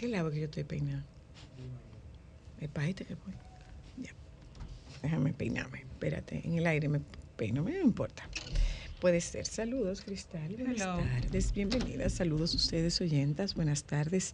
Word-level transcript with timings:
Qué 0.00 0.08
lado 0.08 0.30
que 0.30 0.38
yo 0.38 0.46
estoy 0.46 0.64
peinando? 0.64 1.04
¿Es 2.58 2.70
para 2.70 2.88
este 2.88 3.04
que 3.04 3.16
voy? 3.16 3.34
Ya. 3.98 4.12
Déjame 5.02 5.34
peinarme. 5.34 5.80
Espérate, 5.80 6.40
en 6.42 6.54
el 6.54 6.66
aire 6.66 6.88
me 6.88 7.02
peino, 7.36 7.60
no 7.60 7.68
me 7.68 7.78
importa. 7.80 8.26
Puede 8.98 9.20
ser. 9.20 9.44
Saludos, 9.44 10.00
Cristal. 10.00 10.56
Buenas 10.56 10.80
Hello. 10.80 10.96
tardes. 10.96 11.52
Bienvenidas. 11.52 12.14
Saludos 12.14 12.54
ustedes, 12.54 12.98
oyentas. 13.02 13.54
Buenas 13.54 13.84
tardes. 13.84 14.32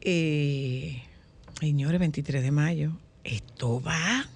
Eh, 0.00 1.02
señores, 1.58 1.98
23 1.98 2.44
de 2.44 2.50
mayo. 2.52 2.96
Esto 3.24 3.82
va. 3.82 4.28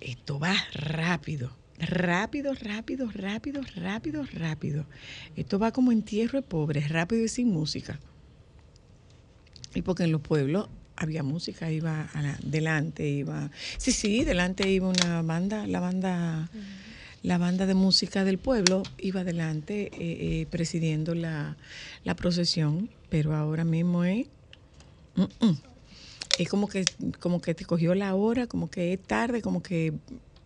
Esto 0.00 0.38
va 0.38 0.56
rápido. 0.72 1.54
Rápido, 1.78 2.54
rápido, 2.54 3.10
rápido, 3.10 3.60
rápido, 3.76 4.24
rápido. 4.32 4.86
Esto 5.36 5.58
va 5.58 5.72
como 5.72 5.92
entierro 5.92 6.40
de 6.40 6.46
pobres, 6.46 6.88
rápido 6.88 7.22
y 7.22 7.28
sin 7.28 7.48
música. 7.48 8.00
Y 9.74 9.82
porque 9.82 10.04
en 10.04 10.12
los 10.12 10.20
pueblos 10.20 10.68
había 10.96 11.22
música, 11.22 11.70
iba 11.72 12.02
a 12.12 12.22
la- 12.22 12.38
delante, 12.42 13.08
iba. 13.08 13.50
Sí, 13.78 13.92
sí, 13.92 14.24
delante 14.24 14.68
iba 14.70 14.88
una 14.88 15.22
banda, 15.22 15.66
la 15.66 15.80
banda, 15.80 16.48
la 17.22 17.38
banda 17.38 17.66
de 17.66 17.74
música 17.74 18.24
del 18.24 18.38
pueblo 18.38 18.82
iba 18.98 19.20
adelante 19.22 19.90
eh, 19.92 20.40
eh, 20.42 20.46
presidiendo 20.50 21.14
la, 21.14 21.56
la 22.04 22.14
procesión, 22.14 22.90
pero 23.08 23.34
ahora 23.34 23.64
mismo 23.64 24.04
es. 24.04 24.28
Es 26.38 26.48
como 26.48 26.68
que, 26.68 26.88
como 27.20 27.40
que 27.40 27.54
te 27.54 27.64
cogió 27.64 27.94
la 27.94 28.14
hora, 28.14 28.46
como 28.46 28.68
que 28.70 28.92
es 28.92 29.02
tarde, 29.02 29.40
como 29.42 29.62
que 29.62 29.92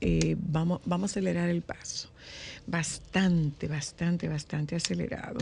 eh, 0.00 0.36
vamos, 0.38 0.80
vamos 0.84 1.10
a 1.10 1.12
acelerar 1.12 1.48
el 1.48 1.62
paso. 1.62 2.10
Bastante, 2.66 3.68
bastante, 3.68 4.28
bastante 4.28 4.76
acelerado. 4.76 5.38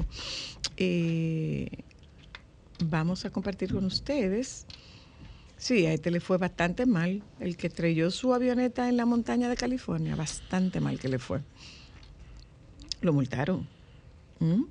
Vamos 2.85 3.25
a 3.25 3.31
compartir 3.31 3.73
con 3.73 3.85
ustedes. 3.85 4.67
Sí, 5.57 5.87
a 5.87 5.93
este 5.93 6.11
le 6.11 6.21
fue 6.21 6.39
bastante 6.39 6.87
mal. 6.87 7.23
El 7.41 7.57
que 7.57 7.69
estrelló 7.69 8.11
su 8.11 8.35
avioneta 8.35 8.89
en 8.89 8.97
la 8.97 9.07
montaña 9.07 9.49
de 9.49 9.57
California, 9.57 10.15
bastante 10.15 10.81
mal 10.81 10.99
que 10.99 11.09
le 11.09 11.19
fue. 11.19 11.41
Lo 13.01 13.13
multaron. 13.13 13.69
¿Mm? 14.39 14.65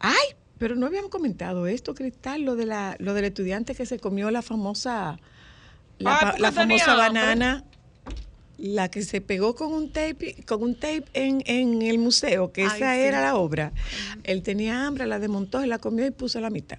¡Ay! 0.00 0.36
Pero 0.58 0.76
no 0.76 0.86
habíamos 0.86 1.10
comentado 1.10 1.66
esto, 1.66 1.94
Cristal, 1.94 2.42
lo 2.42 2.54
de 2.54 2.66
la, 2.66 2.96
lo 3.00 3.14
del 3.14 3.24
estudiante 3.24 3.74
que 3.74 3.86
se 3.86 3.98
comió 3.98 4.30
la 4.30 4.40
famosa, 4.40 5.18
la, 5.98 6.18
Ay, 6.18 6.40
la 6.40 6.52
tenía 6.52 6.84
famosa 6.84 6.94
banana, 6.94 7.64
la 8.58 8.90
que 8.90 9.02
se 9.02 9.20
pegó 9.20 9.54
con 9.54 9.72
un 9.72 9.90
tape, 9.90 10.44
con 10.46 10.62
un 10.62 10.74
tape 10.74 11.04
en, 11.14 11.42
en 11.46 11.82
el 11.82 11.98
museo, 11.98 12.52
que 12.52 12.62
Ay, 12.62 12.68
esa 12.68 12.94
sí. 12.94 13.00
era 13.00 13.20
la 13.20 13.36
obra. 13.36 13.72
Él 14.22 14.42
tenía 14.42 14.86
hambre, 14.86 15.06
la 15.06 15.18
desmontó, 15.18 15.64
y 15.64 15.66
la 15.66 15.78
comió 15.78 16.06
y 16.06 16.10
puso 16.10 16.40
la 16.40 16.50
mitad. 16.50 16.78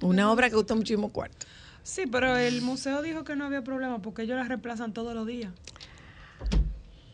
Una 0.00 0.30
obra 0.30 0.48
que 0.48 0.54
costó 0.56 0.76
muchísimo 0.76 1.10
cuarto. 1.10 1.46
Sí, 1.82 2.04
pero 2.10 2.36
el 2.36 2.62
museo 2.62 3.02
dijo 3.02 3.24
que 3.24 3.36
no 3.36 3.44
había 3.44 3.62
problema 3.62 4.00
porque 4.00 4.22
ellos 4.22 4.36
la 4.36 4.44
reemplazan 4.44 4.92
todos 4.92 5.14
los 5.14 5.26
días. 5.26 5.52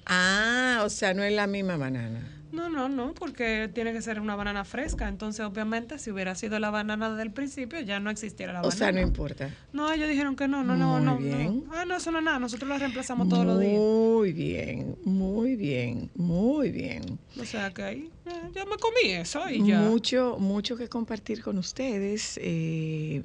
Ah, 0.06 0.82
o 0.84 0.90
sea, 0.90 1.14
no 1.14 1.22
es 1.22 1.32
la 1.32 1.46
misma 1.46 1.76
banana. 1.76 2.39
No, 2.52 2.68
no, 2.68 2.88
no, 2.88 3.14
porque 3.14 3.70
tiene 3.72 3.92
que 3.92 4.02
ser 4.02 4.20
una 4.20 4.34
banana 4.36 4.64
fresca. 4.64 5.08
Entonces, 5.08 5.44
obviamente, 5.46 5.98
si 5.98 6.10
hubiera 6.10 6.34
sido 6.34 6.58
la 6.58 6.70
banana 6.70 7.08
desde 7.10 7.22
el 7.22 7.30
principio, 7.32 7.80
ya 7.80 8.00
no 8.00 8.10
existiera 8.10 8.52
la 8.52 8.60
O 8.60 8.62
banana. 8.64 8.76
sea, 8.76 8.92
no 8.92 9.00
importa. 9.00 9.50
No, 9.72 9.92
ellos 9.92 10.08
dijeron 10.08 10.34
que 10.36 10.48
no, 10.48 10.64
no, 10.64 10.76
no, 10.76 10.96
Muy 10.98 11.04
no. 11.04 11.16
bien. 11.18 11.64
no. 11.66 11.72
Ah, 11.74 11.84
no, 11.84 11.96
eso 11.96 12.10
no 12.10 12.18
es 12.18 12.24
nada. 12.24 12.38
Nosotros 12.38 12.68
la 12.68 12.78
reemplazamos 12.78 13.28
todos 13.28 13.46
los 13.46 13.60
días. 13.60 13.78
Muy 13.78 14.32
bien, 14.32 14.96
muy 15.04 15.56
bien, 15.56 16.10
muy 16.16 16.70
bien. 16.70 17.18
O 17.40 17.44
sea, 17.44 17.70
que 17.70 17.82
ahí 17.82 18.10
eh, 18.26 18.30
ya 18.52 18.64
me 18.64 18.76
comí 18.78 19.10
eso 19.12 19.48
y 19.48 19.64
ya. 19.66 19.80
Mucho, 19.80 20.36
mucho 20.38 20.76
que 20.76 20.88
compartir 20.88 21.42
con 21.42 21.58
ustedes. 21.58 22.38
eh, 22.42 23.22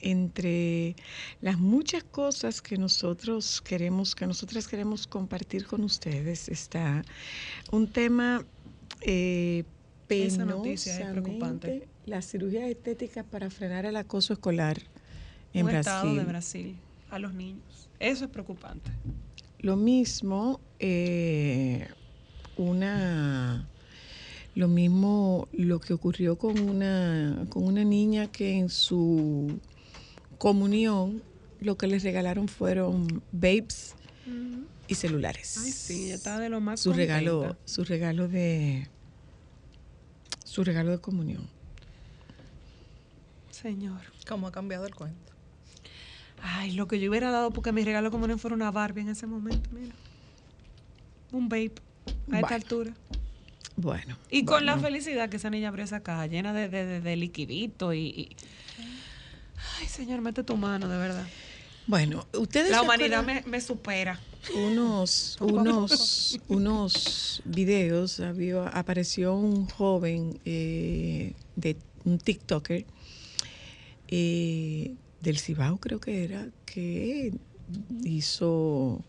entre 0.00 0.96
las 1.40 1.58
muchas 1.58 2.04
cosas 2.04 2.62
que 2.62 2.76
nosotros 2.78 3.60
queremos, 3.60 4.14
que 4.14 4.26
nosotras 4.26 4.66
queremos 4.68 5.06
compartir 5.06 5.66
con 5.66 5.84
ustedes, 5.84 6.48
está 6.48 7.02
un 7.70 7.86
tema 7.88 8.44
eh, 9.02 9.64
Esa 10.08 10.44
noticia 10.44 10.98
es 10.98 11.10
preocupante. 11.10 11.68
penosamente, 11.68 11.88
la 12.06 12.22
cirugía 12.22 12.66
estética 12.68 13.22
para 13.22 13.50
frenar 13.50 13.86
el 13.86 13.96
acoso 13.96 14.32
escolar 14.32 14.78
en 15.52 15.66
Un 15.66 15.70
estado 15.70 16.02
Brasil. 16.02 16.18
de 16.18 16.24
Brasil 16.24 16.76
a 17.10 17.18
los 17.18 17.34
niños. 17.34 17.88
Eso 17.98 18.24
es 18.24 18.30
preocupante. 18.30 18.90
Lo 19.60 19.76
mismo, 19.76 20.60
eh, 20.78 21.86
una, 22.56 23.68
lo 24.54 24.68
mismo 24.68 25.48
lo 25.52 25.80
que 25.80 25.92
ocurrió 25.92 26.36
con 26.38 26.58
una, 26.58 27.44
con 27.50 27.64
una 27.64 27.84
niña 27.84 28.26
que 28.28 28.58
en 28.58 28.68
su 28.70 29.58
comunión 30.40 31.22
lo 31.60 31.76
que 31.76 31.86
les 31.86 32.02
regalaron 32.02 32.48
fueron 32.48 33.22
babes 33.30 33.94
y 34.88 34.94
celulares. 34.94 35.60
Ay, 35.62 35.70
sí, 35.70 36.10
estaba 36.10 36.38
de 36.40 36.48
lo 36.48 36.62
más 36.62 36.80
su 36.80 36.94
regalo, 36.94 37.56
su 37.66 37.84
regalo 37.84 38.26
de 38.26 38.88
su 40.44 40.64
regalo 40.64 40.90
de 40.92 40.98
comunión. 40.98 41.46
Señor. 43.50 44.00
¿Cómo 44.26 44.46
ha 44.46 44.52
cambiado 44.52 44.86
el 44.86 44.94
cuento? 44.94 45.32
Ay, 46.42 46.72
lo 46.72 46.88
que 46.88 46.98
yo 46.98 47.10
hubiera 47.10 47.30
dado 47.30 47.50
porque 47.50 47.70
mi 47.72 47.84
regalo 47.84 48.10
como 48.10 48.26
no 48.26 48.38
fuera 48.38 48.56
una 48.56 48.70
Barbie 48.70 49.02
en 49.02 49.10
ese 49.10 49.26
momento, 49.26 49.68
mira. 49.72 49.94
Un 51.32 51.50
vape 51.50 51.74
a 52.06 52.12
Bueno. 52.26 52.40
esta 52.46 52.54
altura. 52.54 52.94
Bueno. 53.76 54.16
Y 54.30 54.46
con 54.46 54.64
la 54.64 54.78
felicidad 54.78 55.28
que 55.28 55.36
esa 55.36 55.50
niña 55.50 55.68
abrió 55.68 55.84
esa 55.84 56.00
caja 56.00 56.26
llena 56.26 56.54
de, 56.54 56.68
de, 56.70 56.86
de- 56.86 57.00
de 57.02 57.16
liquidito 57.16 57.92
y, 57.92 57.98
y- 58.08 58.36
Ay, 59.78 59.86
señor, 59.88 60.20
mete 60.20 60.42
tu 60.42 60.56
mano, 60.56 60.88
de 60.88 60.96
verdad. 60.96 61.26
Bueno, 61.86 62.26
ustedes 62.34 62.70
La 62.70 62.82
humanidad 62.82 63.24
me, 63.24 63.42
me 63.46 63.60
supera. 63.60 64.20
unos, 64.54 65.36
unos, 65.40 66.38
unos 66.48 67.42
videos, 67.44 68.20
había, 68.20 68.68
apareció 68.68 69.34
un 69.34 69.66
joven 69.66 70.38
eh, 70.44 71.32
de 71.56 71.76
un 72.04 72.18
TikToker 72.18 72.86
eh, 74.08 74.94
del 75.20 75.38
Cibao 75.38 75.78
creo 75.78 76.00
que 76.00 76.24
era, 76.24 76.48
que 76.64 77.32
hizo 78.04 79.04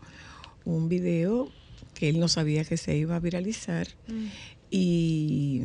un 0.64 0.88
video 0.88 1.50
que 1.94 2.08
él 2.08 2.20
no 2.20 2.28
sabía 2.28 2.64
que 2.64 2.76
se 2.76 2.96
iba 2.96 3.16
a 3.16 3.20
viralizar 3.20 3.88
y 4.70 5.62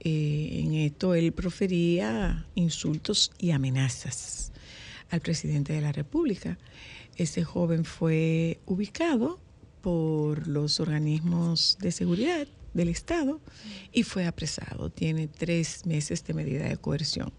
eh, 0.00 0.60
en 0.64 0.74
esto 0.74 1.14
él 1.14 1.32
profería 1.32 2.46
insultos 2.54 3.32
y 3.38 3.50
amenazas 3.50 4.52
al 5.10 5.20
presidente 5.20 5.72
de 5.72 5.80
la 5.80 5.92
República. 5.92 6.58
Ese 7.16 7.42
joven 7.42 7.84
fue 7.84 8.60
ubicado 8.66 9.40
por 9.80 10.46
los 10.46 10.80
organismos 10.80 11.78
de 11.80 11.92
seguridad 11.92 12.46
del 12.74 12.88
Estado 12.88 13.40
y 13.92 14.02
fue 14.02 14.26
apresado. 14.26 14.90
Tiene 14.90 15.26
tres 15.26 15.86
meses 15.86 16.24
de 16.24 16.34
medida 16.34 16.68
de 16.68 16.76
coerción. 16.76 17.32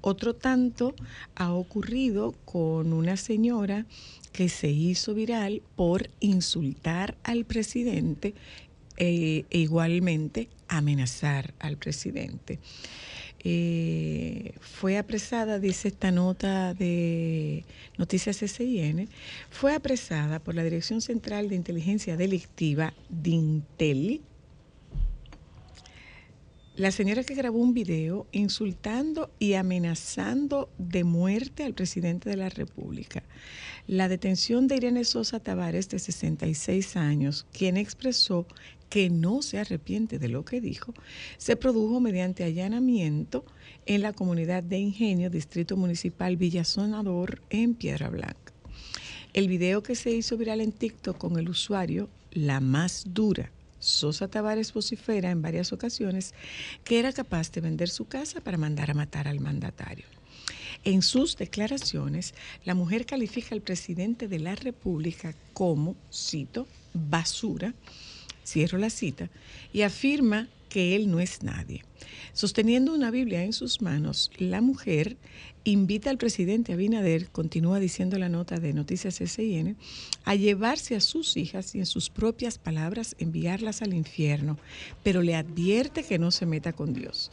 Otro 0.00 0.34
tanto 0.34 0.94
ha 1.34 1.52
ocurrido 1.52 2.32
con 2.44 2.92
una 2.92 3.16
señora 3.16 3.86
que 4.32 4.48
se 4.48 4.70
hizo 4.70 5.14
viral 5.14 5.62
por 5.76 6.10
insultar 6.20 7.18
al 7.24 7.44
presidente 7.44 8.34
e, 8.98 9.46
igualmente 9.50 10.48
amenazar 10.66 11.54
al 11.60 11.76
presidente. 11.76 12.58
Eh, 13.44 14.54
fue 14.60 14.98
apresada, 14.98 15.60
dice 15.60 15.88
esta 15.88 16.10
nota 16.10 16.74
de 16.74 17.64
Noticias 17.96 18.36
SIN, 18.38 19.08
fue 19.48 19.74
apresada 19.74 20.40
por 20.40 20.56
la 20.56 20.64
Dirección 20.64 21.00
Central 21.00 21.48
de 21.48 21.54
Inteligencia 21.54 22.16
Delictiva, 22.16 22.92
DINTEL, 23.08 24.22
la 26.78 26.92
señora 26.92 27.24
que 27.24 27.34
grabó 27.34 27.58
un 27.58 27.74
video 27.74 28.28
insultando 28.30 29.32
y 29.40 29.54
amenazando 29.54 30.70
de 30.78 31.02
muerte 31.02 31.64
al 31.64 31.74
presidente 31.74 32.30
de 32.30 32.36
la 32.36 32.50
República. 32.50 33.24
La 33.88 34.08
detención 34.08 34.68
de 34.68 34.76
Irene 34.76 35.02
Sosa 35.02 35.40
Tavares, 35.40 35.88
de 35.88 35.98
66 35.98 36.96
años, 36.96 37.46
quien 37.52 37.76
expresó 37.76 38.46
que 38.88 39.10
no 39.10 39.42
se 39.42 39.58
arrepiente 39.58 40.18
de 40.18 40.28
lo 40.28 40.44
que 40.44 40.60
dijo, 40.60 40.94
se 41.36 41.56
produjo 41.56 42.00
mediante 42.00 42.44
allanamiento 42.44 43.44
en 43.86 44.02
la 44.02 44.12
comunidad 44.12 44.62
de 44.62 44.78
Ingenio, 44.78 45.30
Distrito 45.30 45.76
Municipal 45.76 46.36
Villasonador, 46.36 47.42
en 47.50 47.74
Piedra 47.74 48.08
Blanca. 48.08 48.52
El 49.34 49.48
video 49.48 49.82
que 49.82 49.94
se 49.94 50.10
hizo 50.10 50.36
viral 50.36 50.60
en 50.60 50.72
TikTok 50.72 51.18
con 51.18 51.38
el 51.38 51.48
usuario 51.48 52.08
La 52.32 52.60
Más 52.60 53.04
Dura 53.08 53.52
Sosa 53.78 54.28
Tavares 54.28 54.72
vocifera 54.72 55.30
en 55.30 55.42
varias 55.42 55.72
ocasiones 55.72 56.34
que 56.84 56.98
era 56.98 57.12
capaz 57.12 57.52
de 57.52 57.60
vender 57.60 57.88
su 57.88 58.06
casa 58.06 58.40
para 58.40 58.58
mandar 58.58 58.90
a 58.90 58.94
matar 58.94 59.28
al 59.28 59.40
mandatario. 59.40 60.06
En 60.84 61.02
sus 61.02 61.36
declaraciones, 61.36 62.34
la 62.64 62.74
mujer 62.74 63.06
califica 63.06 63.54
al 63.54 63.60
presidente 63.60 64.28
de 64.28 64.38
la 64.38 64.54
República 64.54 65.34
como, 65.52 65.96
cito, 66.12 66.66
basura, 66.94 67.74
cierro 68.48 68.78
la 68.78 68.90
cita, 68.90 69.30
y 69.72 69.82
afirma 69.82 70.48
que 70.68 70.96
él 70.96 71.10
no 71.10 71.20
es 71.20 71.42
nadie. 71.42 71.84
Sosteniendo 72.32 72.94
una 72.94 73.10
Biblia 73.10 73.42
en 73.42 73.52
sus 73.52 73.80
manos, 73.80 74.30
la 74.38 74.60
mujer 74.60 75.16
invita 75.64 76.10
al 76.10 76.18
presidente 76.18 76.72
Abinader, 76.72 77.28
continúa 77.30 77.80
diciendo 77.80 78.18
la 78.18 78.28
nota 78.28 78.56
de 78.56 78.72
Noticias 78.72 79.16
SIN, 79.16 79.76
a 80.24 80.34
llevarse 80.34 80.94
a 80.94 81.00
sus 81.00 81.36
hijas 81.36 81.74
y 81.74 81.80
en 81.80 81.86
sus 81.86 82.10
propias 82.10 82.58
palabras 82.58 83.16
enviarlas 83.18 83.82
al 83.82 83.92
infierno, 83.92 84.58
pero 85.02 85.22
le 85.22 85.34
advierte 85.34 86.04
que 86.04 86.18
no 86.18 86.30
se 86.30 86.46
meta 86.46 86.72
con 86.72 86.92
Dios. 86.94 87.30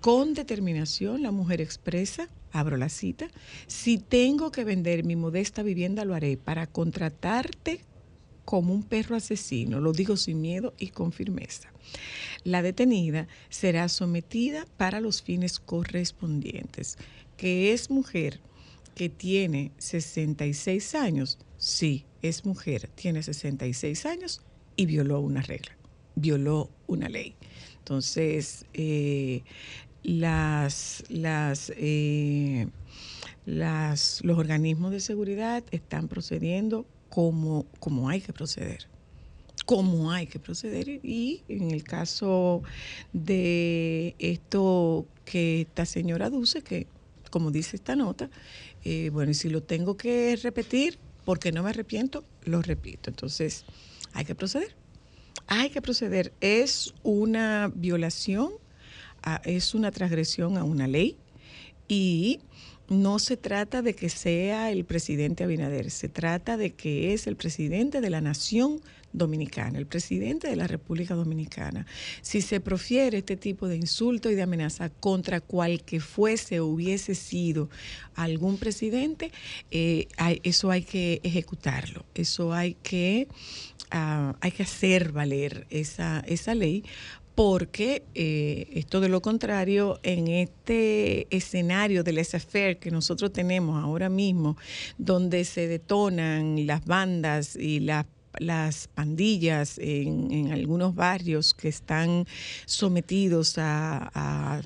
Con 0.00 0.34
determinación, 0.34 1.22
la 1.22 1.30
mujer 1.30 1.60
expresa, 1.60 2.28
abro 2.52 2.76
la 2.76 2.88
cita, 2.88 3.28
si 3.66 3.98
tengo 3.98 4.52
que 4.52 4.64
vender 4.64 5.04
mi 5.04 5.16
modesta 5.16 5.62
vivienda 5.62 6.04
lo 6.04 6.14
haré 6.14 6.36
para 6.36 6.66
contratarte 6.66 7.80
como 8.44 8.74
un 8.74 8.82
perro 8.82 9.16
asesino, 9.16 9.80
lo 9.80 9.92
digo 9.92 10.16
sin 10.16 10.40
miedo 10.40 10.74
y 10.78 10.88
con 10.88 11.12
firmeza. 11.12 11.72
La 12.44 12.62
detenida 12.62 13.28
será 13.48 13.88
sometida 13.88 14.66
para 14.76 15.00
los 15.00 15.22
fines 15.22 15.58
correspondientes. 15.58 16.98
Que 17.36 17.72
es 17.72 17.90
mujer, 17.90 18.40
que 18.94 19.08
tiene 19.08 19.72
66 19.78 20.94
años, 20.94 21.38
sí, 21.56 22.04
es 22.20 22.44
mujer, 22.44 22.88
tiene 22.94 23.22
66 23.22 24.06
años 24.06 24.42
y 24.76 24.86
violó 24.86 25.20
una 25.20 25.42
regla, 25.42 25.76
violó 26.14 26.70
una 26.86 27.08
ley. 27.08 27.34
Entonces, 27.78 28.64
eh, 28.74 29.42
las, 30.02 31.04
las, 31.08 31.72
eh, 31.76 32.68
las, 33.44 34.20
los 34.24 34.38
organismos 34.38 34.92
de 34.92 35.00
seguridad 35.00 35.64
están 35.70 36.08
procediendo 36.08 36.86
como, 37.12 37.66
como 37.78 38.08
hay 38.08 38.22
que 38.22 38.32
proceder 38.32 38.88
cómo 39.66 40.10
hay 40.10 40.26
que 40.26 40.38
proceder 40.38 40.88
y 40.88 41.42
en 41.48 41.70
el 41.70 41.84
caso 41.84 42.62
de 43.12 44.16
esto 44.18 45.06
que 45.24 45.62
esta 45.62 45.86
señora 45.86 46.26
aduce, 46.26 46.62
que 46.62 46.86
como 47.30 47.50
dice 47.50 47.76
esta 47.76 47.94
nota, 47.94 48.28
eh, 48.84 49.10
bueno, 49.12 49.30
y 49.30 49.34
si 49.34 49.48
lo 49.48 49.62
tengo 49.62 49.96
que 49.96 50.36
repetir 50.42 50.98
porque 51.24 51.52
no 51.52 51.62
me 51.62 51.70
arrepiento, 51.70 52.24
lo 52.44 52.60
repito. 52.60 53.08
Entonces, 53.08 53.64
hay 54.12 54.24
que 54.24 54.34
proceder. 54.34 54.74
Hay 55.46 55.70
que 55.70 55.80
proceder. 55.80 56.32
Es 56.40 56.92
una 57.02 57.70
violación, 57.74 58.50
es 59.44 59.74
una 59.74 59.92
transgresión 59.92 60.56
a 60.58 60.64
una 60.64 60.88
ley 60.88 61.16
y 61.86 62.40
no 62.92 63.18
se 63.18 63.36
trata 63.36 63.82
de 63.82 63.94
que 63.94 64.08
sea 64.08 64.70
el 64.70 64.84
presidente 64.84 65.44
Abinader, 65.44 65.90
se 65.90 66.08
trata 66.08 66.56
de 66.56 66.74
que 66.74 67.12
es 67.12 67.26
el 67.26 67.36
presidente 67.36 68.00
de 68.00 68.10
la 68.10 68.20
nación 68.20 68.80
dominicana, 69.12 69.78
el 69.78 69.86
presidente 69.86 70.48
de 70.48 70.56
la 70.56 70.66
República 70.66 71.14
Dominicana. 71.14 71.86
Si 72.22 72.40
se 72.40 72.60
profiere 72.60 73.18
este 73.18 73.36
tipo 73.36 73.68
de 73.68 73.76
insulto 73.76 74.30
y 74.30 74.34
de 74.34 74.42
amenaza 74.42 74.88
contra 74.88 75.40
cual 75.40 75.82
que 75.82 76.00
fuese 76.00 76.60
o 76.60 76.66
hubiese 76.66 77.14
sido 77.14 77.68
algún 78.14 78.58
presidente, 78.58 79.32
eh, 79.70 80.08
eso 80.42 80.70
hay 80.70 80.82
que 80.82 81.20
ejecutarlo, 81.22 82.04
eso 82.14 82.52
hay 82.52 82.74
que, 82.82 83.28
ah, 83.90 84.34
hay 84.40 84.52
que 84.52 84.62
hacer 84.62 85.12
valer 85.12 85.66
esa, 85.70 86.20
esa 86.26 86.54
ley 86.54 86.84
porque 87.34 88.04
eh, 88.14 88.68
esto 88.72 89.00
de 89.00 89.08
lo 89.08 89.22
contrario, 89.22 89.98
en 90.02 90.28
este 90.28 91.26
escenario 91.34 92.04
del 92.04 92.16
laissez 92.16 92.46
que 92.78 92.90
nosotros 92.90 93.32
tenemos 93.32 93.82
ahora 93.82 94.08
mismo, 94.08 94.56
donde 94.98 95.44
se 95.44 95.66
detonan 95.66 96.66
las 96.66 96.84
bandas 96.84 97.56
y 97.56 97.80
las 97.80 98.06
las 98.38 98.88
pandillas 98.88 99.78
en, 99.78 100.52
algunos 100.52 100.94
barrios 100.94 101.52
que 101.52 101.68
están 101.68 102.26
sometidos 102.64 103.58
a 103.58 104.10
a 104.14 104.62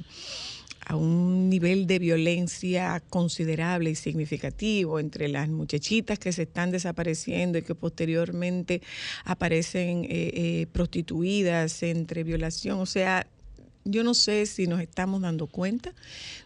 un 0.95 1.49
nivel 1.49 1.87
de 1.87 1.99
violencia 1.99 3.03
considerable 3.11 3.91
y 3.91 3.95
significativo 3.97 5.01
entre 5.01 5.29
las 5.29 5.49
muchachitas 5.49 6.19
que 6.19 6.33
se 6.33 6.43
están 6.43 6.71
desapareciendo 6.71 7.59
y 7.59 7.63
que 7.63 7.75
posteriormente 7.75 8.83
aparecen 9.25 10.05
eh, 10.05 10.09
eh, 10.11 10.67
prostituidas 10.73 11.83
entre 11.83 12.23
violación. 12.23 12.79
O 12.79 12.87
sea, 12.87 13.27
yo 13.85 14.05
no 14.05 14.15
sé 14.15 14.47
si 14.47 14.67
nos 14.67 14.81
estamos 14.81 15.23
dando 15.23 15.47
cuenta 15.47 15.93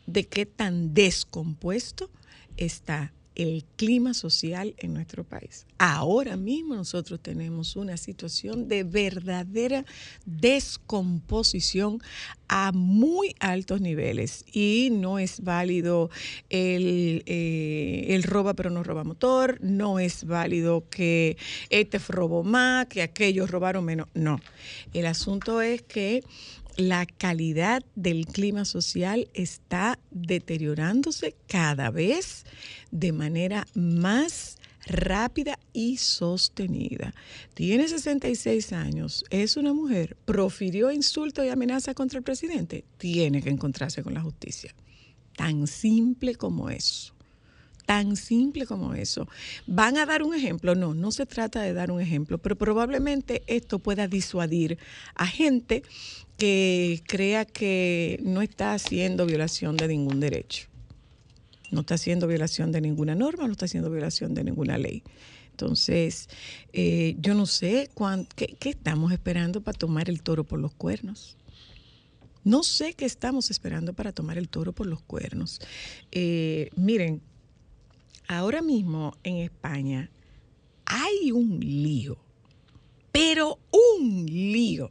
de 0.07 0.27
qué 0.27 0.47
tan 0.47 0.95
descompuesto 0.95 2.11
está 2.57 3.13
el 3.43 3.65
clima 3.77 4.13
social 4.13 4.75
en 4.79 4.93
nuestro 4.93 5.25
país. 5.25 5.67
Ahora 5.79 6.37
mismo 6.37 6.75
nosotros 6.75 7.21
tenemos 7.21 7.75
una 7.75 7.97
situación 7.97 8.69
de 8.69 8.85
verdadera 8.85 9.87
descomposición 10.27 12.03
a 12.49 12.71
muy 12.73 13.35
altos 13.41 13.81
niveles 13.81 14.45
y 14.53 14.91
no 14.93 15.19
es 15.19 15.43
válido 15.43 16.11
el, 16.51 17.23
eh, 17.25 18.07
el 18.11 18.25
roba 18.25 18.53
pero 18.53 18.69
no 18.69 18.83
roba 18.83 19.05
motor, 19.05 19.59
no 19.63 19.99
es 19.99 20.25
válido 20.25 20.85
que 20.91 21.39
este 21.71 21.99
robó 21.99 22.43
más, 22.43 22.87
que 22.87 23.01
aquellos 23.01 23.51
robaron 23.51 23.85
menos, 23.87 24.09
no. 24.13 24.41
El 24.93 25.07
asunto 25.07 25.63
es 25.63 25.81
que 25.81 26.25
la 26.77 27.07
calidad 27.07 27.83
del 27.95 28.27
clima 28.27 28.65
social 28.65 29.29
está 29.35 29.99
deteriorándose 30.11 31.35
cada 31.47 31.91
vez 31.91 32.45
de 32.91 33.13
manera 33.13 33.67
más 33.75 34.59
rápida 34.87 35.59
y 35.73 35.99
sostenida. 35.99 37.15
Tiene 37.55 37.89
66 37.89 38.73
años, 38.73 39.25
es 39.31 39.57
una 39.57 39.73
mujer, 39.73 40.17
profirió 40.25 40.91
insulto 40.91 41.45
y 41.45 41.49
amenaza 41.49 41.95
contra 41.95 42.19
el 42.19 42.25
presidente, 42.25 42.85
tiene 42.99 43.43
que 43.43 43.51
encontrarse 43.51 44.03
con 44.03 44.15
la 44.15 44.23
justicia. 44.23 44.75
Tan 45.37 45.67
simple 45.67 46.35
como 46.35 46.71
eso. 46.71 47.15
Tan 47.87 48.15
simple 48.15 48.67
como 48.67 48.95
eso. 48.95 49.27
¿Van 49.67 49.97
a 49.97 50.07
dar 50.07 50.23
un 50.23 50.35
ejemplo? 50.35 50.75
No, 50.75 50.95
no 50.95 51.11
se 51.11 51.27
trata 51.27 51.61
de 51.63 51.73
dar 51.73 51.91
un 51.91 52.01
ejemplo, 52.01 52.39
pero 52.39 52.57
probablemente 52.57 53.43
esto 53.47 53.81
pueda 53.81 54.07
disuadir 54.07 54.79
a 55.15 55.27
gente 55.27 55.83
que 56.41 57.03
crea 57.07 57.45
que 57.45 58.19
no 58.23 58.41
está 58.41 58.73
haciendo 58.73 59.27
violación 59.27 59.77
de 59.77 59.89
ningún 59.89 60.21
derecho, 60.21 60.69
no 61.71 61.83
está 61.83 61.97
haciendo 61.97 62.27
violación 62.27 62.73
de 62.73 62.81
ninguna 62.81 63.15
norma, 63.15 63.45
no 63.45 63.53
está 63.53 63.67
haciendo 63.67 63.91
violación 63.91 64.33
de 64.33 64.45
ninguna 64.45 64.79
ley. 64.79 65.03
Entonces, 65.51 66.31
eh, 66.73 67.15
yo 67.19 67.35
no 67.35 67.45
sé 67.45 67.91
cuán- 67.93 68.27
qué, 68.37 68.57
qué 68.59 68.71
estamos 68.71 69.13
esperando 69.13 69.61
para 69.61 69.77
tomar 69.79 70.09
el 70.09 70.23
toro 70.23 70.45
por 70.45 70.59
los 70.59 70.73
cuernos. 70.73 71.37
No 72.43 72.63
sé 72.63 72.95
qué 72.95 73.05
estamos 73.05 73.51
esperando 73.51 73.93
para 73.93 74.13
tomar 74.13 74.39
el 74.39 74.49
toro 74.49 74.73
por 74.73 74.87
los 74.87 75.03
cuernos. 75.03 75.61
Eh, 76.11 76.71
miren, 76.75 77.21
ahora 78.29 78.63
mismo 78.63 79.15
en 79.25 79.37
España 79.37 80.11
hay 80.87 81.33
un 81.33 81.61
lío, 81.61 82.17
pero 83.13 83.59
un 83.71 84.25
lío 84.25 84.91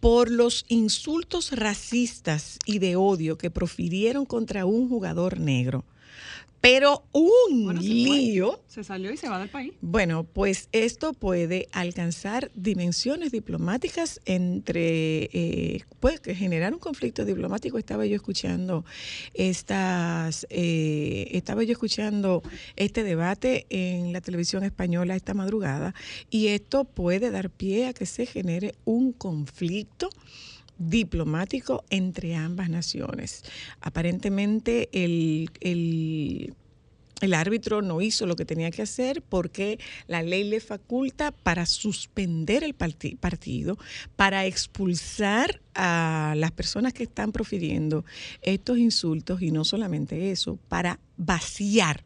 por 0.00 0.30
los 0.30 0.64
insultos 0.68 1.52
racistas 1.52 2.58
y 2.64 2.78
de 2.78 2.96
odio 2.96 3.38
que 3.38 3.50
profirieron 3.50 4.26
contra 4.26 4.64
un 4.64 4.88
jugador 4.88 5.40
negro. 5.40 5.84
Pero 6.60 7.04
un 7.12 7.64
Bueno, 7.64 7.80
se 7.80 7.86
fue. 7.88 7.96
lío. 7.96 8.60
Se 8.66 8.82
salió 8.82 9.12
y 9.12 9.16
se 9.16 9.28
va 9.28 9.38
del 9.38 9.48
país. 9.48 9.72
Bueno, 9.80 10.24
pues 10.24 10.68
esto 10.72 11.12
puede 11.12 11.68
alcanzar 11.72 12.50
dimensiones 12.54 13.30
diplomáticas 13.30 14.20
entre, 14.24 15.30
eh, 15.32 15.82
puede 16.00 16.34
generar 16.34 16.72
un 16.72 16.80
conflicto 16.80 17.24
diplomático. 17.24 17.78
Estaba 17.78 18.06
yo 18.06 18.16
escuchando 18.16 18.84
estas, 19.34 20.46
eh, 20.50 21.28
estaba 21.32 21.62
yo 21.62 21.72
escuchando 21.72 22.42
este 22.76 23.04
debate 23.04 23.66
en 23.70 24.12
la 24.12 24.20
televisión 24.20 24.64
española 24.64 25.14
esta 25.16 25.34
madrugada 25.34 25.94
y 26.30 26.48
esto 26.48 26.84
puede 26.84 27.30
dar 27.30 27.50
pie 27.50 27.86
a 27.86 27.92
que 27.92 28.06
se 28.06 28.26
genere 28.26 28.74
un 28.84 29.12
conflicto 29.12 30.10
diplomático 30.78 31.84
entre 31.90 32.34
ambas 32.36 32.70
naciones. 32.70 33.42
Aparentemente 33.80 34.88
el, 34.92 35.50
el- 35.60 36.54
el 37.20 37.34
árbitro 37.34 37.82
no 37.82 38.00
hizo 38.00 38.26
lo 38.26 38.36
que 38.36 38.44
tenía 38.44 38.70
que 38.70 38.82
hacer 38.82 39.22
porque 39.22 39.80
la 40.06 40.22
ley 40.22 40.44
le 40.44 40.60
faculta 40.60 41.32
para 41.32 41.66
suspender 41.66 42.62
el 42.62 42.74
parti- 42.76 43.16
partido, 43.16 43.76
para 44.14 44.46
expulsar 44.46 45.60
a 45.74 46.34
las 46.36 46.52
personas 46.52 46.92
que 46.92 47.02
están 47.02 47.32
profiriendo 47.32 48.04
estos 48.40 48.78
insultos 48.78 49.42
y 49.42 49.50
no 49.50 49.64
solamente 49.64 50.30
eso, 50.30 50.60
para 50.68 51.00
vaciar 51.16 52.04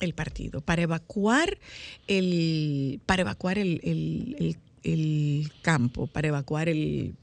el 0.00 0.12
partido, 0.12 0.60
para 0.60 0.82
evacuar 0.82 1.56
el, 2.08 3.00
para 3.06 3.22
evacuar 3.22 3.58
el- 3.58 4.56
el 4.82 5.52
campo, 5.62 6.08
para 6.08 6.26
evacuar 6.28 6.68
el, 6.68 7.14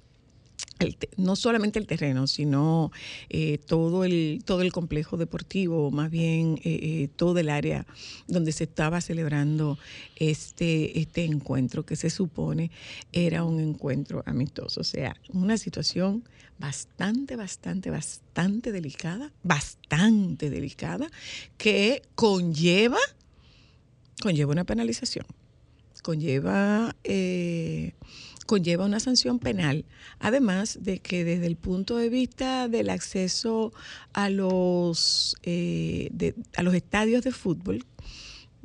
no 1.18 1.36
solamente 1.36 1.80
el 1.80 1.88
terreno, 1.88 2.28
sino 2.28 2.92
eh, 3.30 3.58
todo, 3.58 4.04
el, 4.04 4.42
todo 4.46 4.62
el 4.62 4.72
complejo 4.72 5.18
deportivo, 5.18 5.92
más 5.92 6.12
bien 6.12 6.60
eh, 6.64 6.80
eh, 6.82 7.10
todo 7.16 7.38
el 7.40 7.50
área 7.50 7.86
donde 8.28 8.52
se 8.52 8.66
estaba 8.66 9.02
celebrando 9.02 9.78
este, 10.16 11.00
este 11.00 11.26
encuentro, 11.26 11.86
que 11.86 11.96
se 11.96 12.10
supone 12.10 12.72
era 13.12 13.44
un 13.44 13.60
encuentro 13.60 14.24
amistoso. 14.26 14.82
O 14.82 14.84
sea, 14.84 15.16
una 15.32 15.58
situación 15.58 16.24
bastante, 16.60 17.36
bastante, 17.36 17.90
bastante 17.90 18.72
delicada, 18.72 19.32
bastante 19.44 20.50
delicada, 20.50 21.10
que 21.58 22.02
conlleva, 22.16 23.00
conlleva 24.22 24.52
una 24.52 24.64
penalización, 24.64 25.26
conlleva... 26.04 26.96
eh, 27.04 27.94
conlleva 28.46 28.86
una 28.86 29.00
sanción 29.00 29.40
penal, 29.40 29.86
además 30.20 30.78
de 30.82 31.00
que 31.00 31.24
desde 31.24 31.48
el 31.48 31.56
punto 31.56 31.96
de 31.96 32.10
vista 32.10 32.68
del 32.68 32.90
acceso 32.90 33.72
a 34.12 34.30
los, 34.30 35.38
eh, 35.44 36.10
de- 36.12 36.36
a 36.58 36.62
los 36.62 36.74
estadios 36.76 37.24
de 37.24 37.32
fútbol, 37.32 37.86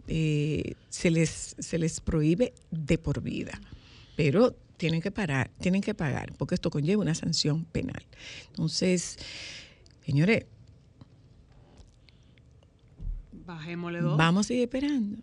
eh, 0.08 0.74
se, 0.88 1.12
les, 1.12 1.54
se 1.60 1.78
les 1.78 2.00
prohíbe 2.00 2.54
de 2.72 2.98
por 2.98 3.22
vida, 3.22 3.60
pero 4.16 4.56
tienen 4.78 5.00
que 5.00 5.12
parar, 5.12 5.52
tienen 5.60 5.80
que 5.80 5.94
pagar, 5.94 6.32
porque 6.36 6.56
esto 6.56 6.70
conlleva 6.70 7.02
una 7.02 7.14
sanción 7.14 7.64
penal. 7.64 8.04
Entonces, 8.48 9.16
señores, 10.04 10.44
Bajémosle 13.46 14.00
dos. 14.00 14.16
Vamos 14.18 14.46
a 14.46 14.48
seguir 14.48 14.64
esperando. 14.64 15.18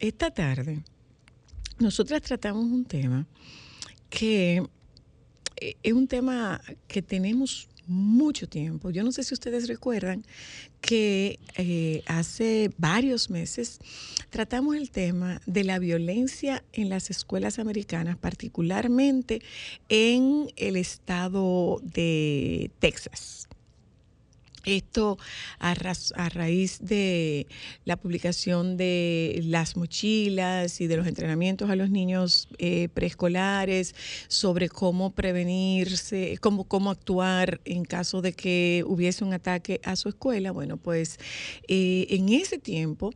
Esta 0.00 0.30
tarde, 0.30 0.82
nosotras 1.78 2.22
tratamos 2.22 2.64
un 2.64 2.84
tema 2.84 3.26
que 4.10 4.62
eh, 5.60 5.76
es 5.82 5.92
un 5.92 6.06
tema 6.06 6.60
que 6.88 7.02
tenemos 7.02 7.68
mucho 7.86 8.48
tiempo. 8.48 8.90
Yo 8.90 9.02
no 9.02 9.12
sé 9.12 9.24
si 9.24 9.34
ustedes 9.34 9.68
recuerdan 9.68 10.24
que 10.80 11.38
eh, 11.56 12.02
hace 12.06 12.70
varios 12.78 13.30
meses 13.30 13.78
tratamos 14.30 14.76
el 14.76 14.90
tema 14.90 15.40
de 15.46 15.64
la 15.64 15.78
violencia 15.78 16.64
en 16.72 16.88
las 16.88 17.10
escuelas 17.10 17.58
americanas, 17.58 18.16
particularmente 18.16 19.42
en 19.88 20.48
el 20.56 20.76
estado 20.76 21.80
de 21.82 22.70
Texas. 22.78 23.48
Esto 24.64 25.18
a, 25.58 25.74
a 26.16 26.28
raíz 26.28 26.78
de 26.80 27.46
la 27.84 27.96
publicación 27.96 28.76
de 28.76 29.40
las 29.44 29.76
mochilas 29.76 30.80
y 30.80 30.86
de 30.86 30.96
los 30.96 31.06
entrenamientos 31.06 31.70
a 31.70 31.76
los 31.76 31.90
niños 31.90 32.48
eh, 32.58 32.88
preescolares 32.94 33.94
sobre 34.28 34.68
cómo 34.68 35.10
prevenirse, 35.10 36.38
cómo, 36.40 36.64
cómo 36.64 36.90
actuar 36.90 37.60
en 37.64 37.84
caso 37.84 38.22
de 38.22 38.32
que 38.32 38.84
hubiese 38.86 39.24
un 39.24 39.32
ataque 39.32 39.80
a 39.84 39.96
su 39.96 40.08
escuela. 40.08 40.52
Bueno, 40.52 40.76
pues 40.76 41.18
eh, 41.68 42.06
en 42.10 42.28
ese 42.28 42.58
tiempo 42.58 43.12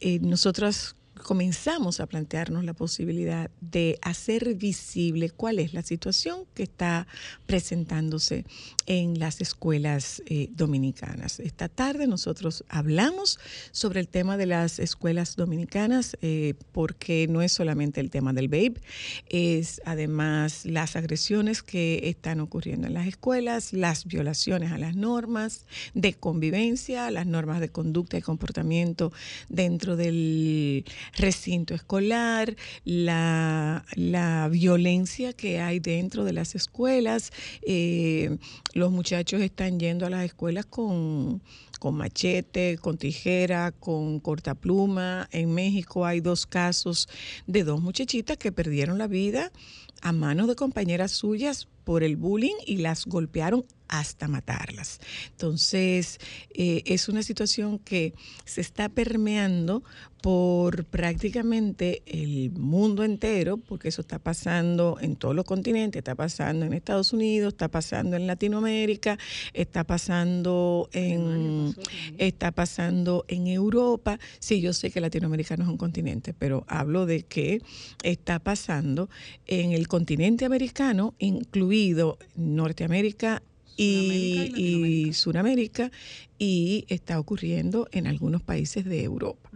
eh, 0.00 0.18
nosotros 0.20 0.96
comenzamos 1.22 2.00
a 2.00 2.06
plantearnos 2.06 2.64
la 2.64 2.74
posibilidad 2.74 3.50
de 3.60 3.98
hacer 4.02 4.54
visible 4.54 5.30
cuál 5.30 5.58
es 5.58 5.72
la 5.72 5.82
situación 5.82 6.44
que 6.54 6.64
está 6.64 7.06
presentándose 7.46 8.44
en 8.86 9.18
las 9.18 9.40
escuelas 9.40 10.22
eh, 10.26 10.48
dominicanas. 10.52 11.40
Esta 11.40 11.68
tarde 11.68 12.06
nosotros 12.06 12.64
hablamos 12.68 13.38
sobre 13.70 14.00
el 14.00 14.08
tema 14.08 14.36
de 14.36 14.46
las 14.46 14.78
escuelas 14.78 15.36
dominicanas 15.36 16.16
eh, 16.20 16.54
porque 16.72 17.26
no 17.28 17.42
es 17.42 17.52
solamente 17.52 18.00
el 18.00 18.10
tema 18.10 18.32
del 18.32 18.48
BAPE, 18.48 18.80
es 19.28 19.80
además 19.84 20.64
las 20.64 20.96
agresiones 20.96 21.62
que 21.62 22.08
están 22.08 22.40
ocurriendo 22.40 22.86
en 22.86 22.94
las 22.94 23.06
escuelas, 23.06 23.72
las 23.72 24.04
violaciones 24.06 24.72
a 24.72 24.78
las 24.78 24.96
normas 24.96 25.66
de 25.94 26.14
convivencia, 26.14 27.10
las 27.10 27.26
normas 27.26 27.60
de 27.60 27.68
conducta 27.68 28.18
y 28.18 28.22
comportamiento 28.22 29.12
dentro 29.48 29.96
del 29.96 30.84
recinto 31.14 31.74
escolar, 31.74 32.56
la, 32.84 33.84
la 33.94 34.48
violencia 34.48 35.32
que 35.32 35.60
hay 35.60 35.80
dentro 35.80 36.24
de 36.24 36.32
las 36.32 36.54
escuelas. 36.54 37.32
Eh, 37.66 38.38
los 38.74 38.90
muchachos 38.90 39.40
están 39.40 39.78
yendo 39.78 40.06
a 40.06 40.10
las 40.10 40.24
escuelas 40.24 40.66
con, 40.66 41.42
con 41.78 41.94
machete, 41.96 42.78
con 42.78 42.96
tijera, 42.98 43.72
con 43.72 44.20
cortapluma. 44.20 45.28
En 45.32 45.52
México 45.54 46.06
hay 46.06 46.20
dos 46.20 46.46
casos 46.46 47.08
de 47.46 47.64
dos 47.64 47.80
muchachitas 47.80 48.36
que 48.36 48.52
perdieron 48.52 48.98
la 48.98 49.06
vida 49.06 49.52
a 50.00 50.12
manos 50.12 50.48
de 50.48 50.56
compañeras 50.56 51.12
suyas 51.12 51.68
por 51.84 52.02
el 52.02 52.16
bullying 52.16 52.56
y 52.66 52.78
las 52.78 53.06
golpearon 53.06 53.64
hasta 53.88 54.28
matarlas. 54.28 55.00
Entonces, 55.30 56.18
eh, 56.54 56.82
es 56.86 57.08
una 57.08 57.22
situación 57.22 57.78
que 57.78 58.14
se 58.44 58.60
está 58.60 58.88
permeando 58.88 59.82
por 60.22 60.84
prácticamente 60.84 62.02
el 62.06 62.52
mundo 62.52 63.02
entero, 63.02 63.56
porque 63.56 63.88
eso 63.88 64.02
está 64.02 64.20
pasando 64.20 64.96
en 65.00 65.16
todos 65.16 65.34
los 65.34 65.44
continentes, 65.44 65.98
está 65.98 66.14
pasando 66.14 66.64
en 66.64 66.72
Estados 66.72 67.12
Unidos, 67.12 67.54
está 67.54 67.68
pasando 67.68 68.16
en 68.16 68.28
Latinoamérica, 68.28 69.18
está 69.52 69.82
pasando 69.82 70.88
en, 70.92 71.74
está 72.18 72.52
pasando 72.52 73.24
en 73.26 73.48
Europa. 73.48 74.20
Sí, 74.38 74.60
yo 74.60 74.72
sé 74.72 74.92
que 74.92 75.00
Latinoamérica 75.00 75.56
no 75.56 75.64
es 75.64 75.70
un 75.70 75.76
continente, 75.76 76.32
pero 76.32 76.64
hablo 76.68 77.04
de 77.04 77.24
que 77.24 77.60
está 78.04 78.38
pasando 78.38 79.10
en 79.46 79.72
el 79.72 79.88
continente 79.88 80.44
americano, 80.44 81.14
incluido 81.18 82.16
Norteamérica 82.36 83.42
y, 83.76 84.44
Sudamérica 84.44 84.58
y 84.58 85.08
y 85.08 85.12
Sudamérica, 85.12 85.90
y 86.38 86.84
está 86.88 87.18
ocurriendo 87.18 87.88
en 87.92 88.06
algunos 88.06 88.42
países 88.42 88.84
de 88.84 89.04
Europa. 89.04 89.50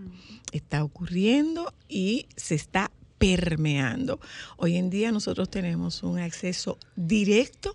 Está 0.52 0.84
ocurriendo 0.84 1.74
y 1.88 2.26
se 2.36 2.54
está 2.54 2.90
permeando. 3.18 4.20
Hoy 4.56 4.76
en 4.76 4.90
día 4.90 5.10
nosotros 5.12 5.50
tenemos 5.50 6.02
un 6.02 6.18
acceso 6.18 6.78
directo 6.94 7.74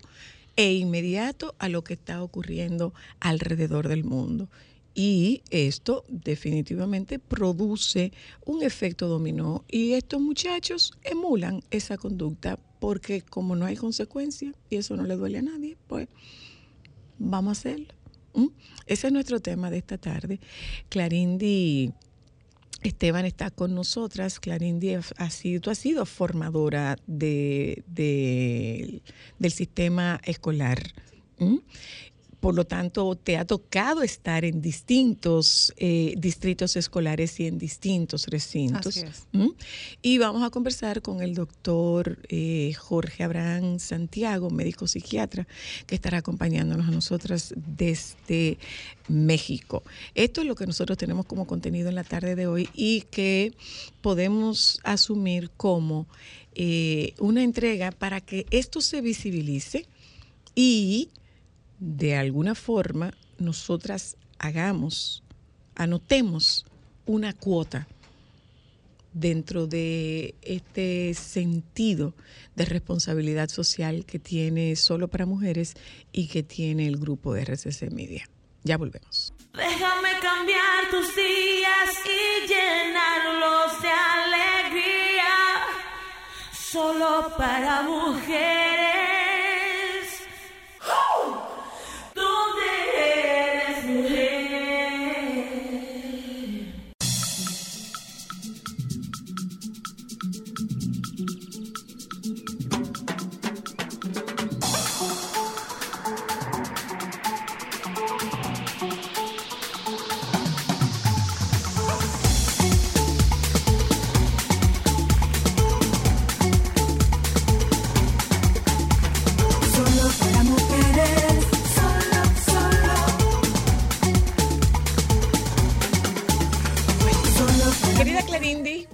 e 0.56 0.72
inmediato 0.74 1.54
a 1.58 1.68
lo 1.68 1.82
que 1.84 1.94
está 1.94 2.22
ocurriendo 2.22 2.94
alrededor 3.20 3.88
del 3.88 4.04
mundo. 4.04 4.48
Y 4.94 5.42
esto 5.50 6.04
definitivamente 6.08 7.18
produce 7.18 8.12
un 8.44 8.62
efecto 8.62 9.08
dominó 9.08 9.64
y 9.68 9.92
estos 9.92 10.20
muchachos 10.20 10.92
emulan 11.02 11.62
esa 11.70 11.96
conducta 11.96 12.58
porque 12.78 13.22
como 13.22 13.56
no 13.56 13.64
hay 13.64 13.76
consecuencia 13.76 14.52
y 14.68 14.76
eso 14.76 14.96
no 14.96 15.04
le 15.04 15.16
duele 15.16 15.38
a 15.38 15.42
nadie, 15.42 15.78
pues 15.86 16.08
vamos 17.18 17.50
a 17.50 17.52
hacerlo. 17.52 17.94
Ese 18.86 19.06
es 19.06 19.12
nuestro 19.12 19.40
tema 19.40 19.70
de 19.70 19.78
esta 19.78 19.98
tarde. 19.98 20.40
Clarindi 20.88 21.92
Esteban 22.82 23.24
está 23.24 23.50
con 23.50 23.74
nosotras. 23.74 24.40
Clarindi 24.40 24.94
ha 24.94 25.30
sido, 25.30 25.60
tú 25.60 25.70
has 25.70 25.78
sido 25.78 26.04
formadora 26.06 26.96
de, 27.06 27.82
de- 27.86 29.02
del 29.38 29.52
sistema 29.52 30.20
escolar. 30.24 30.82
Por 32.42 32.56
lo 32.56 32.64
tanto, 32.64 33.14
te 33.14 33.36
ha 33.36 33.44
tocado 33.44 34.02
estar 34.02 34.44
en 34.44 34.60
distintos 34.60 35.72
eh, 35.76 36.14
distritos 36.18 36.74
escolares 36.74 37.38
y 37.38 37.46
en 37.46 37.56
distintos 37.56 38.26
recintos. 38.26 38.96
Así 38.96 39.06
es. 39.06 39.28
¿m? 39.32 39.52
Y 40.02 40.18
vamos 40.18 40.42
a 40.42 40.50
conversar 40.50 41.02
con 41.02 41.22
el 41.22 41.36
doctor 41.36 42.18
eh, 42.28 42.74
Jorge 42.76 43.22
Abraham 43.22 43.78
Santiago, 43.78 44.50
médico 44.50 44.88
psiquiatra, 44.88 45.46
que 45.86 45.94
estará 45.94 46.18
acompañándonos 46.18 46.88
a 46.88 46.90
nosotras 46.90 47.54
desde 47.56 48.58
México. 49.06 49.84
Esto 50.16 50.40
es 50.40 50.48
lo 50.48 50.56
que 50.56 50.66
nosotros 50.66 50.98
tenemos 50.98 51.26
como 51.26 51.46
contenido 51.46 51.90
en 51.90 51.94
la 51.94 52.02
tarde 52.02 52.34
de 52.34 52.48
hoy 52.48 52.68
y 52.74 53.02
que 53.02 53.54
podemos 54.00 54.80
asumir 54.82 55.48
como 55.56 56.08
eh, 56.56 57.14
una 57.20 57.44
entrega 57.44 57.92
para 57.92 58.20
que 58.20 58.46
esto 58.50 58.80
se 58.80 59.00
visibilice 59.00 59.86
y 60.56 61.08
de 61.82 62.14
alguna 62.14 62.54
forma 62.54 63.12
nosotras 63.38 64.16
hagamos, 64.38 65.24
anotemos 65.74 66.64
una 67.06 67.32
cuota 67.32 67.88
dentro 69.12 69.66
de 69.66 70.36
este 70.42 71.12
sentido 71.14 72.14
de 72.54 72.66
responsabilidad 72.66 73.48
social 73.48 74.04
que 74.06 74.20
tiene 74.20 74.76
Solo 74.76 75.08
para 75.08 75.26
Mujeres 75.26 75.74
y 76.12 76.28
que 76.28 76.44
tiene 76.44 76.86
el 76.86 76.98
grupo 76.98 77.34
de 77.34 77.42
RCC 77.42 77.90
Media. 77.90 78.28
Ya 78.62 78.78
volvemos. 78.78 79.34
Déjame 79.52 80.10
cambiar 80.22 80.88
tus 80.88 81.16
días 81.16 81.90
y 82.06 82.46
llenarlos 82.46 83.82
de 83.82 83.88
alegría. 83.90 85.34
Solo 86.52 87.34
para 87.36 87.82
mujeres. 87.82 88.81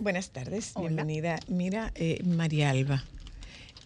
Buenas 0.08 0.30
tardes, 0.30 0.72
bienvenida. 0.80 1.38
Mira, 1.48 1.92
eh, 1.94 2.22
María 2.24 2.70
Alba. 2.70 3.04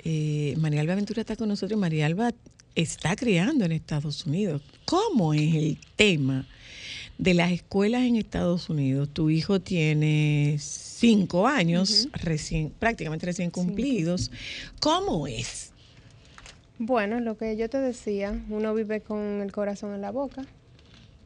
Eh, 0.04 0.54
María 0.56 0.80
Alba 0.80 0.94
Ventura 0.94 1.20
está 1.20 1.34
con 1.34 1.48
nosotros. 1.48 1.80
María 1.80 2.06
Alba 2.06 2.30
está 2.76 3.16
criando 3.16 3.64
en 3.64 3.72
Estados 3.72 4.24
Unidos. 4.24 4.62
¿Cómo 4.84 5.34
es 5.34 5.52
el 5.52 5.78
tema 5.96 6.46
de 7.18 7.34
las 7.34 7.50
escuelas 7.50 8.02
en 8.02 8.14
Estados 8.14 8.70
Unidos? 8.70 9.08
Tu 9.12 9.30
hijo 9.30 9.60
tiene 9.60 10.58
cinco 10.60 11.48
años, 11.48 12.08
recién, 12.12 12.70
prácticamente 12.70 13.26
recién 13.26 13.50
cumplidos. 13.50 14.30
¿Cómo 14.78 15.26
es? 15.26 15.72
Bueno, 16.78 17.18
lo 17.18 17.36
que 17.36 17.56
yo 17.56 17.68
te 17.68 17.78
decía, 17.78 18.40
uno 18.48 18.72
vive 18.74 19.00
con 19.00 19.42
el 19.42 19.50
corazón 19.50 19.92
en 19.92 20.02
la 20.02 20.12
boca, 20.12 20.44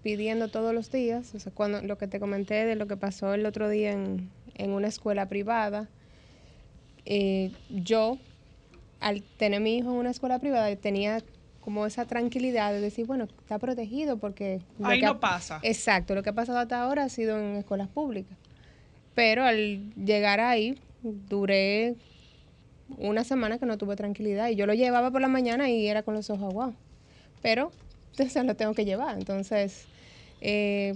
pidiendo 0.03 0.49
todos 0.49 0.73
los 0.73 0.91
días. 0.91 1.35
O 1.35 1.39
sea, 1.39 1.53
cuando 1.53 1.83
lo 1.83 1.99
que 1.99 2.09
te 2.09 2.19
comenté 2.19 2.65
de 2.65 2.77
lo 2.77 2.87
que 2.87 2.97
pasó 2.97 3.35
el 3.35 3.45
otro 3.45 3.69
día 3.69 3.93
en, 3.93 4.31
en 4.57 4.71
una 4.71 4.89
escuela 4.89 5.27
privada, 5.29 5.89
eh, 7.05 7.53
yo, 7.71 8.19
al 9.01 9.23
tener 9.39 9.61
mi 9.61 9.77
hijo 9.79 9.91
en 9.91 9.97
una 9.97 10.11
escuela 10.11 10.39
privada, 10.39 10.75
tenía 10.77 11.23
como 11.61 11.87
esa 11.87 12.05
tranquilidad 12.05 12.73
de 12.73 12.81
decir, 12.81 13.07
bueno, 13.07 13.25
está 13.25 13.59
protegido 13.59 14.19
porque... 14.19 14.61
Ahí 14.83 15.01
ha- 15.03 15.09
no 15.09 15.21
pasa. 15.21 15.61
Exacto, 15.63 16.15
lo 16.15 16.23
que 16.23 16.31
ha 16.31 16.35
pasado 16.35 16.59
hasta 16.59 16.81
ahora 16.83 17.05
ha 17.05 17.09
sido 17.09 17.39
en 17.39 17.57
escuelas 17.57 17.89
públicas. 17.89 18.37
Pero 19.15 19.45
al 19.45 19.93
llegar 19.95 20.41
ahí, 20.41 20.79
duré 21.03 21.97
una 22.99 23.25
semana 23.25 23.59
que 23.59 23.67
no 23.67 23.79
tuve 23.79 23.97
tranquilidad 23.97 24.49
y 24.49 24.55
yo 24.57 24.67
lo 24.67 24.75
llevaba 24.75 25.11
por 25.11 25.21
la 25.21 25.29
mañana 25.29 25.69
y 25.69 25.89
era 25.89 26.03
con 26.03 26.15
los 26.15 26.31
ojos 26.31 26.45
aguados. 26.45 26.75
Pero 27.43 27.73
entonces 28.13 28.45
lo 28.45 28.55
tengo 28.55 28.75
que 28.75 28.85
llevar. 28.85 29.17
Entonces, 29.19 29.87
eh, 30.41 30.95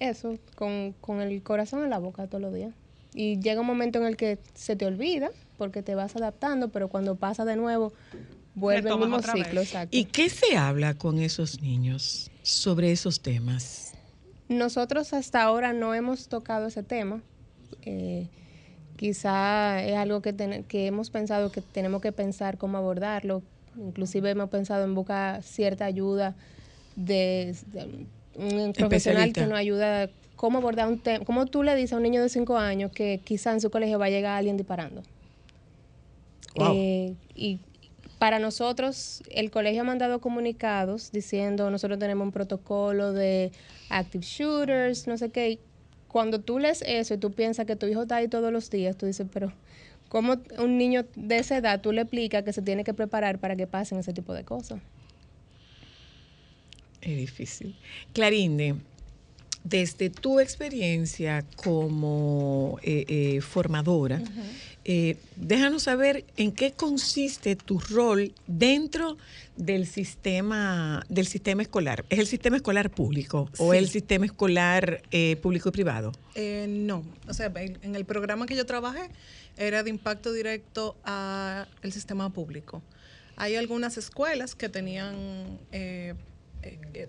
eso, 0.00 0.36
con, 0.56 0.94
con 1.00 1.20
el 1.20 1.42
corazón 1.42 1.84
en 1.84 1.90
la 1.90 1.98
boca 1.98 2.26
todos 2.26 2.42
los 2.42 2.54
días. 2.54 2.72
Y 3.14 3.38
llega 3.40 3.60
un 3.60 3.66
momento 3.66 3.98
en 3.98 4.06
el 4.06 4.16
que 4.16 4.38
se 4.54 4.74
te 4.76 4.86
olvida 4.86 5.30
porque 5.58 5.82
te 5.82 5.94
vas 5.94 6.16
adaptando, 6.16 6.68
pero 6.70 6.88
cuando 6.88 7.14
pasa 7.16 7.44
de 7.44 7.56
nuevo, 7.56 7.92
vuelve 8.54 8.90
el 8.90 8.96
mismo 8.98 9.16
ciclo. 9.44 9.60
Exacto. 9.60 9.96
¿Y 9.96 10.04
qué 10.06 10.28
se 10.28 10.56
habla 10.56 10.94
con 10.94 11.18
esos 11.18 11.60
niños 11.60 12.30
sobre 12.42 12.90
esos 12.92 13.20
temas? 13.20 13.92
Nosotros 14.48 15.12
hasta 15.12 15.42
ahora 15.42 15.72
no 15.72 15.94
hemos 15.94 16.28
tocado 16.28 16.66
ese 16.68 16.82
tema. 16.82 17.22
Eh, 17.82 18.28
quizá 18.96 19.82
es 19.82 19.96
algo 19.96 20.20
que, 20.22 20.32
ten- 20.32 20.64
que 20.64 20.86
hemos 20.86 21.10
pensado 21.10 21.50
que 21.52 21.60
tenemos 21.60 22.00
que 22.02 22.12
pensar 22.12 22.58
cómo 22.58 22.78
abordarlo. 22.78 23.42
Inclusive 23.76 24.30
hemos 24.30 24.50
pensado 24.50 24.84
en 24.84 24.94
buscar 24.94 25.42
cierta 25.42 25.84
ayuda 25.86 26.34
de, 26.96 27.54
de 27.72 28.06
un 28.36 28.72
profesional 28.74 29.32
que 29.32 29.46
nos 29.46 29.58
ayuda 29.58 30.10
cómo 30.42 30.58
abordar 30.58 30.88
un 30.88 30.98
tema. 30.98 31.24
¿Cómo 31.24 31.46
tú 31.46 31.62
le 31.62 31.76
dices 31.76 31.92
a 31.92 31.98
un 31.98 32.02
niño 32.02 32.20
de 32.20 32.28
5 32.28 32.58
años 32.58 32.90
que 32.90 33.20
quizá 33.22 33.52
en 33.52 33.60
su 33.60 33.70
colegio 33.70 34.00
va 34.00 34.06
a 34.06 34.10
llegar 34.10 34.36
alguien 34.36 34.56
disparando? 34.56 35.04
Wow. 36.56 36.72
Eh, 36.74 37.14
y 37.36 37.60
para 38.18 38.40
nosotros, 38.40 39.22
el 39.30 39.52
colegio 39.52 39.82
ha 39.82 39.84
mandado 39.84 40.20
comunicados 40.20 41.12
diciendo, 41.12 41.70
nosotros 41.70 41.96
tenemos 42.00 42.26
un 42.26 42.32
protocolo 42.32 43.12
de 43.12 43.52
active 43.88 44.24
shooters, 44.26 45.06
no 45.06 45.16
sé 45.16 45.30
qué. 45.30 45.50
y 45.50 45.60
Cuando 46.08 46.40
tú 46.40 46.58
lees 46.58 46.82
eso 46.88 47.14
y 47.14 47.18
tú 47.18 47.30
piensas 47.30 47.64
que 47.64 47.76
tu 47.76 47.86
hijo 47.86 48.02
está 48.02 48.16
ahí 48.16 48.26
todos 48.26 48.52
los 48.52 48.68
días, 48.68 48.96
tú 48.96 49.06
dices, 49.06 49.28
pero 49.32 49.52
¿cómo 50.08 50.38
un 50.58 50.76
niño 50.76 51.04
de 51.14 51.38
esa 51.38 51.56
edad 51.56 51.80
tú 51.80 51.92
le 51.92 52.00
explicas 52.00 52.42
que 52.42 52.52
se 52.52 52.62
tiene 52.62 52.82
que 52.82 52.94
preparar 52.94 53.38
para 53.38 53.54
que 53.54 53.68
pasen 53.68 54.00
ese 54.00 54.12
tipo 54.12 54.34
de 54.34 54.42
cosas? 54.42 54.80
Es 57.00 57.16
difícil. 57.16 57.76
Clarinde, 58.12 58.74
desde 59.64 60.10
tu 60.10 60.40
experiencia 60.40 61.44
como 61.56 62.78
eh, 62.82 63.04
eh, 63.08 63.40
formadora, 63.40 64.20
eh, 64.84 65.16
déjanos 65.36 65.84
saber 65.84 66.24
en 66.36 66.50
qué 66.50 66.72
consiste 66.72 67.54
tu 67.54 67.78
rol 67.78 68.32
dentro 68.48 69.16
del 69.56 69.86
sistema 69.86 71.04
del 71.08 71.26
sistema 71.26 71.62
escolar. 71.62 72.04
¿Es 72.08 72.18
el 72.18 72.26
sistema 72.26 72.56
escolar 72.56 72.90
público 72.90 73.48
o 73.58 73.74
el 73.74 73.88
sistema 73.88 74.26
escolar 74.26 75.02
público 75.40 75.68
y 75.68 75.72
privado? 75.72 76.12
Eh, 76.34 76.66
no, 76.68 77.04
o 77.28 77.34
sea, 77.34 77.52
en, 77.54 77.94
el 77.94 78.04
programa 78.04 78.46
que 78.46 78.56
yo 78.56 78.66
trabajé 78.66 79.10
era 79.56 79.82
de 79.82 79.90
impacto 79.90 80.32
directo 80.32 80.96
al 81.04 81.92
sistema 81.92 82.30
público. 82.30 82.82
Hay 83.36 83.54
algunas 83.56 83.96
escuelas 83.96 84.54
que 84.54 84.68
tenían 84.68 85.58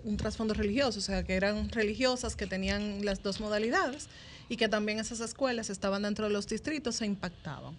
un 0.04 0.16
trasfondo 0.16 0.54
religioso, 0.54 0.98
o 0.98 1.02
sea, 1.02 1.22
que 1.22 1.34
eran 1.34 1.68
religiosas, 1.70 2.36
que 2.36 2.46
tenían 2.46 3.04
las 3.04 3.22
dos 3.22 3.40
modalidades 3.40 4.08
y 4.48 4.56
que 4.56 4.68
también 4.68 4.98
esas 4.98 5.20
escuelas 5.20 5.70
estaban 5.70 6.02
dentro 6.02 6.26
de 6.26 6.32
los 6.32 6.46
distritos 6.46 7.00
e 7.00 7.06
impactaban. 7.06 7.74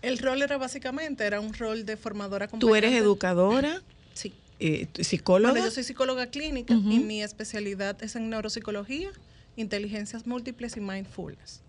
El 0.00 0.18
rol 0.18 0.40
era 0.42 0.56
básicamente, 0.58 1.24
era 1.24 1.40
un 1.40 1.52
rol 1.54 1.84
de 1.84 1.96
formadora 1.96 2.46
¿Tú 2.48 2.74
eres 2.76 2.92
educadora, 2.92 3.82
Sí. 4.14 4.32
eh, 4.60 4.86
psicóloga? 5.00 5.52
Bueno, 5.52 5.66
yo 5.66 5.72
soy 5.72 5.82
psicóloga 5.82 6.28
clínica 6.28 6.72
y 6.74 7.00
mi 7.00 7.22
especialidad 7.22 8.00
es 8.02 8.14
en 8.14 8.30
neuropsicología, 8.30 9.10
inteligencias 9.56 10.26
múltiples 10.26 10.76
y 10.76 10.80
mindfulness. 10.80 11.62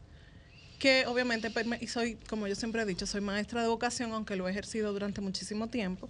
Que 0.77 1.05
obviamente, 1.08 1.49
perme- 1.51 1.79
y 1.82 1.88
soy, 1.88 2.15
como 2.29 2.47
yo 2.47 2.55
siempre 2.55 2.84
he 2.84 2.86
dicho, 2.86 3.05
soy 3.08 3.19
maestra 3.21 3.63
de 3.63 3.67
vocación, 3.67 4.12
aunque 4.13 4.36
lo 4.36 4.47
he 4.47 4.51
ejercido 4.51 4.93
durante 4.93 5.21
muchísimo 5.21 5.67
tiempo, 5.67 6.08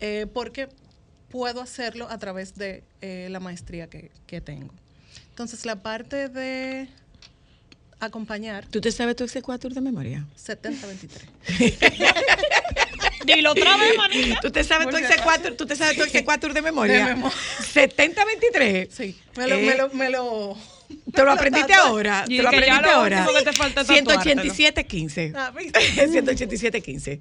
eh, 0.00 0.26
porque 0.32 0.68
puedo 1.32 1.60
hacerlo 1.62 2.08
a 2.10 2.18
través 2.18 2.54
de 2.54 2.84
eh, 3.00 3.26
la 3.30 3.40
maestría 3.40 3.88
que, 3.88 4.10
que 4.26 4.40
tengo. 4.40 4.72
Entonces, 5.30 5.64
la 5.66 5.76
parte 5.82 6.28
de 6.28 6.88
acompañar, 8.00 8.66
¿Tú 8.66 8.80
te 8.80 8.92
sabes 8.92 9.16
tu 9.16 9.24
exequatur 9.24 9.72
de 9.72 9.80
memoria? 9.80 10.26
70-23. 10.36 12.12
Dilo 13.24 13.52
otra 13.52 13.76
vez, 13.76 13.96
manita. 13.96 14.40
¿Tú 14.40 14.50
te 14.50 14.64
sabes 14.64 14.88
tu 14.88 14.96
exequatur, 14.96 15.56
tú 15.56 15.64
te 15.66 15.76
sabes 15.76 15.96
tu 15.96 16.02
exequatur 16.02 16.52
de 16.52 16.60
memoria? 16.62 17.06
De 17.06 17.14
memoria. 17.14 17.36
70-23. 17.74 18.88
Sí, 18.90 19.16
me 19.36 19.46
lo, 19.46 19.54
Eh, 19.56 19.66
me 19.66 19.76
lo, 19.76 19.88
me 19.90 20.10
lo, 20.10 20.56
Te 21.14 21.22
lo 21.22 21.30
aprendiste 21.32 21.72
ahora. 21.86 22.24
Te 22.26 22.42
lo 22.42 22.48
aprendiste 22.48 22.90
ahora. 22.90 23.20
último 23.20 23.38
que 23.38 23.44
te 23.44 23.52
falta 23.56 23.80
es 23.82 23.86
tatuártelo. 23.86 24.42
187.15. 24.42 25.32
Ah, 25.36 25.52
¿viste? 25.56 25.80
187.15. 26.08 27.20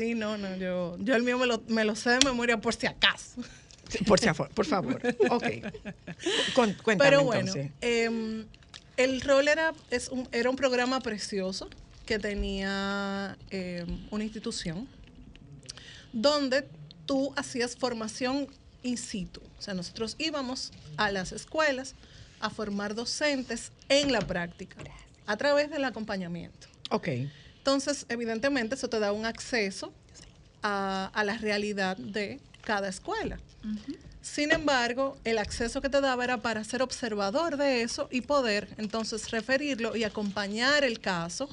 Sí, 0.00 0.14
no, 0.14 0.38
no, 0.38 0.56
yo, 0.56 0.96
yo 1.00 1.14
el 1.14 1.22
mío 1.22 1.36
me 1.36 1.44
lo, 1.44 1.62
me 1.68 1.84
lo 1.84 1.94
sé 1.94 2.08
de 2.08 2.18
memoria 2.24 2.58
por 2.58 2.74
si 2.74 2.86
acaso. 2.86 3.42
Por, 4.06 4.18
favor, 4.18 4.48
por 4.54 4.64
favor. 4.64 5.02
Ok. 5.30 5.44
Con- 6.54 6.72
cuéntame 6.74 7.10
Pero 7.10 7.24
bueno, 7.24 7.40
entonces. 7.54 7.70
em, 7.82 8.46
el 8.96 9.20
rol 9.20 9.46
era, 9.48 9.74
es 9.90 10.08
un, 10.08 10.26
era 10.32 10.48
un 10.48 10.56
programa 10.56 11.00
precioso 11.00 11.68
que 12.06 12.18
tenía 12.18 13.36
em, 13.50 14.06
una 14.10 14.24
institución 14.24 14.88
donde 16.14 16.66
tú 17.04 17.34
hacías 17.36 17.76
formación 17.76 18.46
in 18.82 18.96
situ. 18.96 19.42
O 19.58 19.62
sea, 19.62 19.74
nosotros 19.74 20.16
íbamos 20.18 20.72
a 20.96 21.10
las 21.12 21.32
escuelas 21.32 21.94
a 22.40 22.48
formar 22.48 22.94
docentes 22.94 23.70
en 23.90 24.12
la 24.12 24.20
práctica 24.20 24.76
a 25.26 25.36
través 25.36 25.68
del 25.70 25.84
acompañamiento. 25.84 26.68
Ok. 26.90 27.08
Entonces, 27.60 28.06
evidentemente, 28.08 28.74
eso 28.74 28.88
te 28.88 28.98
da 28.98 29.12
un 29.12 29.26
acceso 29.26 29.92
a, 30.62 31.10
a 31.12 31.24
la 31.24 31.36
realidad 31.36 31.96
de 31.96 32.40
cada 32.62 32.88
escuela. 32.88 33.38
Sin 34.22 34.52
embargo, 34.52 35.16
el 35.24 35.38
acceso 35.38 35.80
que 35.80 35.88
te 35.88 36.00
daba 36.00 36.24
era 36.24 36.38
para 36.38 36.64
ser 36.64 36.82
observador 36.82 37.56
de 37.56 37.82
eso 37.82 38.08
y 38.10 38.22
poder 38.22 38.68
entonces 38.78 39.30
referirlo 39.30 39.96
y 39.96 40.04
acompañar 40.04 40.84
el 40.84 41.00
caso. 41.00 41.48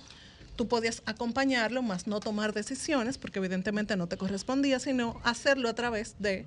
Tú 0.56 0.68
podías 0.68 1.02
acompañarlo, 1.06 1.82
más 1.82 2.08
no 2.08 2.20
tomar 2.20 2.54
decisiones, 2.54 3.18
porque 3.18 3.40
evidentemente 3.40 3.96
no 3.96 4.08
te 4.08 4.18
correspondía, 4.18 4.80
sino 4.80 5.20
hacerlo 5.24 5.70
a 5.70 5.76
través 5.76 6.16
de 6.20 6.46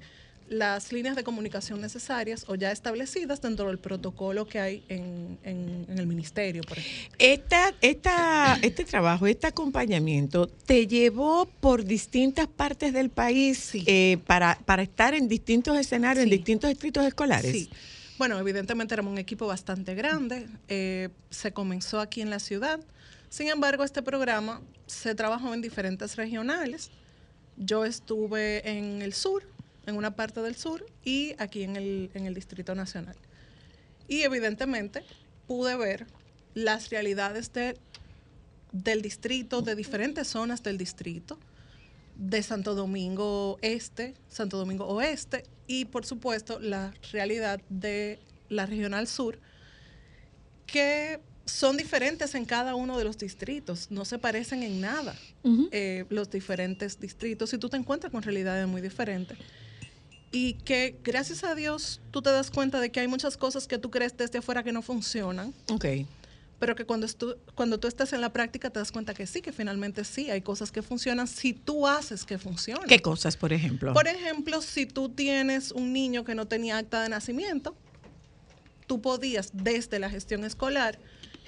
las 0.51 0.93
líneas 0.93 1.15
de 1.17 1.23
comunicación 1.25 1.81
necesarias 1.81 2.45
o 2.49 2.57
ya 2.57 2.73
establecidas 2.73 3.41
dentro 3.41 3.69
del 3.69 3.79
protocolo 3.79 4.47
que 4.47 4.59
hay 4.59 4.85
en, 4.89 5.39
en- 5.45 5.87
en 5.89 5.99
el 5.99 6.07
ministerio, 6.09 6.63
por 6.65 6.77
ejemplo. 6.77 7.17
Esta, 7.21 7.73
esta, 7.81 8.59
este 8.61 8.85
trabajo, 8.85 9.27
este 9.29 9.47
acompañamiento, 9.47 10.49
¿te 10.49 10.87
llevó 10.89 11.47
por 11.47 11.85
distintas 11.85 12.49
partes 12.49 12.93
del 12.93 13.11
país 13.11 13.59
Sí. 13.59 13.85
eh, 13.87 14.19
para, 14.27 14.59
para 14.67 14.83
estar 14.83 15.15
en 15.15 15.29
distintos 15.29 15.79
escenarios, 15.79 16.25
en 16.25 16.31
Sí. 16.31 16.37
distintos 16.37 16.69
distritos 16.69 17.07
escolares? 17.07 17.53
Sí. 17.53 17.71
Bueno, 18.19 18.39
evidentemente 18.39 18.93
éramos 18.93 19.13
un 19.13 19.19
equipo 19.19 19.47
bastante 19.47 19.95
grande. 19.95 20.47
eh, 20.69 21.09
se 21.31 21.53
comenzó 21.53 22.01
aquí 22.01 22.21
en 22.23 22.29
la 22.29 22.41
ciudad. 22.41 22.81
Sin 23.29 23.47
embargo, 23.49 23.85
este 23.85 24.03
programa 24.03 24.61
se 24.87 25.15
trabajó 25.15 25.55
en 25.55 25.63
diferentes 25.63 26.17
regionales. 26.17 26.91
Yo 27.57 27.85
estuve 27.85 28.69
en 28.69 29.01
el 29.01 29.15
sur, 29.15 29.45
en 29.87 29.97
una 29.97 30.14
parte 30.14 30.40
del 30.40 30.57
sur, 30.57 30.85
y 31.05 31.35
aquí 31.38 31.62
en 31.62 31.77
el, 31.77 32.11
en 32.14 32.27
el 32.27 32.35
Distrito 32.35 32.75
Nacional. 32.75 33.16
Y 34.09 34.23
evidentemente 34.23 35.05
pude 35.47 35.77
ver 35.77 36.07
las 36.55 36.90
realidades 36.90 37.53
de, 37.53 37.77
del 38.73 39.03
distrito, 39.03 39.62
de 39.62 39.75
diferentes 39.75 40.29
zonas 40.29 40.62
del 40.62 40.79
distrito, 40.79 41.38
de 42.16 42.43
Santo 42.43 42.75
Domingo 42.75 43.59
Este, 43.62 44.14
Santo 44.29 44.59
Domingo 44.59 44.87
Oeste 44.87 45.45
y 45.66 45.87
por 45.87 46.05
supuesto 46.05 46.61
la 46.61 46.93
realidad 47.12 47.61
de 47.71 48.19
la 48.49 48.66
Regional 48.66 49.07
Sur, 49.07 49.38
que 50.66 51.21
son 51.47 51.77
diferentes 51.77 52.35
en 52.35 52.45
cada 52.45 52.75
uno 52.75 52.99
de 52.99 53.05
los 53.05 53.19
distritos, 53.19 53.90
no 53.90 54.05
se 54.05 54.19
parecen 54.19 54.62
en 54.62 54.81
nada 54.81 55.16
eh, 55.73 56.05
los 56.11 56.31
diferentes 56.31 57.01
distritos 57.01 57.53
y 57.53 57.59
tú 57.59 57.69
te 57.69 57.77
encuentras 57.77 58.12
con 58.12 58.23
realidades 58.23 58.66
muy 58.69 58.81
diferentes. 58.81 59.38
Y 60.33 60.55
que 60.55 60.97
gracias 61.03 61.43
a 61.43 61.55
Dios 61.55 62.01
tú 62.12 62.23
te 62.23 62.31
das 62.31 62.51
cuenta 62.51 62.79
de 62.81 62.90
que 62.90 63.01
hay 63.01 63.09
muchas 63.09 63.37
cosas 63.37 63.66
que 63.66 63.79
tú 63.79 63.90
crees 63.90 64.16
desde 64.16 64.38
afuera 64.38 64.62
que 64.62 64.71
no 64.73 64.81
funcionan, 64.81 65.53
Ok. 65.73 65.85
pero 66.61 66.77
que 66.77 66.85
cuando, 66.85 67.07
estu- 67.07 67.37
cuando 67.57 67.81
tú 67.81 67.88
estás 67.88 68.12
en 68.12 68.21
la 68.21 68.33
práctica 68.33 68.71
te 68.71 68.79
das 68.79 68.93
cuenta 68.93 69.12
que 69.12 69.27
sí, 69.27 69.40
que 69.43 69.51
finalmente 69.53 70.05
sí, 70.05 70.31
hay 70.31 70.40
cosas 70.43 70.71
que 70.71 70.83
funcionan 70.83 71.27
si 71.27 71.53
tú 71.53 71.87
haces 71.88 72.25
que 72.25 72.38
funcionen. 72.38 72.87
¿Qué 72.87 73.01
cosas, 73.01 73.37
por 73.37 73.53
ejemplo? 73.53 73.93
Por 73.93 74.07
ejemplo, 74.07 74.62
si 74.62 74.87
tú 74.87 75.09
tienes 75.09 75.73
un 75.73 75.93
niño 75.93 76.23
que 76.25 76.37
no 76.37 76.47
tenía 76.47 76.79
acta 76.79 77.03
de 77.03 77.09
nacimiento, 77.09 77.75
tú 78.87 79.01
podías 79.01 79.51
desde 79.53 79.99
la 79.99 80.11
gestión 80.11 80.45
escolar 80.45 80.99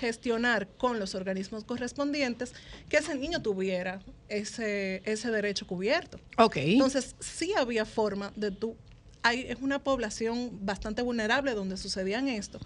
gestionar 0.07 0.69
con 0.77 0.99
los 0.99 1.15
organismos 1.15 1.65
correspondientes 1.65 2.53
que 2.89 2.97
ese 2.99 3.15
niño 3.15 3.41
tuviera 3.41 4.01
ese, 4.29 5.01
ese 5.05 5.31
derecho 5.31 5.67
cubierto. 5.67 6.19
ok. 6.37 6.57
Entonces, 6.57 7.15
sí 7.21 7.55
había 7.57 7.85
forma 7.85 8.33
de 8.37 8.51
tú. 8.51 8.77
Hay, 9.23 9.47
es 9.49 9.59
una 9.61 9.79
población 9.79 10.59
bastante 10.63 11.03
vulnerable 11.03 11.55
donde 11.55 11.77
sucedían 11.77 12.27
esto, 12.27 12.59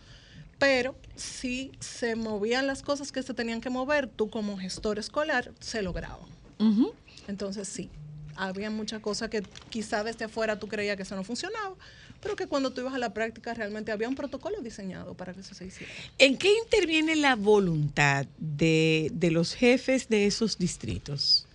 pero 0.59 0.97
si 1.15 1.73
se 1.81 2.17
movían 2.17 2.67
las 2.67 2.83
cosas 2.83 3.13
que 3.13 3.23
se 3.23 3.35
tenían 3.35 3.61
que 3.61 3.69
mover, 3.69 4.09
tú 4.09 4.31
como 4.31 4.57
gestor 4.57 4.99
escolar 4.99 5.53
se 5.61 5.83
lograban. 5.83 6.31
Ujú. 6.59 6.95
Entonces, 7.29 7.69
sí, 7.69 7.91
había 8.37 8.71
muchas 8.71 9.01
cosas 9.01 9.29
que 9.29 9.43
quizá 9.69 10.03
desde 10.03 10.25
afuera 10.25 10.59
tú 10.59 10.69
creías 10.69 10.97
que 10.97 11.03
eso 11.03 11.15
no 11.15 11.25
funcionaba, 11.25 11.77
pero 12.27 12.35
que 12.35 12.49
cuando 12.49 12.73
tú 12.73 12.81
ibas 12.81 12.95
a 12.95 12.99
la 12.99 13.15
práctica 13.15 13.55
realmente 13.55 13.93
había 13.93 14.09
un 14.09 14.17
protocolo 14.17 14.61
diseñado 14.61 15.15
para 15.15 15.33
que 15.33 15.43
eso 15.43 15.55
se 15.55 15.67
hiciera. 15.67 15.93
¿En 16.19 16.37
qué 16.37 16.53
interviene 16.65 17.15
la 17.15 17.37
voluntad 17.37 18.27
de, 18.37 19.13
de 19.15 19.31
los 19.31 19.55
jefes 19.55 20.09
de 20.09 20.27
esos 20.27 20.59
distritos? 20.59 21.47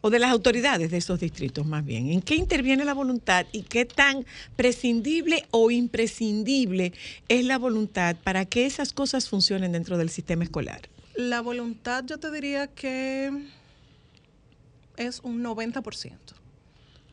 O 0.00 0.10
de 0.10 0.18
las 0.18 0.32
autoridades 0.32 0.90
de 0.90 0.96
esos 0.96 1.20
distritos, 1.20 1.64
más 1.64 1.84
bien. 1.84 2.10
¿En 2.10 2.20
qué 2.20 2.34
interviene 2.34 2.84
la 2.84 2.94
voluntad 2.94 3.46
y 3.52 3.62
qué 3.62 3.84
tan 3.84 4.26
prescindible 4.56 5.46
o 5.52 5.70
imprescindible 5.70 6.92
es 7.28 7.44
la 7.44 7.56
voluntad 7.56 8.16
para 8.24 8.44
que 8.44 8.66
esas 8.66 8.92
cosas 8.92 9.28
funcionen 9.28 9.70
dentro 9.70 9.98
del 9.98 10.10
sistema 10.10 10.42
escolar? 10.42 10.80
La 11.14 11.40
voluntad 11.40 12.02
yo 12.04 12.18
te 12.18 12.32
diría 12.32 12.66
que 12.66 13.30
es 14.96 15.20
un 15.20 15.44
90%, 15.44 16.16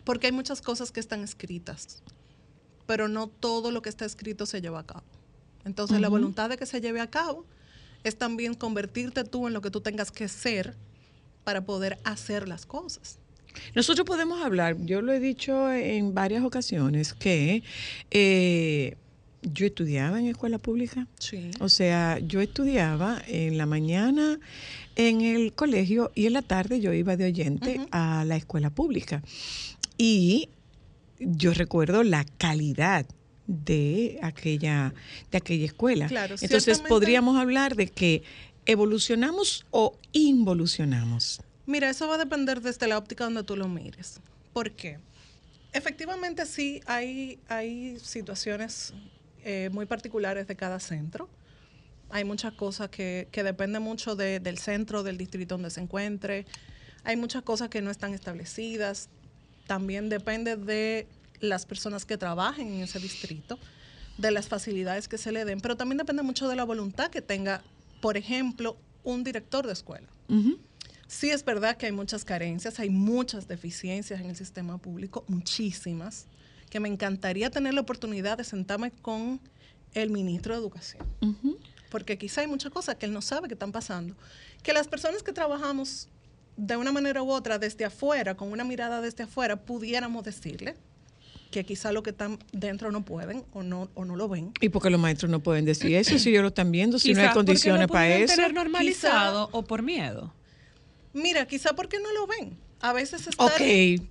porque 0.06 0.25
hay 0.25 0.34
muchas 0.34 0.63
cosas 0.63 0.91
que 0.91 0.99
están 0.99 1.23
escritas, 1.23 2.02
pero 2.89 3.08
no 3.08 3.28
todo 3.28 3.69
lo 3.69 3.84
que 3.84 3.89
está 3.89 4.04
escrito 4.06 4.47
se 4.47 4.62
lleva 4.62 4.80
a 4.80 4.84
cabo. 4.84 5.04
Entonces 5.63 6.02
la 6.02 6.08
Ujú. 6.08 6.17
voluntad 6.17 6.49
de 6.49 6.58
que 6.58 6.65
se 6.65 6.82
lleve 6.82 7.02
a 7.02 7.06
cabo 7.08 7.45
es 8.04 8.17
también 8.17 8.56
convertirte 8.56 9.23
tú 9.23 9.45
en 9.45 9.54
lo 9.54 9.62
que 9.62 9.69
tú 9.69 9.80
tengas 9.80 10.10
que 10.10 10.28
ser 10.28 10.73
para 11.43 11.62
poder 11.63 11.99
hacer 12.04 12.47
las 12.47 12.65
cosas. 12.65 13.19
Nosotros 13.75 14.08
podemos 14.08 14.43
hablar, 14.43 14.75
yo 14.88 15.04
lo 15.04 15.12
he 15.13 15.19
dicho 15.19 15.71
en 15.71 16.15
varias 16.15 16.43
ocasiones, 16.43 17.13
que 17.13 17.62
eh, 18.10 18.97
yo 19.43 19.67
estudiaba 19.67 20.19
en 20.19 20.25
escuela 20.25 20.58
pública. 20.58 21.06
Sí. 21.19 21.52
O 21.60 21.69
sea, 21.69 22.17
yo 22.17 22.41
estudiaba 22.41 23.21
en 23.28 23.60
la 23.60 23.67
mañana 23.67 24.39
en 24.95 25.21
el 25.21 25.54
colegio 25.54 26.12
y 26.15 26.25
en 26.25 26.34
la 26.34 26.41
tarde 26.41 26.80
yo 26.80 26.91
iba 26.91 27.15
de 27.17 27.25
oyente 27.25 27.75
Ujú. 27.82 27.88
a 27.91 28.25
la 28.25 28.36
escuela 28.36 28.71
pública. 28.71 29.21
Y 29.95 30.49
yo 31.19 31.53
recuerdo 31.53 32.03
la 32.03 32.25
calidad 32.38 33.05
de 33.47 34.19
aquella, 34.21 34.93
de 35.32 35.38
aquella 35.38 35.65
escuela. 35.65 36.08
Claro, 36.08 36.36
Entonces 36.39 36.79
podríamos 36.88 37.38
hablar 37.38 37.75
de 37.75 37.88
que 37.88 38.23
evolucionamos 38.65 39.65
o 39.71 39.97
involucionamos. 40.12 41.41
Mira, 41.65 41.89
eso 41.89 42.08
va 42.08 42.15
a 42.15 42.17
depender 42.17 42.62
desde 42.62 42.88
la 42.88 42.97
óptica 42.97 43.23
donde 43.25 43.43
tú 43.43 43.55
lo 43.55 43.67
mires. 43.67 44.19
¿Por 44.53 44.71
qué? 44.71 44.97
Efectivamente, 45.73 46.45
sí, 46.45 46.82
hay, 46.88 47.39
hay 47.47 47.97
situaciones 47.99 48.93
eh, 49.43 49.69
muy 49.71 49.86
particulares 49.86 50.47
de 50.47 50.55
cada 50.55 50.79
centro. 50.79 51.29
Hay 52.10 52.23
muchas 52.23 52.53
cosas 52.53 52.89
que, 52.89 53.27
que 53.32 53.43
dependen 53.43 53.84
mucho 53.84 54.15
de- 54.15 54.39
del 54.39 54.58
centro, 54.58 55.03
del 55.03 55.17
distrito 55.17 55.55
donde 55.55 55.69
se 55.69 55.79
encuentre. 55.82 56.45
Hay 57.03 57.15
muchas 57.17 57.43
cosas 57.43 57.69
que 57.69 57.82
no 57.84 57.91
están 57.91 58.13
establecidas. 58.15 59.10
También 59.69 60.10
depende 60.10 60.55
de 60.55 61.08
las 61.41 61.67
personas 61.67 62.03
que 62.03 62.17
trabajen 62.17 62.73
en 62.73 62.82
ese 62.82 62.97
distrito, 62.97 63.60
de 64.17 64.32
las 64.32 64.47
facilidades 64.47 65.08
que 65.08 65.19
se 65.19 65.32
le 65.32 65.45
den, 65.45 65.62
pero 65.62 65.77
también 65.77 65.99
depende 65.99 66.23
mucho 66.23 66.47
de 66.47 66.55
la 66.55 66.63
voluntad 66.63 67.12
que 67.12 67.21
tenga, 67.21 67.62
por 68.01 68.17
ejemplo, 68.17 68.77
un 69.03 69.23
director 69.23 69.67
de 69.67 69.73
escuela. 69.73 70.08
Sí 71.05 71.29
es 71.29 71.45
verdad 71.45 71.77
que 71.77 71.86
hay 71.86 71.91
muchas 71.91 72.25
carencias, 72.25 72.79
hay 72.79 72.89
muchas 72.89 73.47
deficiencias 73.47 74.19
en 74.19 74.32
el 74.32 74.36
sistema 74.36 74.79
público, 74.79 75.23
muchísimas, 75.27 76.25
que 76.71 76.79
me 76.79 76.89
encantaría 76.89 77.51
tener 77.51 77.75
la 77.75 77.82
oportunidad 77.82 78.39
de 78.39 78.45
sentarme 78.45 78.89
con 78.89 79.39
el 79.93 80.10
ministro 80.10 80.55
de 80.55 80.62
Educación, 80.62 81.05
porque 81.91 82.17
quizá 82.17 82.41
hay 82.41 82.47
muchas 82.47 82.71
cosas 82.71 82.95
que 82.95 83.05
él 83.05 83.13
no 83.13 83.21
sabe 83.21 83.47
que 83.47 83.53
están 83.53 83.71
pasando, 83.71 84.15
que 84.63 84.73
las 84.73 84.88
personas 84.88 85.21
que 85.21 85.32
trabajamos 85.32 86.10
de 86.60 86.76
una 86.76 86.91
manera 86.91 87.24
u 87.24 87.32
otra 87.32 87.58
desde 87.58 87.86
afuera, 87.86 88.36
con 88.36 88.52
una 88.52 88.63
mirada 88.63 89.00
desde 89.02 89.24
afuera, 89.24 89.56
pudiéramos 89.56 90.24
decirle 90.26 90.76
que 91.52 91.63
quizá 91.63 91.91
lo 91.91 92.04
que 92.04 92.12
están 92.12 92.38
dentro 92.52 92.91
no 92.91 93.04
pueden 93.04 93.43
o 93.54 93.63
no, 93.63 93.89
o 93.95 94.06
no 94.06 94.15
lo 94.15 94.28
ven. 94.28 94.52
Y 94.60 94.69
porque 94.69 94.89
los 94.89 95.00
maestros 95.00 95.32
no 95.32 95.39
pueden 95.39 95.65
decir 95.65 95.95
eso 95.95 96.19
si 96.19 96.30
ellos 96.30 96.41
lo 96.43 96.50
están 96.50 96.72
viendo, 96.72 97.00
si 97.00 97.13
no 97.13 97.22
hay 97.22 97.28
porque 97.28 97.38
condiciones 97.38 97.88
para 97.88 98.13
eso. 98.15 98.36
tener 98.36 98.54
normalizado 98.54 99.50
o 99.52 99.63
por 99.63 99.82
miedo. 99.82 100.34
Mira, 101.13 101.48
quizá 101.48 101.74
porque 101.74 101.98
no 102.00 102.12
lo 102.13 102.28
ven. 102.28 102.56
A 102.82 102.93
veces 102.93 103.28
está 103.28 103.43
Ok. 103.45 103.58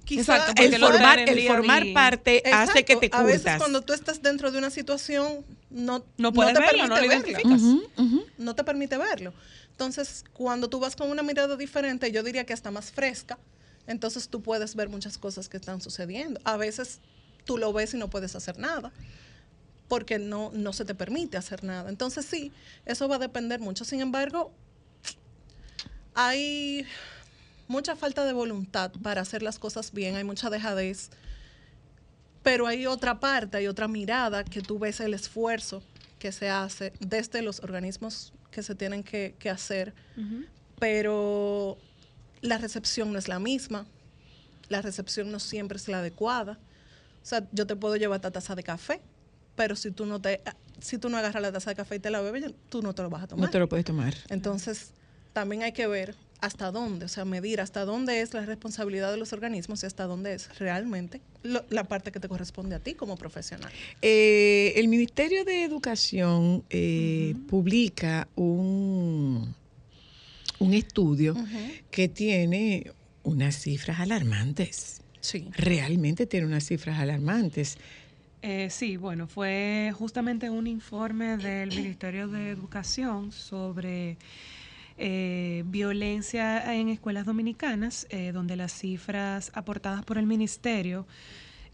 quizá 0.05 0.37
Exacto, 0.37 0.63
El 0.63 0.77
formar, 0.79 1.19
el 1.21 1.47
formar 1.47 1.85
parte 1.95 2.43
hace 2.53 2.85
que 2.85 2.97
te 2.97 3.09
A 3.13 3.23
veces 3.23 3.41
curtas. 3.43 3.59
cuando 3.59 3.83
tú 3.83 3.93
estás 3.93 4.21
dentro 4.21 4.51
de 4.51 4.59
una 4.59 4.69
situación, 4.71 5.45
no, 5.71 6.05
No 6.19 6.33
puedes 6.33 6.55
te 6.55 6.61
verla, 6.61 6.87
no 6.87 6.95
permite. 6.97 7.43
Ujú, 7.47 7.83
ujú. 7.97 8.27
no 8.37 8.55
te 8.55 8.65
permite 8.65 8.99
verlo. 8.99 9.33
Entonces, 9.79 10.25
cuando 10.33 10.69
tú 10.69 10.81
vas 10.81 10.97
con 10.97 11.09
una 11.09 11.23
mirada 11.23 11.57
diferente, 11.57 12.11
yo 12.11 12.25
diría 12.25 12.45
que 12.45 12.53
hasta 12.53 12.73
más 12.73 12.91
fresca, 12.91 13.39
entonces 13.87 14.29
tú 14.29 14.43
puedes 14.43 14.75
ver 14.75 14.89
muchas 14.89 15.19
cosas 15.19 15.49
que 15.49 15.57
están 15.57 15.81
sucediendo. 15.81 16.41
A 16.43 16.57
veces 16.57 16.99
tú 17.45 17.59
lo 17.59 17.73
ves 17.73 17.95
y 17.95 17.97
no 17.97 18.11
puedes 18.11 18.35
hacer 18.35 18.59
nada, 18.59 18.91
porque 19.87 20.19
no, 20.19 20.51
no 20.53 20.73
se 20.73 20.85
te 20.85 20.97
permite 20.97 21.37
hacer 21.37 21.63
nada. 21.63 21.91
Entonces, 21.91 22.27
sí, 22.27 22.51
eso 22.87 23.07
va 23.07 23.15
a 23.15 23.19
depender 23.21 23.61
mucho. 23.61 23.85
Sin 23.85 24.01
embargo, 24.01 24.51
hay 26.13 26.85
mucha 27.69 27.95
falta 27.95 28.25
de 28.25 28.33
voluntad 28.33 28.91
para 29.01 29.21
hacer 29.21 29.45
las 29.45 29.61
cosas 29.61 29.93
bien, 29.93 30.17
hay 30.17 30.25
mucha 30.25 30.51
dejadez, 30.51 31.11
pero 32.43 32.67
hay 32.67 32.87
otra 32.87 33.21
parte, 33.21 33.59
hay 33.59 33.69
otra 33.69 33.87
mirada 33.87 34.43
que 34.43 34.61
tú 34.61 34.81
ves 34.81 34.99
el 34.99 35.15
esfuerzo 35.15 35.85
que 36.19 36.33
se 36.33 36.51
hace 36.51 36.93
desde 36.99 37.43
los 37.43 37.61
organismos 37.61 38.33
que 38.51 38.63
se 38.63 38.75
tienen 38.75 39.03
que, 39.03 39.35
que 39.39 39.51
hacer, 39.51 39.95
pero 40.79 41.79
la 42.41 42.59
recepción 42.59 43.13
no 43.13 43.19
es 43.19 43.29
la 43.29 43.39
misma, 43.39 43.87
la 44.69 44.83
recepción 44.83 45.31
no 45.31 45.41
siempre 45.41 45.77
es 45.77 45.89
la 45.89 45.99
adecuada. 45.99 46.59
O 47.23 47.27
sea, 47.27 47.47
yo 47.53 47.67
te 47.67 47.77
puedo 47.77 47.97
llevar 47.97 48.17
esta 48.17 48.31
taza 48.31 48.55
de 48.55 48.63
café, 48.63 49.01
pero 49.57 49.77
si 49.77 49.91
tú 49.91 50.07
no 50.07 50.21
te, 50.21 50.41
si 50.81 50.99
tú 50.99 51.09
no 51.09 51.19
agarras 51.19 51.43
la 51.43 51.53
taza 51.53 51.71
de 51.71 51.77
café 51.77 51.97
y 51.97 51.99
te 51.99 52.11
la 52.11 52.21
bebes, 52.21 52.55
tú 52.69 52.83
no 52.83 52.95
te 52.95 53.03
lo 53.03 53.11
vas 53.11 53.25
a 53.25 53.27
tomar. 53.27 53.47
No 53.47 53.51
te 53.51 53.59
lo 53.59 53.69
puedes 53.69 53.85
tomar. 53.85 54.15
Entonces, 54.29 54.93
también 55.33 55.63
hay 55.63 55.73
que 55.73 55.87
ver 55.87 56.15
hasta 56.41 56.71
dónde, 56.71 57.07
o 57.07 57.09
sea, 57.09 57.25
medir 57.25 57.61
hasta 57.61 57.85
dónde 57.85 58.21
es 58.21 58.33
la 58.33 58.45
responsabilidad 58.47 59.11
de 59.11 59.17
los 59.17 59.33
organismos 59.33 59.83
y 59.83 59.87
hasta 59.87 60.05
dónde 60.05 60.35
es 60.35 60.57
realmente 60.59 61.21
lo- 61.43 61.65
la 61.71 61.85
parte 61.85 62.13
que 62.13 62.21
te 62.21 62.29
corresponde 62.29 62.77
a 62.77 62.79
ti 62.79 62.95
como 62.95 63.17
profesional. 63.17 63.73
Eh, 64.03 64.73
el 64.77 64.87
Ministerio 64.89 65.45
de 65.45 65.65
Educación 65.65 66.63
eh, 66.71 67.35
publica 67.49 68.29
un, 68.37 69.53
un 70.61 70.75
estudio 70.75 71.35
que 71.91 72.09
tiene 72.09 72.93
unas 73.25 73.57
cifras 73.61 73.99
alarmantes. 74.01 75.01
Sí. 75.21 75.49
Realmente 75.53 76.27
tiene 76.27 76.47
unas 76.47 76.65
cifras 76.65 77.01
alarmantes. 77.01 77.77
Eh, 78.43 78.69
sí, 78.71 78.97
bueno, 78.97 79.27
fue 79.27 79.93
justamente 79.99 80.49
un 80.49 80.69
informe 80.69 81.37
del 81.37 81.71
Ministerio 81.71 82.29
de 82.29 82.51
Educación 82.51 83.33
sobre 83.33 84.17
eh, 84.99 85.63
violencia 85.67 86.75
en 86.75 86.89
escuelas 86.89 87.25
dominicanas, 87.25 88.07
eh, 88.11 88.33
donde 88.33 88.57
las 88.57 88.73
cifras 88.73 89.53
aportadas 89.55 90.05
por 90.05 90.19
el 90.19 90.27
ministerio 90.27 91.07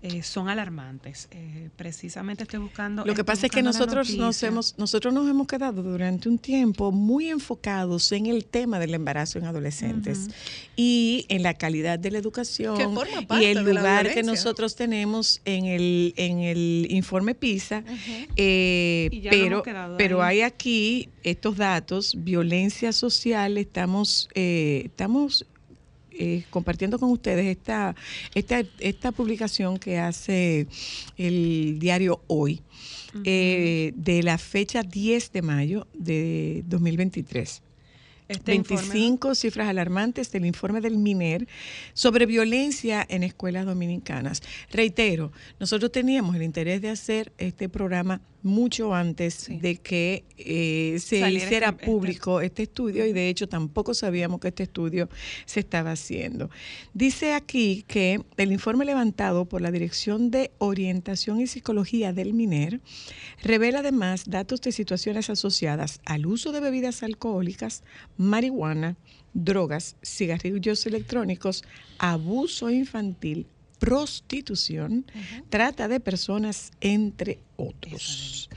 eh, 0.05 0.23
son 0.23 0.51
alarmantes. 0.51 1.29
Eh, 1.31 1.71
precisamente 1.77 2.43
estoy 2.43 2.61
buscando. 2.61 3.07
Lo 3.07 3.15
que 3.15 3.25
pasa 3.25 3.47
es 3.47 3.53
que 3.53 3.63
nosotros 3.63 4.15
nos 4.17 4.43
hemos, 4.43 4.77
nosotros 4.77 5.15
nos 5.15 5.27
hemos 5.31 5.47
quedado 5.47 5.83
durante 5.83 6.29
un 6.29 6.37
tiempo 6.37 6.93
muy 6.93 7.31
enfocados 7.31 8.13
en 8.13 8.27
el 8.27 8.45
tema 8.45 8.79
del 8.79 8.93
embarazo 8.93 9.39
en 9.39 9.47
adolescentes 9.47 10.29
y 10.77 11.25
en 11.31 11.43
la 11.43 11.55
calidad 11.55 11.99
de 11.99 12.11
la 12.11 12.19
educación 12.19 12.77
Que 12.77 12.85
forma 12.85 13.41
y 13.41 13.47
el 13.47 13.65
de 13.65 13.73
la 13.73 13.81
lugar 13.81 14.13
que 14.13 14.23
nosotros 14.23 14.77
tenemos 14.77 15.41
en 15.47 15.65
el, 15.65 16.13
en 16.19 16.41
el 16.41 16.87
informe 16.91 17.35
PISA. 17.35 17.83
eh, 18.37 19.09
pero, 19.31 19.63
pero 19.97 20.23
hay 20.23 20.43
aquí 20.43 21.09
estos 21.23 21.57
datos, 21.57 22.15
violencia 22.19 22.93
social, 22.93 23.57
estamos, 23.57 24.29
eh, 24.35 24.83
estamos 24.85 25.47
eh, 26.19 26.45
compartiendo 26.51 26.99
con 26.99 27.11
ustedes 27.11 27.47
esta, 27.47 27.95
esta, 28.35 28.63
esta 28.79 29.13
publicación 29.13 29.79
que 29.79 29.99
hace 29.99 30.67
el 31.17 31.79
diario 31.79 32.21
Hoy, 32.27 32.63
eh, 33.25 33.93
de 33.97 34.23
la 34.23 34.39
fecha 34.39 34.83
10 34.83 35.33
de 35.33 35.43
mayo 35.43 35.87
de 35.95 36.65
2023. 36.67 37.63
Este 38.27 38.55
informe- 38.55 38.89
25 38.89 39.35
cifras 39.35 39.69
alarmantes 39.69 40.33
del 40.33 40.47
informe 40.47 40.81
del 40.81 40.97
MINER 40.97 41.47
sobre 41.93 42.25
violencia 42.27 43.05
en 43.09 43.23
escuelas 43.23 43.67
dominicanas. 43.67 44.43
Reitero, 44.71 45.31
nosotros 45.61 45.93
teníamos 45.93 46.35
el 46.35 46.43
interés 46.43 46.81
de 46.81 46.89
hacer 46.89 47.33
este 47.39 47.69
programa 47.69 48.21
mucho 48.45 48.95
antes 48.95 49.49
de 49.49 49.77
que 49.77 50.23
eh, 50.37 50.99
se 51.01 51.19
Saliera 51.21 51.45
hiciera 51.47 51.67
este- 51.71 51.81
este- 51.81 51.87
público 51.91 52.41
este 52.43 52.63
estudio 52.65 53.07
y 53.07 53.13
de 53.13 53.29
hecho 53.31 53.49
tampoco 53.49 53.95
sabíamos 53.95 54.39
que 54.39 54.49
este 54.49 54.63
estudio 54.65 55.09
se 55.47 55.61
estaba 55.61 55.93
haciendo. 55.93 56.51
Dice 56.93 57.33
aquí 57.33 57.85
que 57.89 58.21
el 58.37 58.53
informe 58.53 58.85
levantado 58.85 59.47
por 59.47 59.63
la 59.63 59.71
Dirección 59.73 60.31
de 60.31 60.53
Orientación 60.59 61.41
y 61.41 61.47
Psicología 61.47 62.13
del 62.13 62.35
MINER 62.35 62.81
revela 63.43 63.79
además 63.81 64.25
datos 64.27 64.61
de 64.61 64.73
situaciones 64.73 65.31
asociadas 65.31 66.01
al 66.05 66.27
uso 66.27 66.53
de 66.53 66.61
bebidas 66.61 67.03
alcohólicas, 67.03 67.83
marihuana, 68.19 68.97
drogas, 69.33 69.97
cigarrillos 70.05 70.85
electrónicos, 70.87 71.65
abuso 71.99 72.69
infantil, 72.71 73.47
prostitución, 73.85 75.05
trata 75.51 75.89
de 75.89 76.01
personas, 76.01 76.73
entre 76.81 77.41
otros. 77.57 78.49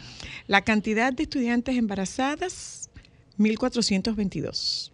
La 0.47 0.63
cantidad 0.63 1.11
de 1.11 1.23
estudiantes 1.23 1.75
embarazadas, 1.75 2.89
1.422. 3.37 4.93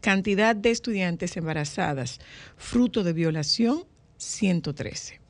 Cantidad 0.00 0.56
de 0.56 0.70
estudiantes 0.70 1.36
embarazadas 1.36 2.18
fruto 2.56 3.04
de 3.04 3.12
violación, 3.12 3.84
113. 4.16 5.20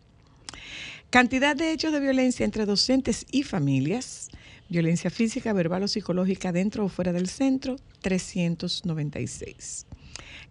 Cantidad 1.09 1.57
de 1.57 1.73
hechos 1.73 1.91
de 1.91 1.99
violencia 1.99 2.45
entre 2.45 2.65
docentes 2.65 3.25
y 3.31 3.43
familias, 3.43 4.29
violencia 4.69 5.09
física, 5.09 5.51
verbal 5.51 5.83
o 5.83 5.89
psicológica 5.89 6.53
dentro 6.53 6.85
o 6.85 6.89
fuera 6.89 7.11
del 7.11 7.27
centro, 7.27 7.75
396. 7.99 9.88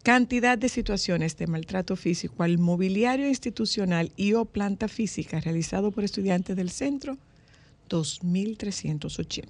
Cantidad 0.09 0.57
de 0.57 0.71
situaciones 0.71 1.37
de 1.37 1.47
maltrato 1.47 1.95
físico 1.95 2.43
al 2.43 2.57
mobiliario 2.57 3.29
institucional 3.29 4.11
y 4.17 4.33
o 4.33 4.47
planta 4.47 4.89
física 4.89 5.39
realizado 5.39 5.91
por 5.91 6.03
estudiantes 6.03 6.57
del 6.57 6.71
centro, 6.71 7.19
2.380. 7.91 9.45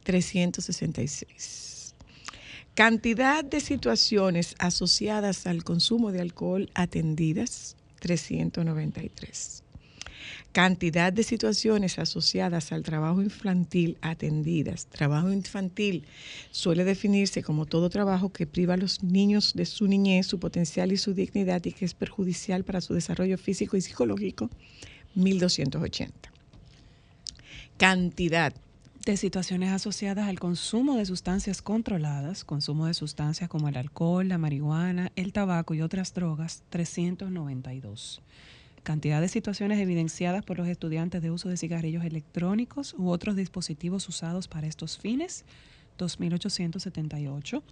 366. 0.04 1.94
Cantidad 2.74 3.44
de 3.44 3.60
situaciones 3.60 4.54
asociadas 4.58 5.46
al 5.46 5.64
consumo 5.64 6.12
de 6.12 6.20
alcohol 6.20 6.70
atendidas. 6.74 7.76
393 8.00 9.65
cantidad 10.52 11.12
de 11.12 11.22
situaciones 11.22 11.98
asociadas 11.98 12.72
al 12.72 12.82
trabajo 12.82 13.22
infantil 13.22 13.98
atendidas. 14.00 14.86
Trabajo 14.86 15.30
infantil 15.30 16.04
suele 16.50 16.84
definirse 16.84 17.42
como 17.42 17.66
todo 17.66 17.90
trabajo 17.90 18.32
que 18.32 18.46
priva 18.46 18.74
a 18.74 18.78
los 18.78 19.02
niños 19.02 19.52
de 19.54 19.66
su 19.66 19.86
niñez, 19.86 20.26
su 20.26 20.38
potencial 20.38 20.92
y 20.92 20.96
su 20.96 21.14
dignidad 21.14 21.64
y 21.64 21.72
que 21.72 21.84
es 21.84 21.94
perjudicial 21.94 22.64
para 22.64 22.80
su 22.80 22.94
desarrollo 22.94 23.38
físico 23.38 23.76
y 23.76 23.80
psicológico. 23.80 24.50
1280. 25.14 26.32
Cantidad 27.76 28.54
de 29.04 29.16
situaciones 29.16 29.70
asociadas 29.70 30.28
al 30.28 30.40
consumo 30.40 30.96
de 30.96 31.06
sustancias 31.06 31.62
controladas, 31.62 32.44
consumo 32.44 32.86
de 32.86 32.94
sustancias 32.94 33.48
como 33.48 33.68
el 33.68 33.76
alcohol, 33.76 34.28
la 34.28 34.36
marihuana, 34.36 35.12
el 35.14 35.32
tabaco 35.32 35.74
y 35.74 35.82
otras 35.82 36.12
drogas, 36.12 36.64
392 36.70 38.20
cantidad 38.86 39.20
de 39.20 39.26
situaciones 39.26 39.80
evidenciadas 39.80 40.44
por 40.44 40.58
los 40.58 40.68
estudiantes 40.68 41.20
de 41.20 41.32
uso 41.32 41.48
de 41.48 41.56
cigarrillos 41.56 42.04
electrónicos 42.04 42.94
u 42.96 43.08
otros 43.08 43.34
dispositivos 43.34 44.08
usados 44.08 44.46
para 44.46 44.68
estos 44.68 44.96
fines, 44.96 45.44
2.878. 45.98 47.62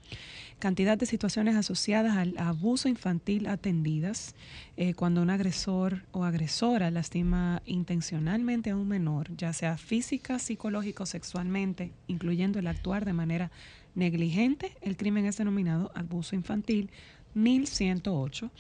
Cantidad 0.59 0.99
de 0.99 1.07
situaciones 1.07 1.55
asociadas 1.55 2.17
al 2.17 2.35
abuso 2.37 2.89
infantil 2.89 3.47
atendidas 3.47 4.35
eh, 4.77 4.95
cuando 4.95 5.23
un 5.23 5.31
agresor 5.31 6.03
o 6.11 6.25
agresora 6.25 6.91
lastima 6.91 7.63
intencionalmente 7.65 8.71
a 8.71 8.77
un 8.77 8.89
menor, 8.89 9.31
ya 9.37 9.53
sea 9.53 9.79
física, 9.79 10.41
psicológica 10.41 11.05
o 11.05 11.07
sexualmente, 11.07 11.93
incluyendo 12.09 12.59
el 12.59 12.67
actuar 12.67 13.05
de 13.05 13.13
manera 13.13 13.53
negligente. 13.95 14.73
El 14.81 14.97
crimen 14.97 15.27
es 15.27 15.37
denominado 15.37 15.93
abuso 15.95 16.35
infantil, 16.35 16.91
1.108 17.37 18.51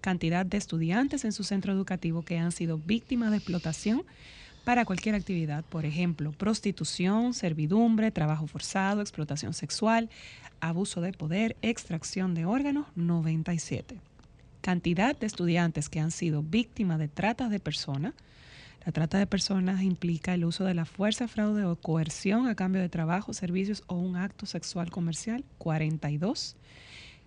cantidad 0.00 0.44
de 0.44 0.56
estudiantes 0.56 1.24
en 1.24 1.32
su 1.32 1.44
centro 1.44 1.72
educativo 1.72 2.22
que 2.22 2.38
han 2.38 2.52
sido 2.52 2.78
víctimas 2.78 3.30
de 3.30 3.36
explotación 3.36 4.04
para 4.64 4.84
cualquier 4.84 5.14
actividad, 5.14 5.64
por 5.64 5.84
ejemplo, 5.86 6.32
prostitución, 6.32 7.34
servidumbre, 7.34 8.10
trabajo 8.10 8.46
forzado, 8.46 9.00
explotación 9.00 9.54
sexual, 9.54 10.10
abuso 10.60 11.00
de 11.00 11.12
poder, 11.12 11.56
extracción 11.62 12.34
de 12.34 12.44
órganos, 12.44 12.86
97. 12.94 13.98
Cantidad 14.60 15.16
de 15.16 15.26
estudiantes 15.26 15.88
que 15.88 16.00
han 16.00 16.10
sido 16.10 16.42
víctimas 16.42 16.98
de 16.98 17.08
trata 17.08 17.48
de 17.48 17.60
personas. 17.60 18.12
La 18.84 18.92
trata 18.92 19.18
de 19.18 19.26
personas 19.26 19.82
implica 19.82 20.34
el 20.34 20.44
uso 20.44 20.64
de 20.64 20.74
la 20.74 20.84
fuerza, 20.84 21.28
fraude 21.28 21.64
o 21.64 21.76
coerción 21.76 22.46
a 22.46 22.54
cambio 22.54 22.82
de 22.82 22.88
trabajo, 22.88 23.32
servicios 23.32 23.82
o 23.86 23.94
un 23.94 24.16
acto 24.16 24.44
sexual 24.44 24.90
comercial, 24.90 25.44
42 25.58 26.56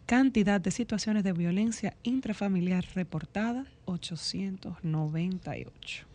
Cantidad 0.06 0.60
de 0.60 0.72
situaciones 0.72 1.24
de 1.24 1.32
violencia 1.32 1.96
intrafamiliar 2.04 2.86
reportada, 2.94 3.66
898. 3.86 6.06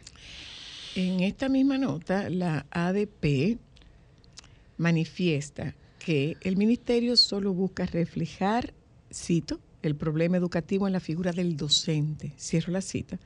En 0.94 1.20
esta 1.20 1.48
misma 1.48 1.78
nota, 1.78 2.28
la 2.28 2.66
ADP 2.70 3.58
manifiesta 4.76 5.74
que 5.98 6.36
el 6.42 6.56
ministerio 6.56 7.16
solo 7.16 7.54
busca 7.54 7.86
reflejar, 7.86 8.74
cito, 9.12 9.58
el 9.82 9.96
problema 9.96 10.36
educativo 10.36 10.86
en 10.86 10.92
la 10.92 11.00
figura 11.00 11.32
del 11.32 11.56
docente, 11.56 12.32
cierro 12.38 12.72
la 12.72 12.82
cita, 12.82 13.18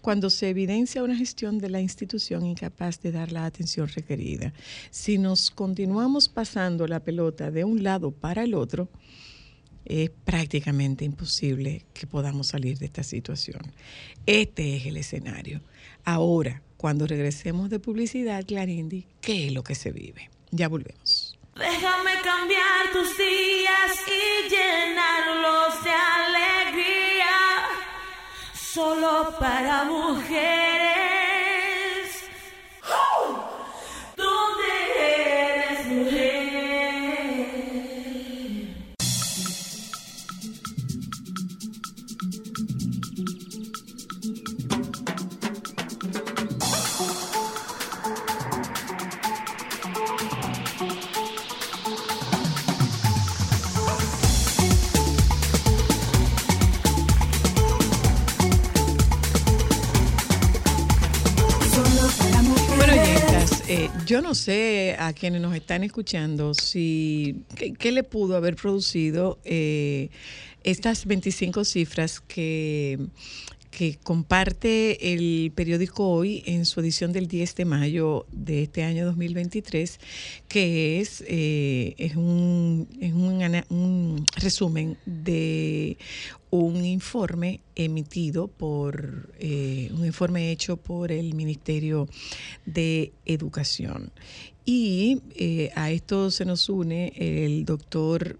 cuando 0.00 0.30
se 0.30 0.50
evidencia 0.50 1.02
una 1.02 1.16
gestión 1.16 1.58
de 1.58 1.70
la 1.70 1.80
institución 1.80 2.44
incapaz 2.44 3.00
de 3.00 3.12
dar 3.12 3.32
la 3.32 3.46
atención 3.46 3.88
requerida. 3.88 4.52
Si 4.90 5.18
nos 5.18 5.50
continuamos 5.50 6.28
pasando 6.28 6.86
la 6.86 7.00
pelota 7.00 7.50
de 7.50 7.64
un 7.64 7.82
lado 7.82 8.10
para 8.10 8.44
el 8.44 8.54
otro, 8.54 8.88
es 9.84 10.10
prácticamente 10.24 11.04
imposible 11.04 11.84
que 11.92 12.06
podamos 12.06 12.48
salir 12.48 12.78
de 12.78 12.86
esta 12.86 13.02
situación. 13.02 13.60
Este 14.26 14.76
es 14.76 14.86
el 14.86 14.96
escenario. 14.96 15.60
Ahora, 16.04 16.62
cuando 16.76 17.06
regresemos 17.06 17.70
de 17.70 17.78
publicidad, 17.78 18.44
Clarindi, 18.46 19.06
¿qué 19.20 19.46
es 19.46 19.52
lo 19.52 19.62
que 19.62 19.74
se 19.74 19.92
vive? 19.92 20.30
Ya 20.50 20.68
volvemos. 20.68 21.38
Déjame 21.56 22.12
cambiar 22.22 22.92
tus 22.92 23.16
días 23.16 23.92
y 24.08 24.50
llenarlos 24.50 25.84
de 25.84 25.90
alegría. 25.90 27.26
Solo 28.54 29.34
para 29.38 29.84
mujeres. 29.84 31.03
Eh, 63.76 63.90
yo 64.06 64.22
no 64.22 64.36
sé 64.36 64.94
a 65.00 65.12
quienes 65.12 65.40
nos 65.40 65.52
están 65.52 65.82
escuchando 65.82 66.54
si 66.54 67.42
qué, 67.56 67.90
le 67.90 68.04
pudo 68.04 68.36
haber 68.36 68.54
producido 68.54 69.40
eh, 69.44 70.10
estas 70.62 71.06
25 71.06 71.64
cifras 71.64 72.20
que, 72.20 73.00
que 73.76 73.98
comparte 74.02 75.12
el 75.12 75.50
periódico 75.52 76.08
Hoy 76.08 76.44
en 76.46 76.64
su 76.64 76.80
edición 76.80 77.12
del 77.12 77.26
10 77.26 77.56
de 77.56 77.64
mayo 77.64 78.26
de 78.30 78.62
este 78.62 78.84
año 78.84 79.04
2023, 79.04 79.98
que 80.46 81.00
es, 81.00 81.24
eh, 81.26 81.94
es, 81.98 82.14
un, 82.14 82.88
es 83.00 83.12
un 83.12 84.24
resumen 84.36 84.96
de 85.06 85.98
un 86.50 86.84
informe 86.84 87.60
emitido 87.74 88.46
por, 88.46 89.32
eh, 89.40 89.90
un 89.92 90.06
informe 90.06 90.52
hecho 90.52 90.76
por 90.76 91.10
el 91.10 91.34
Ministerio 91.34 92.08
de 92.66 93.12
Educación. 93.26 94.12
Y 94.64 95.20
eh, 95.34 95.70
a 95.74 95.90
esto 95.90 96.30
se 96.30 96.44
nos 96.44 96.68
une 96.68 97.12
el 97.16 97.64
doctor 97.64 98.38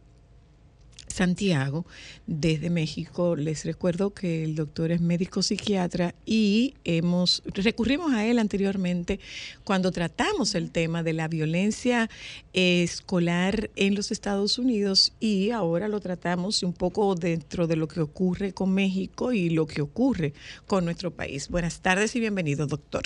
Santiago 1.15 1.87
desde 2.27 2.71
México. 2.71 3.37
Les 3.37 3.65
recuerdo 3.65 4.11
que 4.11 4.43
el 4.43 4.57
doctor 4.57 4.91
es 4.91 5.01
médico 5.01 5.43
psiquiatra 5.43 6.15
y 6.27 6.75
hemos 6.83 7.43
recurrimos 7.47 8.13
a 8.13 8.27
él 8.27 8.41
anteriormente 8.41 9.21
cuando 9.63 9.93
tratamos 9.93 10.57
el 10.57 10.73
tema 10.73 11.05
de 11.05 11.13
la 11.13 11.29
violencia 11.29 12.11
escolar 12.53 13.71
en 13.77 13.95
los 13.95 14.11
Estados 14.11 14.59
Unidos 14.59 15.13
y 15.21 15.51
ahora 15.51 15.87
lo 15.87 16.01
tratamos 16.01 16.65
un 16.65 16.73
poco 16.73 17.15
dentro 17.15 17.69
de 17.69 17.77
lo 17.77 17.87
que 17.87 18.01
ocurre 18.01 18.53
con 18.53 18.75
México 18.75 19.33
y 19.33 19.51
lo 19.51 19.67
que 19.67 19.83
ocurre 19.83 20.35
con 20.67 20.85
nuestro 20.85 21.13
país. 21.13 21.49
Buenas 21.49 21.81
tardes 21.81 22.17
y 22.17 22.21
bienvenido, 22.21 22.67
doctor. 22.67 23.05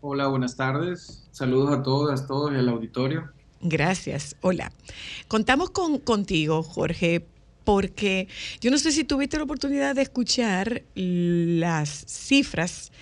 Hola, 0.00 0.26
buenas 0.26 0.56
tardes. 0.56 1.24
Saludos 1.30 1.70
a 1.70 1.82
todas, 1.84 2.26
todos 2.26 2.52
y 2.52 2.56
al 2.56 2.68
auditorio. 2.68 3.35
Gracias. 3.68 4.36
Hola. 4.40 4.72
Contamos 5.28 5.70
con, 5.70 5.98
contigo, 5.98 6.62
Jorge, 6.62 7.24
porque 7.64 8.28
yo 8.60 8.70
no 8.70 8.78
sé 8.78 8.92
si 8.92 9.04
tuviste 9.04 9.36
la 9.38 9.44
oportunidad 9.44 9.94
de 9.94 10.02
escuchar 10.02 10.82
las 10.94 12.04
cifras 12.06 12.92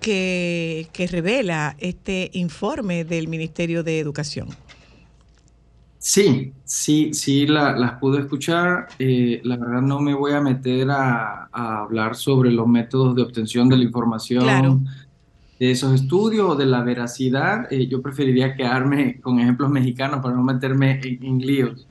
que, 0.00 0.88
que 0.92 1.06
revela 1.06 1.76
este 1.78 2.30
informe 2.34 3.04
del 3.04 3.28
Ministerio 3.28 3.82
de 3.82 3.98
Educación. 3.98 4.48
Sí, 5.98 6.52
sí, 6.64 7.12
sí, 7.12 7.46
la- 7.46 7.76
las 7.76 7.98
pude 7.98 8.20
escuchar. 8.20 8.88
Eh, 8.98 9.40
la 9.44 9.56
verdad 9.58 9.82
no 9.82 10.00
me 10.00 10.14
voy 10.14 10.32
a 10.32 10.40
meter 10.40 10.90
a, 10.90 11.48
a 11.52 11.80
hablar 11.82 12.16
sobre 12.16 12.50
los 12.50 12.66
métodos 12.66 13.14
de 13.14 13.22
obtención 13.22 13.68
de 13.68 13.76
la 13.76 13.84
información 13.84 14.42
Claro. 14.42 14.80
De 15.60 15.70
esos 15.70 15.94
estudios 15.94 16.50
o 16.50 16.56
de 16.56 16.66
la 16.66 16.82
veracidad. 16.82 17.72
Eh, 17.72 17.86
yo 17.86 18.02
preferiría 18.02 18.56
quedarme 18.56 19.20
con 19.20 19.38
ejemplos 19.38 19.70
mexicanos 19.70 20.20
para 20.20 20.34
no 20.34 20.42
meterme 20.42 21.00
en, 21.04 21.22
en 21.22 21.38
líos. 21.38 21.86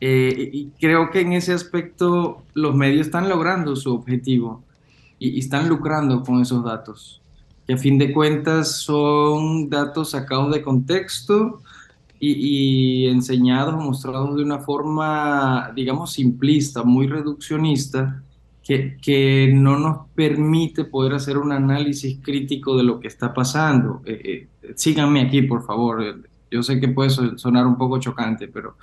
Eh, 0.00 0.50
y 0.52 0.66
creo 0.78 1.10
que 1.10 1.20
en 1.20 1.32
ese 1.32 1.52
aspecto 1.52 2.42
los 2.52 2.74
medios 2.74 3.06
están 3.06 3.28
logrando 3.28 3.76
su 3.76 3.94
objetivo 3.94 4.62
y, 5.18 5.38
están 5.38 5.68
lucrando 5.68 6.22
con 6.22 6.42
esos 6.42 6.64
datos, 6.64 7.22
que 7.66 7.74
a 7.74 7.78
fin 7.78 7.96
de 7.96 8.12
cuentas 8.12 8.82
son 8.82 9.70
datos 9.70 10.10
sacados 10.10 10.52
de 10.52 10.62
contexto 10.62 11.62
y, 12.18 13.06
enseñados 13.06 13.76
mostrados 13.76 14.36
de 14.36 14.42
una 14.42 14.58
forma, 14.58 15.72
digamos, 15.74 16.12
simplista, 16.12 16.82
muy 16.82 17.06
reduccionista, 17.06 18.23
que, 18.64 18.96
que 19.00 19.50
no 19.54 19.78
nos 19.78 20.08
permite 20.14 20.84
poder 20.84 21.12
hacer 21.12 21.36
un 21.36 21.52
análisis 21.52 22.18
crítico 22.22 22.76
de 22.76 22.82
lo 22.82 22.98
que 22.98 23.08
está 23.08 23.34
pasando. 23.34 24.00
Eh, 24.06 24.48
eh, 24.62 24.72
síganme 24.74 25.20
aquí, 25.20 25.42
por 25.42 25.62
favor. 25.64 26.22
Yo 26.50 26.62
sé 26.62 26.80
que 26.80 26.88
puede 26.88 27.10
so- 27.10 27.36
sonar 27.36 27.66
un 27.66 27.76
poco 27.76 27.98
chocante, 28.00 28.48
pero 28.48 28.76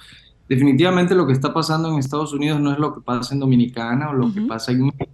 definitivamente 0.48 1.16
lo 1.16 1.26
que 1.26 1.34
está 1.34 1.52
pasando 1.54 1.90
en 1.92 1.98
Estados 1.98 2.32
Unidos 2.32 2.60
no 2.62 2.72
es 2.72 2.78
lo 2.80 2.94
que 2.94 3.02
pasa 3.02 3.34
en 3.34 3.40
Dominicana 3.40 4.10
o 4.10 4.14
lo 4.14 4.32
que 4.32 4.40
Ujú. 4.42 4.48
pasa 4.48 4.72
en 4.72 4.84
México. 4.86 5.08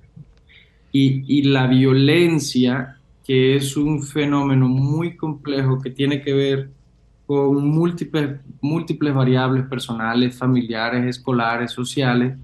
Y, 0.91 1.23
y 1.27 1.43
la 1.43 1.67
violencia, 1.67 2.97
que 3.25 3.55
es 3.55 3.77
un 3.77 4.01
fenómeno 4.03 4.67
muy 4.67 5.15
complejo 5.15 5.79
que 5.79 5.91
tiene 5.91 6.21
que 6.21 6.33
ver 6.33 6.69
con 7.25 7.67
múltiples, 7.69 8.39
múltiples 8.61 9.13
variables 9.13 9.65
personales, 9.65 10.37
familiares, 10.37 11.05
escolares, 11.05 11.71
sociales, 11.71 12.37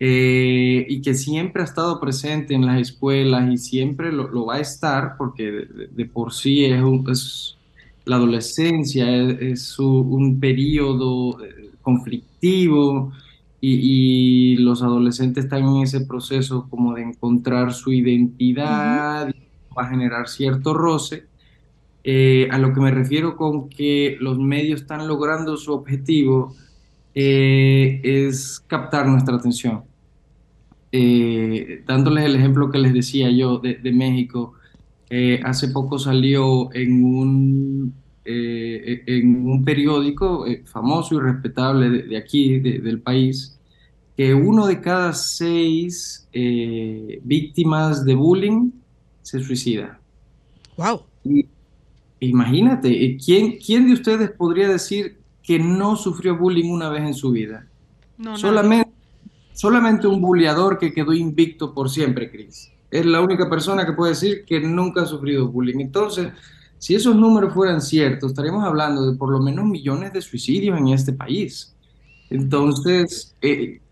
eh, 0.00 0.86
y 0.88 1.02
que 1.02 1.14
siempre 1.14 1.62
ha 1.62 1.66
estado 1.66 2.00
presente 2.00 2.54
en 2.54 2.66
las 2.66 2.80
escuelas 2.80 3.50
y 3.52 3.58
siempre 3.58 4.12
lo, 4.12 4.28
lo 4.30 4.46
va 4.46 4.56
a 4.56 4.60
estar, 4.60 5.16
porque 5.18 5.44
de, 5.90 6.06
por 6.06 6.32
sí 6.32 6.64
es, 6.66 6.82
un- 6.82 7.08
es- 7.10 7.58
la 8.06 8.16
adolescencia 8.16 9.06
es, 9.40 9.78
un 9.78 10.40
periodo 10.40 11.42
eh, 11.44 11.72
conflictivo 11.82 13.12
y, 13.60 14.54
y 14.54 14.56
los 14.56 14.82
adolescentes 14.82 15.44
están 15.44 15.64
en 15.68 15.82
ese 15.82 16.00
proceso 16.06 16.66
como 16.70 16.94
de 16.94 17.02
encontrar 17.02 17.72
su 17.74 17.92
identidad, 17.92 19.28
y 19.28 19.48
va 19.74 19.84
a 19.84 19.88
generar 19.90 20.28
cierto 20.28 20.72
roce. 20.74 21.28
Eh, 22.04 22.48
a 22.50 22.58
lo 22.58 22.72
que 22.74 22.80
me 22.80 22.90
refiero 22.92 23.36
con 23.36 23.68
que 23.68 24.16
los 24.20 24.38
medios 24.38 24.82
están 24.82 25.06
logrando 25.08 25.56
su 25.58 25.72
objetivo 25.74 26.56
eh, 27.14 28.00
es 28.04 28.60
captar 28.68 29.06
nuestra 29.08 29.36
atención. 29.36 29.89
Eh, 30.92 31.82
dándoles 31.86 32.24
el 32.24 32.34
ejemplo 32.36 32.70
que 32.70 32.78
les 32.78 32.92
decía 32.92 33.30
yo 33.30 33.58
de, 33.58 33.74
de 33.76 33.92
México, 33.92 34.54
eh, 35.08 35.40
hace 35.44 35.68
poco 35.68 35.98
salió 35.98 36.72
en 36.74 37.04
un, 37.04 37.94
eh, 38.24 39.02
en 39.06 39.46
un 39.46 39.64
periódico 39.64 40.46
eh, 40.46 40.62
famoso 40.66 41.14
y 41.16 41.20
respetable 41.20 41.90
de, 41.90 42.02
de 42.02 42.16
aquí, 42.16 42.58
de- 42.58 42.80
del 42.80 43.00
país, 43.00 43.56
que 44.16 44.34
uno 44.34 44.66
de 44.66 44.80
cada 44.80 45.12
seis 45.12 46.28
eh, 46.32 47.20
víctimas 47.24 48.04
de 48.04 48.14
bullying 48.14 48.70
se 49.22 49.40
suicida. 49.40 49.98
Wow. 50.76 51.02
Y 51.24 51.46
imagínate, 52.20 53.16
¿quién, 53.16 53.58
quién 53.64 53.86
de 53.86 53.94
ustedes 53.94 54.30
podría 54.30 54.68
decir 54.68 55.18
que 55.42 55.58
no 55.58 55.96
sufrió 55.96 56.36
bullying 56.36 56.70
una 56.70 56.88
vez 56.90 57.02
en 57.02 57.14
su 57.14 57.30
vida? 57.30 57.66
No. 58.18 58.36
Solamente, 58.36 58.89
solamente 59.60 60.06
un 60.06 60.22
bulleador 60.22 60.78
que 60.78 60.90
quedó 60.90 61.12
invicto 61.12 61.74
por 61.74 61.90
siempre, 61.90 62.30
Chris. 62.30 62.72
Es 62.90 63.04
la 63.04 63.20
única 63.20 63.50
persona 63.50 63.84
que 63.84 63.92
puede 63.92 64.12
decir 64.12 64.46
que 64.46 64.58
nunca 64.58 65.02
ha 65.02 65.06
sufrido 65.06 65.48
bullying. 65.48 65.80
Entonces, 65.80 66.28
si 66.78 66.94
esos 66.94 67.14
números 67.14 67.52
fueran 67.52 67.82
ciertos, 67.82 68.30
estaríamos 68.30 68.64
hablando 68.64 69.10
de 69.10 69.18
por 69.18 69.30
lo 69.30 69.38
menos 69.38 69.66
millones 69.66 70.14
de 70.14 70.22
suicidios 70.22 70.78
en 70.78 70.88
este 70.88 71.12
país. 71.12 71.76
Entonces, 72.30 73.36
eh, 73.42 73.82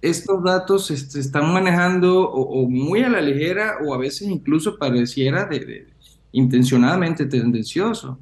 estos 0.00 0.44
datos 0.44 0.86
se, 0.86 0.94
están 1.18 1.52
manejando 1.52 2.30
o, 2.30 2.70
muy 2.70 3.02
a 3.02 3.08
la 3.08 3.20
ligera 3.20 3.78
o 3.84 3.94
a 3.94 3.98
veces 3.98 4.28
incluso 4.28 4.78
pareciera 4.78 5.44
de, 5.46 5.88
intencionadamente 6.30 7.26
tendencioso, 7.26 8.20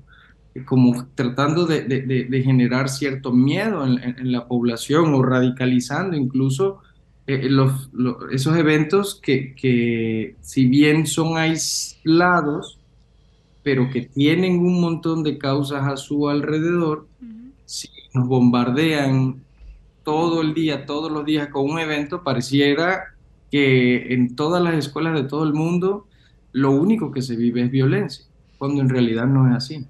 como 0.65 1.07
tratando 1.15 1.67
de, 1.67 2.43
generar 2.43 2.89
cierto 2.89 3.31
miedo 3.31 3.85
en 3.85 4.33
la 4.33 4.49
población 4.49 5.13
o 5.13 5.23
radicalizando 5.23 6.17
incluso 6.17 6.81
eh, 7.27 7.49
los, 7.49 7.91
lo- 7.93 8.31
esos 8.31 8.57
eventos 8.57 9.20
que, 9.22 9.55
que 9.55 10.37
si 10.41 10.66
bien 10.66 11.07
son 11.07 11.37
aislados, 11.39 12.81
pero 13.62 13.91
que 13.91 14.03
tienen 14.03 14.59
un 14.59 14.81
montón 14.81 15.22
de 15.22 15.39
causas 15.39 15.87
a 15.87 15.97
su 15.97 16.29
alrededor, 16.29 17.09
si 17.64 17.89
nos 18.14 18.29
bombardean 18.29 19.47
todo 20.03 20.43
el 20.43 20.55
día, 20.55 20.87
todos 20.87 21.11
los 21.11 21.25
días 21.25 21.49
con 21.49 21.70
un 21.70 21.79
evento, 21.79 22.22
pareciera 22.25 23.05
que 23.51 24.12
en 24.14 24.37
todas 24.37 24.62
las 24.62 24.75
escuelas 24.75 25.14
de 25.14 25.29
todo 25.29 25.45
el 25.45 25.55
mundo 25.55 26.09
lo 26.53 26.72
único 26.72 27.11
que 27.11 27.22
se 27.22 27.37
vive 27.37 27.62
es 27.62 27.70
violencia, 27.70 28.27
cuando 28.59 28.83
en 28.83 28.89
realidad 28.91 29.27
no 29.27 29.49
es 29.51 29.57
así. 29.57 29.87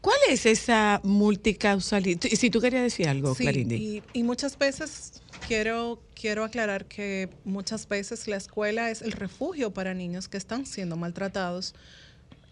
¿Cuál 0.00 0.16
es 0.30 0.46
esa 0.46 1.00
multicausalidad? 1.04 2.20
Si 2.22 2.50
tú 2.50 2.60
querías 2.60 2.82
decir 2.82 3.08
algo, 3.08 3.34
Sí, 3.34 3.44
Clarindi. 3.44 3.74
y, 3.76 4.02
y 4.20 4.22
muchas 4.22 4.56
veces 4.58 5.19
quiero, 5.50 6.00
quiero 6.14 6.44
aclarar 6.44 6.84
que 6.84 7.28
muchas 7.44 7.88
veces 7.88 8.28
la 8.28 8.36
escuela 8.36 8.88
es 8.88 9.02
el 9.02 9.10
refugio 9.10 9.74
para 9.74 9.94
niños 9.94 10.28
que 10.28 10.36
están 10.36 10.64
siendo 10.64 10.94
maltratados 10.94 11.74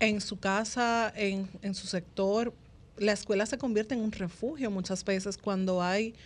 en 0.00 0.20
su 0.20 0.40
casa, 0.40 1.12
en, 1.14 1.48
en 1.62 1.76
su 1.76 1.86
sector. 1.86 2.52
La 2.96 3.12
escuela 3.12 3.46
se 3.46 3.56
convierte 3.56 3.94
en 3.94 4.00
un 4.00 4.10
refugio 4.10 4.72
muchas 4.72 5.04
veces 5.04 5.38
cuando 5.38 5.80
hay 5.80 6.16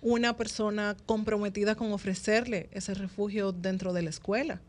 una 0.00 0.34
persona 0.34 0.96
comprometida 1.04 1.74
con 1.74 1.92
ofrecerle 1.92 2.70
ese 2.72 2.94
refugio 2.94 3.52
dentro 3.52 3.92
de 3.92 4.00
la 4.00 4.08
escuela. 4.08 4.62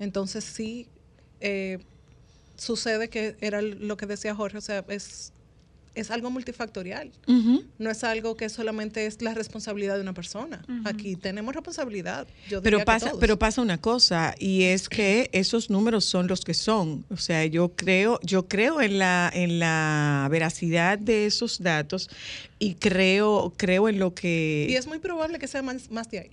Entonces 0.00 0.44
sí, 0.44 0.86
eh, 1.40 1.78
sucede 2.56 3.08
que 3.08 3.36
era 3.40 3.62
lo 3.62 3.96
que 3.96 4.04
decía 4.04 4.34
Jorge, 4.34 4.58
o 4.58 4.60
sea, 4.60 4.84
es, 4.88 5.32
es 5.94 6.10
algo 6.10 6.30
multifactorial. 6.30 7.10
No 7.78 7.90
es 7.90 8.04
algo 8.04 8.36
que 8.36 8.48
solamente 8.48 9.06
es 9.06 9.22
la 9.22 9.34
responsabilidad 9.34 9.96
de 9.96 10.02
una 10.02 10.12
persona. 10.14 10.62
Aquí 10.84 11.16
tenemos 11.16 11.54
responsabilidad. 11.54 12.26
Yo 12.48 12.62
Pero 12.62 12.84
pasa, 12.84 13.12
pero 13.18 13.38
pasa 13.38 13.60
una 13.60 13.80
cosa, 13.80 14.34
y 14.38 14.62
es 14.64 14.88
que 14.88 15.28
esos 15.32 15.68
números 15.70 16.04
son 16.04 16.26
los 16.28 16.42
que 16.42 16.54
son. 16.54 17.04
O 17.10 17.16
sea, 17.16 17.44
yo 17.46 17.70
creo, 17.74 18.20
yo 18.22 18.46
creo 18.46 18.80
en 18.80 18.98
la, 18.98 19.30
en 19.34 19.58
la 19.58 20.28
veracidad 20.30 20.98
de 20.98 21.26
esos 21.26 21.60
datos 21.62 22.08
y 22.58 22.74
creo, 22.74 23.52
creo 23.56 23.88
en 23.88 23.98
lo 23.98 24.14
que 24.14 24.66
Y 24.70 24.74
es 24.76 24.86
muy 24.86 24.98
probable 25.00 25.38
que 25.38 25.48
sea 25.48 25.62
más, 25.62 25.90
más 25.90 26.10
de 26.10 26.20
ahí. 26.20 26.30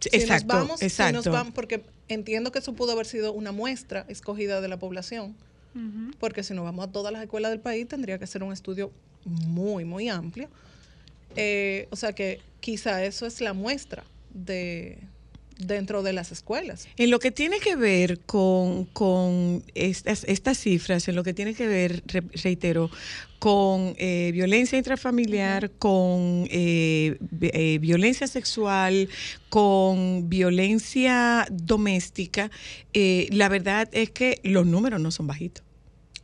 Si 0.00 0.08
exacto, 0.16 0.54
nos 0.54 0.60
vamos, 0.68 0.80
si 0.80 0.86
nos 0.86 0.92
exacto. 1.00 1.30
vamos- 1.32 1.54
porque 1.54 1.84
entiendo 2.08 2.50
que 2.52 2.58
eso 2.58 2.72
pudo 2.74 2.92
haber 2.92 3.06
sido 3.06 3.32
una 3.32 3.52
muestra 3.52 4.04
escogida 4.08 4.60
de 4.60 4.68
la 4.68 4.78
población, 4.78 5.36
Porque 6.18 6.42
si 6.42 6.54
nos 6.54 6.64
vamos 6.64 6.86
a 6.86 6.92
todas 6.92 7.12
las 7.12 7.22
escuelas 7.22 7.50
del 7.50 7.60
país 7.60 7.88
tendría 7.88 8.18
que 8.18 8.26
ser 8.26 8.42
un 8.42 8.52
estudio 8.52 8.90
muy, 9.24 9.84
muy 9.84 10.08
amplio. 10.08 10.48
Eh, 11.36 11.88
o 11.90 11.96
sea 11.96 12.12
que 12.12 12.40
quizá 12.60 13.04
eso 13.04 13.24
es 13.26 13.40
la 13.40 13.52
muestra 13.54 14.04
de 14.34 14.98
dentro 15.58 16.02
de 16.02 16.12
las 16.12 16.32
escuelas. 16.32 16.88
En 16.96 17.10
lo 17.10 17.18
que 17.20 17.30
tiene 17.30 17.58
que 17.60 17.76
ver 17.76 18.20
con, 18.20 18.84
con 18.86 19.62
estas, 19.74 20.24
estas 20.24 20.58
cifras, 20.58 21.06
en 21.08 21.14
lo 21.14 21.22
que 21.22 21.32
tiene 21.34 21.54
que 21.54 21.66
ver, 21.68 22.02
re- 22.06 22.24
reitero, 22.42 22.90
con 23.42 23.96
eh, 23.98 24.30
violencia 24.32 24.78
intrafamiliar, 24.78 25.72
con 25.72 26.46
eh, 26.48 27.18
eh, 27.40 27.78
violencia 27.80 28.28
sexual, 28.28 29.08
con 29.48 30.28
violencia 30.28 31.48
doméstica, 31.50 32.52
eh, 32.92 33.26
la 33.32 33.48
verdad 33.48 33.88
es 33.90 34.10
que 34.10 34.38
los 34.44 34.64
números 34.64 35.00
no 35.00 35.10
son 35.10 35.26
bajitos. 35.26 35.64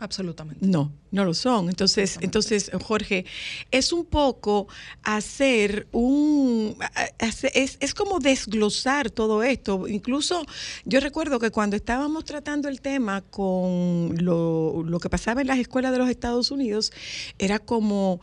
Absolutamente. 0.00 0.64
No, 0.64 0.92
no 1.10 1.24
lo 1.24 1.34
son. 1.34 1.68
Entonces, 1.68 2.18
entonces, 2.20 2.70
Jorge, 2.84 3.24
es 3.72 3.92
un 3.92 4.04
poco 4.04 4.68
hacer 5.02 5.88
un, 5.90 6.76
es, 7.18 7.78
es 7.80 7.94
como 7.94 8.20
desglosar 8.20 9.10
todo 9.10 9.42
esto. 9.42 9.88
Incluso 9.88 10.46
yo 10.84 11.00
recuerdo 11.00 11.40
que 11.40 11.50
cuando 11.50 11.74
estábamos 11.74 12.24
tratando 12.24 12.68
el 12.68 12.80
tema 12.80 13.22
con 13.22 14.14
lo, 14.18 14.84
lo 14.84 15.00
que 15.00 15.10
pasaba 15.10 15.40
en 15.40 15.48
las 15.48 15.58
escuelas 15.58 15.90
de 15.90 15.98
los 15.98 16.08
Estados 16.08 16.52
Unidos, 16.52 16.92
era 17.38 17.58
como 17.58 18.20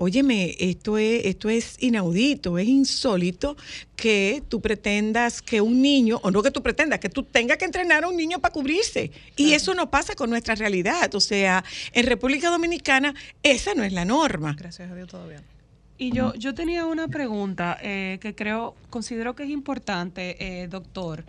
Óyeme, 0.00 0.54
esto 0.60 0.96
es, 0.96 1.26
esto 1.26 1.48
es 1.48 1.76
inaudito, 1.80 2.56
es 2.56 2.68
insólito 2.68 3.56
que 3.96 4.44
tú 4.48 4.60
pretendas 4.60 5.42
que 5.42 5.60
un 5.60 5.82
niño, 5.82 6.20
o 6.22 6.30
no 6.30 6.40
que 6.40 6.52
tú 6.52 6.62
pretendas, 6.62 7.00
que 7.00 7.08
tú 7.08 7.24
tengas 7.24 7.58
que 7.58 7.64
entrenar 7.64 8.04
a 8.04 8.08
un 8.08 8.16
niño 8.16 8.38
para 8.38 8.52
cubrirse. 8.52 9.10
Y 9.34 9.54
eso 9.54 9.74
no 9.74 9.90
pasa 9.90 10.14
con 10.14 10.30
nuestra 10.30 10.54
realidad. 10.54 11.12
O 11.16 11.20
sea, 11.20 11.64
en 11.92 12.06
República 12.06 12.48
Dominicana 12.48 13.12
esa 13.42 13.74
no 13.74 13.82
es 13.82 13.92
la 13.92 14.04
norma. 14.04 14.54
Gracias 14.56 14.88
a 14.88 14.94
Dios 14.94 15.08
todavía. 15.08 15.42
Y 15.98 16.12
yo, 16.12 16.32
yo 16.34 16.54
tenía 16.54 16.86
una 16.86 17.08
pregunta 17.08 17.76
eh, 17.82 18.18
que 18.20 18.36
creo, 18.36 18.76
considero 18.90 19.34
que 19.34 19.42
es 19.42 19.50
importante, 19.50 20.62
eh, 20.62 20.68
doctor, 20.68 21.24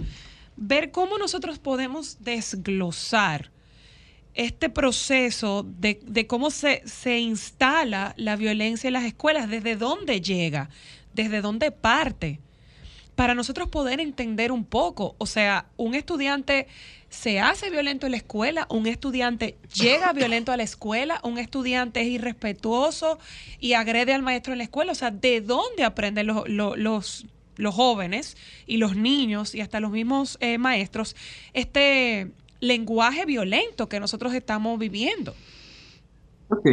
ver 0.58 0.92
cómo 0.92 1.18
nosotros 1.18 1.58
podemos 1.58 2.18
desglosar 2.20 3.50
este 4.36 4.70
proceso 4.70 5.66
de, 5.68 6.00
de 6.04 6.28
cómo 6.28 6.52
se, 6.52 6.82
se 6.86 7.20
instala 7.20 8.14
la 8.18 8.36
violencia 8.36 8.88
en 8.88 8.94
las 8.94 9.06
escuelas, 9.06 9.50
desde 9.50 9.76
dónde 9.76 10.22
llega, 10.22 10.70
desde 11.14 11.42
dónde 11.42 11.72
parte, 11.72 12.40
para 13.16 13.36
nosotros 13.36 13.68
poder 13.68 14.00
entender 14.00 14.52
un 14.52 14.64
poco. 14.64 15.16
O 15.18 15.26
sea, 15.26 15.66
un 15.76 15.94
estudiante 15.94 16.68
se 17.10 17.40
hace 17.42 17.70
violento 17.70 18.06
en 18.06 18.12
la 18.12 18.18
escuela, 18.18 18.66
un 18.70 18.88
estudiante 18.88 19.58
llega 19.74 20.14
violento 20.14 20.54
a 20.54 20.58
la 20.58 20.64
escuela, 20.64 21.20
un 21.24 21.38
estudiante 21.38 22.02
es 22.02 22.08
irrespetuoso 22.08 23.20
y 23.60 23.74
agrede 23.74 24.14
al 24.14 24.22
maestro 24.22 24.54
en 24.54 24.60
la 24.60 24.64
escuela. 24.64 24.94
O 24.94 24.96
sea, 24.96 25.12
¿de 25.12 25.42
dónde 25.42 25.84
aprenden 25.84 26.28
los, 26.28 26.48
los, 26.48 26.78
los, 26.78 27.26
los 27.58 27.76
jóvenes 27.76 28.38
y 28.66 28.78
los 28.78 28.96
niños 28.96 29.54
y 29.54 29.62
hasta 29.62 29.82
los 29.82 29.92
mismos 29.92 30.38
eh, 30.40 30.58
maestros 30.58 31.16
este 31.54 32.32
lenguaje 32.60 33.26
violento 33.26 33.88
que 33.88 34.00
nosotros 34.00 34.34
estamos 34.34 34.78
viviendo? 34.80 35.34
Ok. 36.50 36.68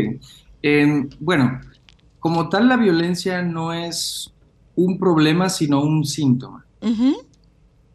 Bueno, 1.20 1.60
como 2.18 2.48
tal, 2.48 2.68
la 2.68 2.76
violencia 2.76 3.42
no 3.42 3.72
es 3.72 4.32
un 4.74 4.98
problema, 4.98 5.48
sino 5.48 5.82
un 5.82 6.04
síntoma, 6.04 6.66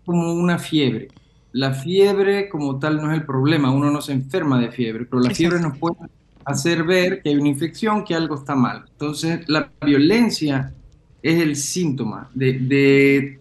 como 0.05 0.33
una 0.33 0.57
fiebre. 0.57 1.09
La 1.51 1.73
fiebre 1.73 2.47
como 2.47 2.79
tal 2.79 3.01
no 3.01 3.11
es 3.11 3.17
el 3.17 3.25
problema, 3.25 3.71
uno 3.71 3.91
no 3.91 4.01
se 4.01 4.13
enferma 4.13 4.57
de 4.57 4.71
fiebre, 4.71 5.05
pero 5.05 5.21
la 5.21 5.31
fiebre 5.31 5.59
nos 5.59 5.77
puede 5.77 5.97
hacer 6.45 6.85
ver 6.85 7.21
que 7.21 7.29
hay 7.29 7.35
una 7.35 7.49
infección, 7.49 8.05
que 8.05 8.15
algo 8.15 8.35
está 8.35 8.55
mal. 8.55 8.85
Entonces, 8.89 9.41
la 9.49 9.69
violencia 9.85 10.73
es 11.21 11.41
el 11.41 11.57
síntoma 11.57 12.29
de, 12.33 12.53
de 12.53 13.39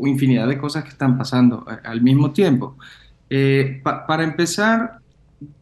infinidad 0.00 0.46
de 0.46 0.58
cosas 0.58 0.84
que 0.84 0.90
están 0.90 1.16
pasando 1.16 1.64
al 1.82 2.02
mismo 2.02 2.32
tiempo. 2.32 2.76
Eh, 3.28 3.80
pa- 3.82 4.06
para 4.06 4.24
empezar, 4.24 4.98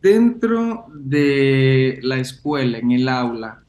dentro 0.02 0.86
de 0.94 1.98
la 2.02 2.18
escuela, 2.18 2.78
en 2.78 2.92
el 2.92 3.08
aula, 3.08 3.60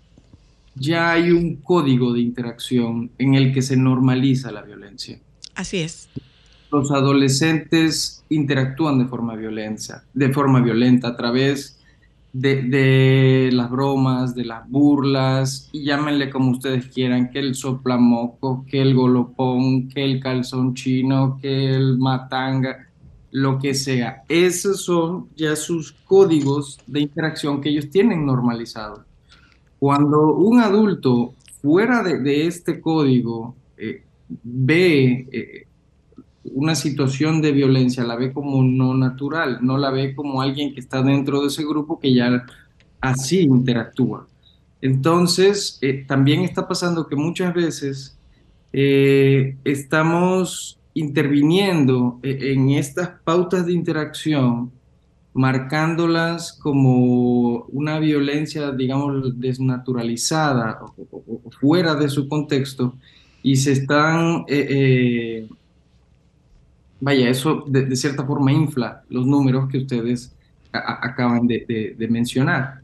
ya 0.75 1.11
hay 1.11 1.31
un 1.31 1.55
código 1.57 2.13
de 2.13 2.19
interacción 2.19 3.09
en 3.17 3.35
el 3.35 3.53
que 3.53 3.61
se 3.61 3.77
normaliza 3.77 4.51
la 4.51 4.61
violencia. 4.61 5.19
Así 5.55 5.77
es. 5.77 6.09
Los 6.71 6.91
adolescentes 6.91 8.23
interactúan 8.29 8.99
de 8.99 9.05
forma 9.05 9.35
violenta, 9.35 10.03
de 10.13 10.33
forma 10.33 10.59
violenta 10.61 11.09
a 11.09 11.15
través 11.15 11.79
de, 12.33 12.63
de 12.63 13.49
las 13.53 13.69
bromas, 13.69 14.35
de 14.35 14.43
las 14.43 14.67
burlas, 14.69 15.69
y 15.71 15.85
llámenle 15.85 16.29
como 16.29 16.51
ustedes 16.51 16.87
quieran, 16.87 17.29
que 17.29 17.39
el 17.39 17.55
soplamoco, 17.55 18.65
que 18.67 18.81
el 18.81 18.93
golopón, 18.93 19.87
que 19.87 20.03
el 20.03 20.19
calzón 20.19 20.73
chino, 20.73 21.39
que 21.41 21.73
el 21.73 21.97
matanga, 21.97 22.84
lo 23.35 23.59
que 23.59 23.73
sea. 23.73 24.23
Esos 24.29 24.85
son 24.85 25.27
ya 25.35 25.57
sus 25.57 25.91
códigos 25.91 26.79
de 26.87 27.01
interacción 27.01 27.59
que 27.59 27.67
ellos 27.67 27.89
tienen 27.89 28.25
normalizados. 28.25 29.01
Cuando 29.77 30.35
un 30.35 30.61
adulto 30.61 31.33
fuera 31.61 32.01
de, 32.01 32.47
este 32.47 32.79
código 32.79 33.53
eh, 33.75 34.05
ve 34.41 35.27
eh, 35.33 35.67
una 36.45 36.75
situación 36.75 37.41
de 37.41 37.51
violencia, 37.51 38.05
la 38.05 38.15
ve 38.15 38.31
como 38.31 38.63
no 38.63 38.93
natural, 38.93 39.59
no 39.61 39.77
la 39.77 39.91
ve 39.91 40.15
como 40.15 40.41
alguien 40.41 40.73
que 40.73 40.79
está 40.79 41.01
dentro 41.01 41.41
de 41.41 41.47
ese 41.47 41.65
grupo 41.65 41.99
que 41.99 42.13
ya 42.13 42.45
así 43.01 43.41
interactúa. 43.41 44.29
Entonces, 44.79 45.77
eh, 45.81 46.05
también 46.07 46.39
está 46.39 46.69
pasando 46.69 47.05
que 47.05 47.17
muchas 47.17 47.53
veces 47.53 48.17
estamos 48.71 50.79
interviniendo 50.95 52.19
eh, 52.23 52.39
en 52.53 52.71
estas 52.71 53.09
pautas 53.23 53.65
de 53.67 53.73
interacción 53.73 54.71
marcándolas 55.33 56.53
como 56.53 57.65
una 57.67 57.99
violencia, 57.99 58.71
digamos, 58.71 59.37
desnaturalizada 59.39 60.79
o, 60.81 61.01
o- 61.11 61.41
o 61.43 61.51
fuera 61.51 61.93
de 61.95 62.07
su 62.09 62.27
contexto 62.29 62.95
y 63.43 63.57
se 63.57 63.73
están, 63.73 64.45
eh, 64.47 64.67
eh, 64.69 65.49
vaya, 67.01 67.29
eso 67.29 67.65
de, 67.67 67.85
de 67.85 67.95
cierta 67.97 68.25
forma 68.25 68.51
infla 68.53 69.03
los 69.09 69.25
números 69.27 69.69
que 69.69 69.79
ustedes 69.79 70.33
a- 70.71 71.05
acaban 71.05 71.45
de, 71.47 71.65
de- 71.67 71.95
de 71.97 72.07
mencionar. 72.07 72.79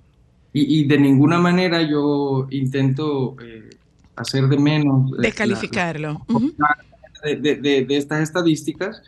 Y, 0.54 0.82
y 0.82 0.84
de 0.86 1.00
ninguna 1.00 1.40
manera 1.40 1.82
yo 1.82 2.48
intento 2.52 3.38
eh, 3.42 3.70
hacer 4.18 4.50
de 4.50 4.58
menos... 4.58 5.12
eh, 5.14 5.16
la- 5.16 5.22
Descalificarlo. 5.22 6.22
Ujú. 6.28 6.52
de, 6.58 6.91
de- 7.24 7.86
estas 7.98 8.22
estadísticas, 8.22 9.02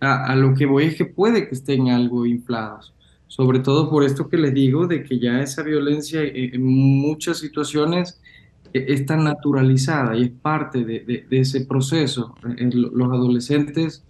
a, 0.00 0.34
lo 0.36 0.54
que 0.54 0.66
voy 0.66 0.84
es 0.84 0.96
que 0.96 1.06
puede 1.06 1.48
que 1.48 1.54
estén 1.54 1.88
algo 1.88 2.26
inflados, 2.26 2.92
sobre 3.28 3.60
todo 3.60 3.88
por 3.90 4.04
esto 4.04 4.28
que 4.28 4.36
les 4.36 4.52
digo, 4.54 4.86
de 4.86 5.02
que 5.02 5.18
ya 5.18 5.40
esa 5.40 5.62
violencia 5.62 6.22
eh, 6.22 6.50
en 6.54 6.62
muchas 6.64 7.38
situaciones 7.38 8.20
eh, 8.72 8.84
está 8.88 9.16
naturalizada 9.16 10.16
y 10.16 10.24
es 10.24 10.30
parte 10.30 10.84
de, 10.84 11.00
de- 11.28 11.40
ese 11.40 11.64
proceso. 11.66 12.34
Eh, 12.58 12.70
lo- 12.74 12.90
Los 12.90 13.12
adolescentes 13.12 14.04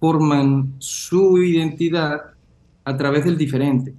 forman 0.00 0.74
su 0.78 1.38
identidad 1.42 2.22
a 2.84 2.96
través 2.96 3.24
del 3.24 3.36
diferente, 3.36 3.94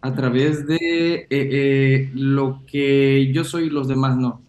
a 0.00 0.14
través 0.14 0.66
de 0.66 0.76
eh, 0.76 1.26
eh, 1.30 2.10
lo 2.14 2.62
que 2.66 3.30
yo 3.32 3.44
soy 3.44 3.64
y 3.64 3.70
los 3.70 3.88
demás 3.88 4.16
no 4.16 4.42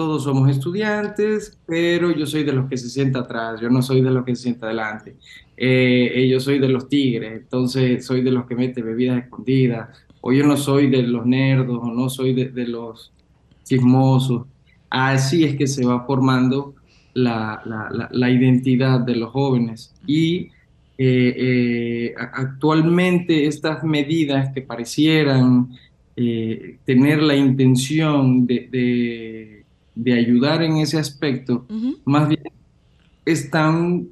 todos 0.00 0.24
somos 0.24 0.48
estudiantes, 0.48 1.58
pero 1.66 2.10
yo 2.10 2.24
soy 2.24 2.42
de 2.42 2.54
los 2.54 2.70
que 2.70 2.78
se 2.78 2.88
sienta 2.88 3.18
atrás, 3.18 3.60
yo 3.60 3.68
no 3.68 3.82
soy 3.82 4.00
de 4.00 4.10
los 4.10 4.24
que 4.24 4.34
se 4.34 4.44
sienta 4.44 4.64
adelante. 4.64 5.16
Eh, 5.58 6.10
eh, 6.14 6.26
yo 6.26 6.40
soy 6.40 6.58
de 6.58 6.70
los 6.70 6.88
tigres, 6.88 7.32
entonces 7.42 8.06
soy 8.06 8.22
de 8.22 8.30
los 8.30 8.46
que 8.46 8.54
mete 8.54 8.80
bebidas 8.80 9.22
escondidas, 9.22 9.90
o 10.22 10.32
yo 10.32 10.46
no 10.46 10.56
soy 10.56 10.88
de 10.88 11.02
los 11.02 11.26
nerdos, 11.26 11.78
o 11.82 11.92
no 11.92 12.08
soy 12.08 12.32
de, 12.32 12.66
los 12.66 13.12
chismosos. 13.62 14.46
Así 14.88 15.44
es 15.44 15.54
que 15.54 15.66
se 15.66 15.84
va 15.84 16.06
formando 16.06 16.74
la, 17.12 17.60
la- 17.66 18.08
la- 18.10 18.30
identidad 18.30 19.00
de 19.00 19.16
los 19.16 19.28
jóvenes. 19.32 19.92
Y 20.06 20.48
eh, 20.96 22.14
actualmente 22.16 23.46
estas 23.46 23.84
medidas 23.84 24.50
que 24.54 24.62
parecieran 24.62 25.68
tener 26.84 27.22
la 27.22 27.34
intención 27.36 28.46
de- 28.46 29.59
de 29.94 30.14
ayudar 30.14 30.62
en 30.62 30.78
ese 30.78 30.98
aspecto, 30.98 31.66
más 32.04 32.28
bien 32.28 32.42
están 33.24 34.08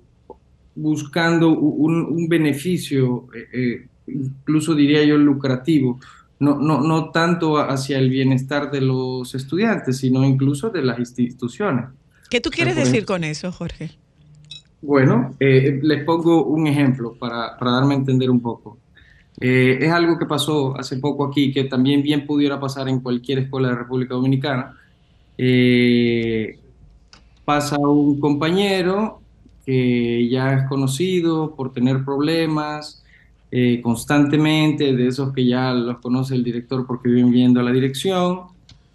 buscando 0.74 1.50
un, 1.50 2.04
un 2.04 2.28
beneficio, 2.28 3.26
eh, 3.34 3.48
eh, 3.52 3.86
incluso 4.06 4.74
diría 4.74 5.04
yo 5.04 5.16
lucrativo, 5.16 5.98
no, 6.40 6.56
no, 6.56 6.80
no 6.80 7.10
tanto 7.10 7.58
hacia 7.58 7.98
el 7.98 8.10
bienestar 8.10 8.70
de 8.70 8.80
los 8.80 9.34
estudiantes, 9.34 9.98
sino 9.98 10.24
incluso 10.24 10.70
de 10.70 10.82
las 10.82 10.98
instituciones. 10.98 11.86
¿Qué 12.30 12.40
tú 12.40 12.50
quieres 12.50 12.76
decir 12.76 13.04
con 13.04 13.24
eso, 13.24 13.50
Jorge? 13.50 13.90
Bueno, 14.80 15.34
eh, 15.40 15.80
les 15.82 16.04
pongo 16.04 16.44
un 16.44 16.66
ejemplo 16.66 17.14
para, 17.18 17.56
para 17.58 17.72
darme 17.72 17.94
a 17.94 17.98
entender 17.98 18.30
un 18.30 18.40
poco. 18.40 18.78
Eh, 19.40 19.78
es 19.80 19.90
algo 19.90 20.18
que 20.18 20.26
pasó 20.26 20.78
hace 20.78 20.98
poco 20.98 21.24
aquí, 21.24 21.52
que 21.52 21.64
también 21.64 22.02
bien 22.02 22.26
pudiera 22.26 22.60
pasar 22.60 22.88
en 22.88 23.00
cualquier 23.00 23.40
escuela 23.40 23.68
de 23.68 23.74
República 23.76 24.14
Dominicana. 24.14 24.76
Eh, 25.38 26.58
pasa 27.44 27.78
un 27.78 28.18
compañero 28.20 29.20
que 29.64 30.28
ya 30.28 30.52
es 30.54 30.68
conocido 30.68 31.54
por 31.54 31.72
tener 31.72 32.04
problemas 32.04 33.02
eh, 33.50 33.80
constantemente, 33.82 34.94
de 34.94 35.06
esos 35.06 35.32
que 35.32 35.46
ya 35.46 35.72
los 35.72 35.98
conoce 36.00 36.34
el 36.34 36.44
director 36.44 36.86
porque 36.86 37.08
viven 37.08 37.30
viendo 37.30 37.60
a 37.60 37.62
la 37.62 37.72
dirección. 37.72 38.40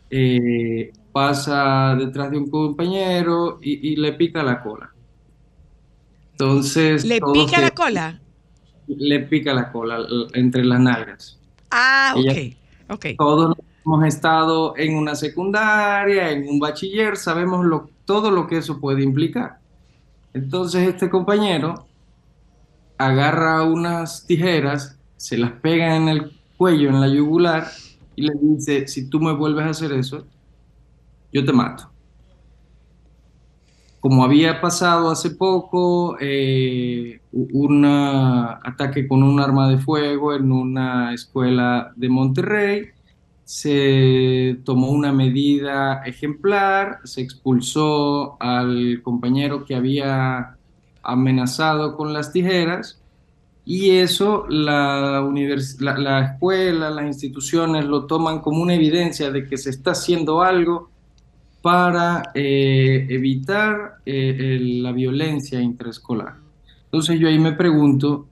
eh, 0.10 0.92
pasa 1.12 1.96
detrás 1.96 2.32
de 2.32 2.38
un 2.40 2.50
compañero 2.50 3.60
y, 3.62 3.90
y 3.94 3.96
le 3.98 4.14
pica 4.14 4.42
la 4.44 4.62
cola. 4.64 4.90
Entonces, 6.32 7.06
¿Le 7.06 7.20
pica 7.34 7.62
la 7.62 7.72
cola? 7.72 8.20
le 8.88 9.20
pica 9.22 9.54
la 9.54 9.72
cola 9.72 10.00
entre 10.34 10.66
las 10.66 10.80
nalgas. 10.80 11.40
Ah, 11.72 12.14
ok. 12.18 12.26
Ella- 12.26 12.56
Ok. 12.90 13.06
Todos 13.18 13.56
hemos 13.86 14.06
estado 14.06 14.76
en 14.78 14.96
una 14.98 15.16
secundaria, 15.16 16.32
en 16.32 16.48
un 16.48 16.60
bachiller, 16.60 17.18
sabemos 17.18 17.66
lo, 17.66 17.90
todo 18.06 18.32
lo 18.32 18.48
que 18.48 18.58
eso 18.58 18.80
puede 18.80 19.04
implicar. 19.04 19.60
Entonces 20.34 20.88
este 20.88 21.10
compañero 21.10 21.86
agarra 22.98 23.64
unas 23.64 24.26
tijeras, 24.26 24.98
se 25.18 25.38
las 25.38 25.52
pega 25.52 25.96
en 25.96 26.10
el 26.10 26.32
cuello, 26.58 26.90
en 26.90 27.02
la 27.02 27.08
yugular, 27.08 27.68
y 28.16 28.24
le 28.24 28.34
dice, 28.42 28.88
si 28.88 29.10
tú 29.10 29.20
me 29.20 29.34
vuelves 29.34 29.66
a 29.66 29.70
hacer 29.70 29.92
eso, 29.94 30.26
yo 31.32 31.44
te 31.44 31.52
mato. 31.52 31.90
Como 34.00 34.24
había 34.24 34.60
pasado 34.60 35.10
hace 35.10 35.32
poco, 35.32 36.18
eh, 36.20 37.22
un 37.32 37.86
ataque 37.86 39.08
con 39.08 39.24
un 39.24 39.40
arma 39.40 39.70
de 39.70 39.78
fuego 39.78 40.36
en 40.36 40.52
una 40.52 41.14
escuela 41.14 41.94
de 41.96 42.10
Monterrey, 42.10 42.93
se 43.44 44.60
tomó 44.64 44.90
una 44.90 45.12
medida 45.12 46.02
ejemplar, 46.06 47.00
se 47.04 47.22
expulsó 47.22 48.42
al 48.42 49.02
compañero 49.04 49.66
que 49.66 49.76
había 49.76 50.58
amenazado 51.04 51.96
con 51.98 52.14
las 52.14 52.32
tijeras 52.32 53.02
y 53.66 53.92
eso 53.92 54.46
la, 54.50 55.22
la, 55.80 55.98
la 55.98 56.26
escuela, 56.26 56.90
las 56.90 57.06
instituciones 57.06 57.86
lo 57.86 58.06
toman 58.06 58.40
como 58.40 58.62
una 58.62 58.76
evidencia 58.76 59.32
de 59.32 59.46
que 59.46 59.58
se 59.58 59.70
está 59.70 59.92
haciendo 59.92 60.42
algo 60.42 60.90
para 61.62 62.32
eh, 62.34 63.08
evitar 63.10 64.00
eh, 64.06 64.60
la 64.62 64.92
violencia 64.92 65.62
intraescolar. 65.62 66.36
Entonces 66.86 67.18
yo 67.20 67.30
ahí 67.30 67.40
me 67.40 67.54
pregunto, 67.54 68.28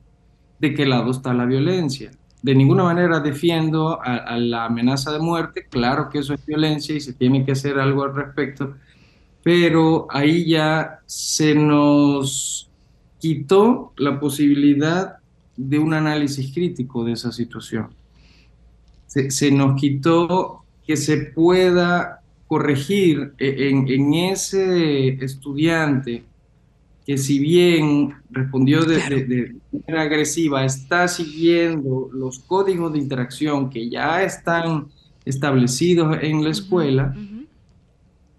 ¿de 0.59 0.73
qué 0.73 0.85
lado 0.85 1.11
está 1.11 1.33
la 1.33 1.45
violencia? 1.45 2.11
De 2.41 2.55
ninguna 2.55 2.83
manera 2.85 3.19
defiendo 3.19 4.01
a, 4.01 4.37
la 4.37 4.65
amenaza 4.65 5.11
de 5.11 5.19
muerte, 5.19 5.67
claro 5.69 6.09
que 6.09 6.19
eso 6.19 6.33
es 6.33 6.43
violencia 6.45 6.95
y 6.95 6.99
se 6.99 7.13
tiene 7.13 7.45
que 7.45 7.51
hacer 7.51 7.77
algo 7.79 8.03
al 8.03 8.15
respecto, 8.15 8.75
pero 9.43 10.07
ahí 10.09 10.47
ya 10.47 10.99
se 11.05 11.53
nos 11.53 12.69
quitó 13.19 13.93
la 13.97 14.19
posibilidad 14.19 15.17
de 15.55 15.77
un 15.77 15.93
análisis 15.93 16.51
crítico 16.51 17.03
de 17.03 17.11
esa 17.11 17.31
situación. 17.31 17.93
Se, 19.05 19.51
nos 19.51 19.79
quitó 19.79 20.63
que 20.87 20.97
se 20.97 21.17
pueda 21.17 22.21
corregir 22.47 23.33
e- 23.37 23.69
en 23.69 24.13
ese 24.13 25.09
estudiante 25.23 26.23
que 27.05 27.17
si 27.17 27.39
bien 27.39 28.13
respondió 28.29 28.83
de, 28.85 28.95
Claro. 28.97 29.15
de- 29.17 29.25
de 29.25 29.55
manera 29.71 30.01
agresiva, 30.03 30.63
está 30.65 31.07
siguiendo 31.07 32.09
los 32.13 32.39
códigos 32.39 32.93
de 32.93 32.99
interacción 32.99 33.69
que 33.69 33.89
ya 33.89 34.23
están 34.23 34.87
establecidos 35.25 36.17
en 36.21 36.43
la 36.43 36.49
escuela, 36.51 37.15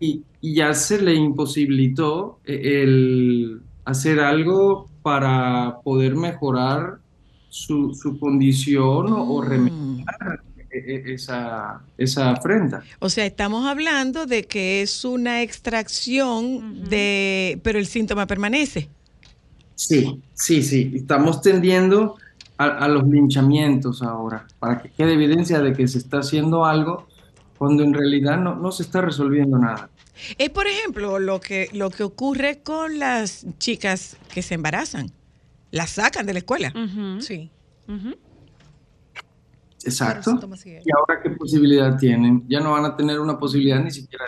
y, 0.00 0.22
y 0.40 0.54
ya 0.54 0.74
se 0.74 1.00
le 1.00 1.14
imposibilitó 1.14 2.40
eh, 2.44 2.82
el 2.82 3.60
hacer 3.84 4.18
algo 4.20 4.88
para 5.02 5.76
poder 5.84 6.16
mejorar 6.16 6.98
su, 7.48 7.94
su 7.94 8.18
condición 8.18 9.12
o, 9.12 9.34
o 9.34 9.42
remediar 9.42 9.72
Mm. 9.72 10.00
eh, 10.00 10.51
esa, 10.72 11.82
esa 11.98 12.30
afrenta. 12.30 12.82
O 12.98 13.08
sea, 13.08 13.26
estamos 13.26 13.66
hablando 13.66 14.26
de 14.26 14.44
que 14.44 14.82
es 14.82 15.04
una 15.04 15.42
extracción 15.42 16.88
de, 16.88 17.60
pero 17.62 17.78
el 17.78 17.86
síntoma 17.86 18.26
permanece. 18.26 18.88
Sí, 19.74 20.20
sí, 20.34 20.62
sí. 20.62 20.92
Estamos 20.94 21.40
tendiendo 21.42 22.16
a, 22.58 22.66
a 22.66 22.88
los 22.88 23.06
linchamientos 23.08 24.02
ahora, 24.02 24.46
para 24.58 24.80
que 24.80 24.90
quede 24.90 25.14
evidencia 25.14 25.60
de 25.60 25.72
que 25.72 25.88
se 25.88 25.98
está 25.98 26.18
haciendo 26.18 26.64
algo 26.64 27.06
cuando 27.58 27.84
en 27.84 27.94
realidad 27.94 28.38
no, 28.38 28.56
no 28.56 28.72
se 28.72 28.82
está 28.82 29.00
resolviendo 29.00 29.56
nada. 29.58 29.88
Es, 30.38 30.50
por 30.50 30.66
ejemplo, 30.66 31.18
lo 31.18 31.40
que, 31.40 31.68
lo 31.72 31.90
que 31.90 32.02
ocurre 32.02 32.60
con 32.62 32.98
las 32.98 33.46
chicas 33.58 34.16
que 34.32 34.42
se 34.42 34.54
embarazan. 34.54 35.10
Las 35.70 35.90
sacan 35.90 36.26
de 36.26 36.32
la 36.34 36.38
escuela. 36.40 36.72
Sí. 37.20 37.50
Exacto. 39.84 40.38
¿Y 40.84 40.90
ahora 40.96 41.20
qué 41.22 41.30
posibilidad 41.30 41.96
tienen? 41.98 42.44
Ya 42.48 42.60
no 42.60 42.72
van 42.72 42.84
a 42.84 42.96
tener 42.96 43.20
una 43.20 43.38
posibilidad 43.38 43.80
ni 43.82 43.90
siquiera 43.90 44.24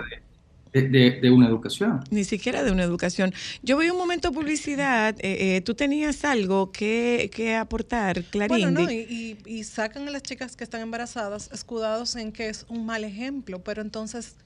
de, 0.72 0.80
de- 0.80 0.88
de- 0.88 1.20
de 1.20 1.30
una 1.30 1.46
educación. 1.46 2.02
Ni 2.10 2.24
siquiera 2.24 2.62
de 2.64 2.72
una 2.72 2.82
educación. 2.82 3.32
Yo 3.62 3.76
voy 3.76 3.90
un 3.90 3.96
momento 3.96 4.28
a 4.28 4.32
publicidad. 4.32 5.14
eh, 5.20 5.56
eh, 5.56 5.60
Tú 5.60 5.74
tenías 5.74 6.24
algo 6.24 6.72
que, 6.72 7.30
que 7.32 7.54
aportar, 7.54 8.24
Bueno, 8.48 8.70
no, 8.70 8.90
y- 8.90 9.38
y 9.46 9.64
sacan 9.64 10.08
a 10.08 10.10
las 10.10 10.22
chicas 10.22 10.56
que 10.56 10.64
están 10.64 10.80
embarazadas 10.80 11.50
escudados 11.52 12.16
en 12.16 12.32
que 12.32 12.48
es 12.48 12.66
un 12.68 12.84
mal 12.86 13.04
ejemplo, 13.04 13.60
pero 13.62 13.82
entonces, 13.82 14.36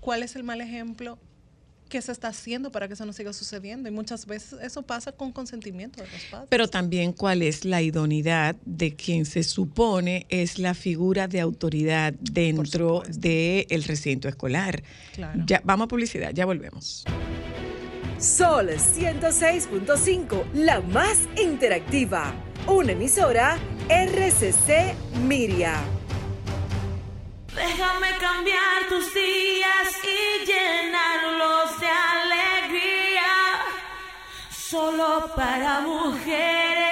¿cuál 0.00 0.22
es 0.22 0.34
el 0.36 0.44
mal 0.44 0.60
ejemplo? 0.62 1.18
¿Qué 1.90 2.00
se 2.00 2.12
está 2.12 2.28
haciendo 2.28 2.70
para 2.70 2.86
que 2.86 2.94
eso 2.94 3.04
no 3.04 3.12
siga 3.12 3.32
sucediendo? 3.32 3.88
Y 3.88 3.92
muchas 3.92 4.24
veces 4.24 4.60
eso 4.62 4.82
pasa 4.82 5.10
con 5.10 5.32
consentimiento 5.32 6.00
de 6.00 6.08
los 6.08 6.22
padres. 6.30 6.48
Pero 6.48 6.68
también 6.68 7.12
cuál 7.12 7.42
es 7.42 7.64
la 7.64 7.82
idoneidad 7.82 8.54
de 8.64 8.94
quien 8.94 9.26
se 9.26 9.42
supone 9.42 10.24
es 10.28 10.60
la 10.60 10.74
figura 10.74 11.26
de 11.26 11.40
autoridad 11.40 12.14
dentro 12.20 13.02
del 13.08 13.82
recinto 13.82 14.28
escolar. 14.28 14.84
Claro. 15.14 15.42
Ya, 15.46 15.60
vamos 15.64 15.86
a 15.86 15.88
publicidad, 15.88 16.30
ya 16.32 16.46
volvemos. 16.46 17.04
Sol 18.18 18.68
106.5, 18.68 20.44
la 20.54 20.80
más 20.80 21.18
interactiva. 21.42 22.32
Una 22.68 22.92
emisora 22.92 23.58
RCC 23.88 24.94
Miria. 25.26 25.74
Déjame 27.54 28.08
cambiar 28.20 28.88
tus 28.88 29.12
días 29.12 29.88
y 30.04 30.46
llenarlos 30.46 31.59
Solo 34.70 35.28
para 35.34 35.80
mujeres. 35.80 36.89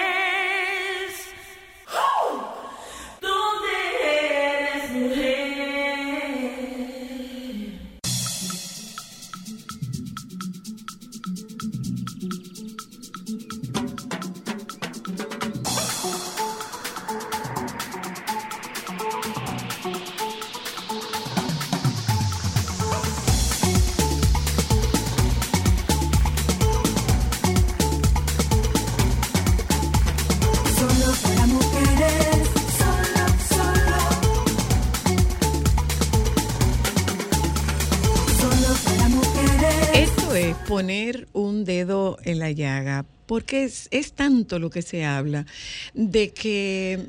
Poner 40.68 41.28
un 41.32 41.64
dedo 41.64 42.18
en 42.24 42.38
la 42.38 42.50
llaga, 42.50 43.06
porque 43.24 43.64
es, 43.64 43.88
es 43.90 44.12
tanto 44.12 44.58
lo 44.58 44.68
que 44.68 44.82
se 44.82 45.02
habla 45.02 45.46
de 45.94 46.28
que 46.28 47.06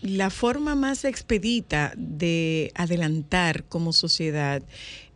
la 0.00 0.30
forma 0.30 0.76
más 0.76 1.04
expedita 1.04 1.92
de 1.96 2.70
adelantar 2.76 3.64
como 3.64 3.92
sociedad 3.92 4.62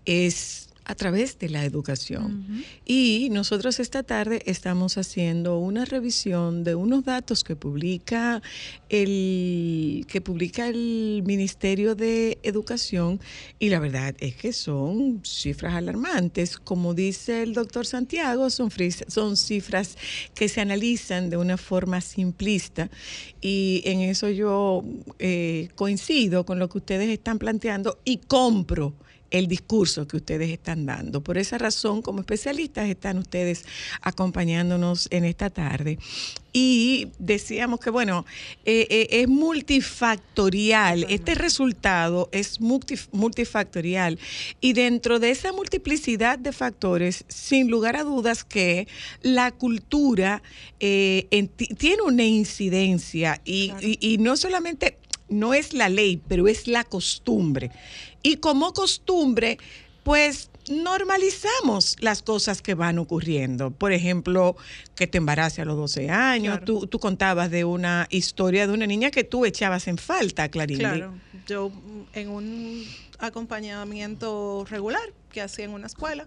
es 0.07 0.68
a 0.89 0.95
través 0.95 1.39
de 1.39 1.51
la 1.51 1.65
educación. 1.67 2.65
Y 2.87 3.29
nosotros 3.31 3.79
esta 3.79 4.03
tarde 4.03 4.43
estamos 4.47 4.97
haciendo 4.97 5.59
una 5.59 5.85
revisión 5.85 6.65
de 6.65 6.75
unos 6.75 7.05
datos 7.05 7.45
que 7.45 7.57
publica 7.57 8.41
el 8.89 10.07
que 10.09 10.23
publica 10.23 10.67
el 10.67 11.23
Ministerio 11.27 11.95
de 11.95 12.39
Educación 12.43 13.21
y 13.59 13.69
la 13.69 13.81
verdad 13.81 14.17
es 14.19 14.35
que 14.35 14.55
son 14.55 15.21
cifras 15.25 15.75
alarmantes. 15.75 16.57
Como 16.57 16.95
dice 16.95 17.43
el 17.43 17.53
doctor 17.53 17.85
Santiago, 17.85 18.49
son, 18.49 18.71
son 19.09 19.37
cifras 19.37 19.99
que 20.35 20.49
se 20.49 20.63
analizan 20.63 21.29
de 21.29 21.37
una 21.37 21.59
forma 21.59 22.01
simplista 22.01 22.89
y 23.43 23.83
en 23.85 24.01
eso 24.01 24.31
yo 24.31 24.83
eh, 25.19 25.69
coincido 25.75 26.47
con 26.47 26.59
lo 26.59 26.71
que 26.71 26.79
ustedes 26.79 27.11
están 27.11 27.39
planteando 27.39 27.99
y 28.07 28.17
compro 28.17 28.95
el 29.31 29.47
discurso 29.47 30.07
que 30.09 30.17
ustedes 30.17 30.51
están 30.51 30.87
dando. 30.87 31.23
Por 31.23 31.37
esa 31.39 31.59
razón, 31.59 32.03
como 32.03 32.21
especialistas, 32.21 32.89
están 32.89 33.19
ustedes 33.19 33.65
acompañándonos 34.01 35.09
en 35.11 35.25
esta 35.25 35.51
tarde. 35.51 35.99
Y 36.53 37.09
decíamos 37.19 37.79
que, 37.79 37.91
bueno, 37.91 38.25
eh, 38.65 38.87
eh, 38.91 39.09
es 39.11 39.29
multifactorial. 39.29 41.05
Este 41.09 41.35
resultado 41.35 42.29
es 42.33 42.61
multi- 42.61 42.99
multifactorial. 43.13 44.19
Y 44.61 44.73
dentro 44.73 45.19
de 45.19 45.31
esa 45.31 45.53
multiplicidad 45.53 46.39
de 46.39 46.53
factores, 46.53 47.25
sin 47.29 47.71
lugar 47.71 47.97
a 47.97 48.03
dudas 48.05 48.45
que 48.45 48.89
la 49.23 49.51
cultura 49.53 50.43
eh, 50.81 51.27
en- 51.31 51.49
ti- 51.49 51.67
tiene 51.77 52.03
una 52.03 52.25
incidencia 52.25 53.41
y, 53.45 53.73
y- 53.83 53.99
y 54.01 54.19
no 54.19 54.37
solamente 54.37 54.97
no 55.29 55.53
es 55.53 55.75
la 55.75 55.89
ley, 55.89 56.21
pero 56.29 56.49
es 56.49 56.67
la 56.67 56.85
costumbre. 56.85 57.71
Y 58.23 58.37
como 58.37 58.73
costumbre, 58.73 59.59
pues 60.03 60.51
normalizamos 60.71 61.97
las 62.01 62.23
cosas 62.23 62.63
que 62.63 62.75
van 62.75 62.99
ocurriendo. 62.99 63.71
Por 63.71 63.93
ejemplo, 63.93 64.57
que 64.95 65.07
te 65.07 65.19
embarace 65.19 65.63
a 65.63 65.65
los 65.65 65.77
12 65.77 66.11
años. 66.11 66.59
Claro. 66.59 66.65
Tú, 66.65 66.87
tú 66.87 66.99
contabas 66.99 67.51
de 67.51 67.65
una 67.65 68.07
historia 68.11 68.67
de 68.67 68.73
una 68.73 68.87
niña 68.87 69.11
que 69.11 69.25
tú 69.25 69.45
echabas 69.45 69.89
en 69.89 69.99
falta, 69.99 70.49
Clarindi. 70.49 70.85
Claro, 70.85 71.15
yo 71.47 71.71
mm, 71.71 72.03
en 72.13 72.29
un 72.29 72.85
acompañamiento 73.19 74.65
regular 74.69 75.13
que 75.31 75.41
hacía 75.41 75.65
en 75.65 75.73
una 75.73 75.87
escuela, 75.87 76.27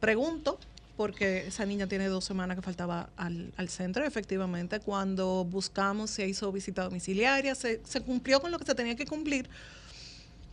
pregunto, 0.00 0.58
porque 0.96 1.46
esa 1.48 1.66
niña 1.66 1.86
tiene 1.86 2.06
dos 2.06 2.24
semanas 2.24 2.56
que 2.56 2.62
faltaba 2.62 3.10
al, 3.16 3.52
al 3.56 3.68
centro, 3.68 4.04
efectivamente, 4.04 4.80
cuando 4.80 5.44
buscamos, 5.44 6.10
se 6.10 6.28
hizo 6.28 6.52
visita 6.52 6.84
domiciliaria, 6.84 7.54
se, 7.54 7.80
se 7.84 8.00
cumplió 8.00 8.40
con 8.40 8.50
lo 8.50 8.58
que 8.58 8.64
se 8.64 8.74
tenía 8.74 8.94
que 8.94 9.06
cumplir. 9.06 9.48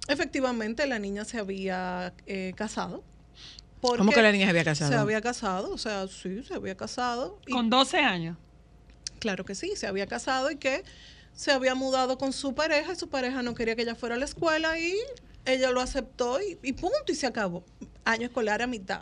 Efectivamente, 0.07 0.85
la 0.87 0.99
niña 0.99 1.25
se 1.25 1.37
había 1.39 2.13
eh, 2.27 2.53
casado. 2.55 3.03
¿Cómo 3.81 4.11
que 4.11 4.21
la 4.21 4.31
niña 4.31 4.45
se 4.45 4.49
había 4.51 4.63
casado? 4.63 4.91
Se 4.91 4.97
había 4.97 5.21
casado, 5.21 5.71
o 5.73 5.77
sea, 5.77 6.07
sí, 6.07 6.43
se 6.43 6.53
había 6.53 6.75
casado. 6.77 7.39
y- 7.47 7.51
Con 7.51 7.69
12 7.69 7.97
años. 7.99 8.37
Claro 9.19 9.43
que 9.45 9.55
sí, 9.55 9.73
se 9.75 9.87
había 9.87 10.05
casado 10.07 10.51
y 10.51 10.57
que 10.57 10.83
se 11.33 11.51
había 11.51 11.73
mudado 11.75 12.17
con 12.17 12.33
su 12.33 12.53
pareja 12.53 12.93
y 12.93 12.95
su 12.95 13.09
pareja 13.09 13.41
no 13.41 13.53
quería 13.55 13.75
que 13.75 13.83
ella 13.83 13.95
fuera 13.95 14.15
a 14.15 14.17
la 14.17 14.25
escuela 14.25 14.77
y 14.77 14.95
ella 15.45 15.71
lo 15.71 15.81
aceptó 15.81 16.39
y, 16.41 16.57
y 16.61 16.73
punto, 16.73 16.95
y 17.07 17.15
se 17.15 17.25
acabó. 17.25 17.63
Año 18.05 18.27
escolar 18.27 18.61
a 18.61 18.67
mitad. 18.67 19.01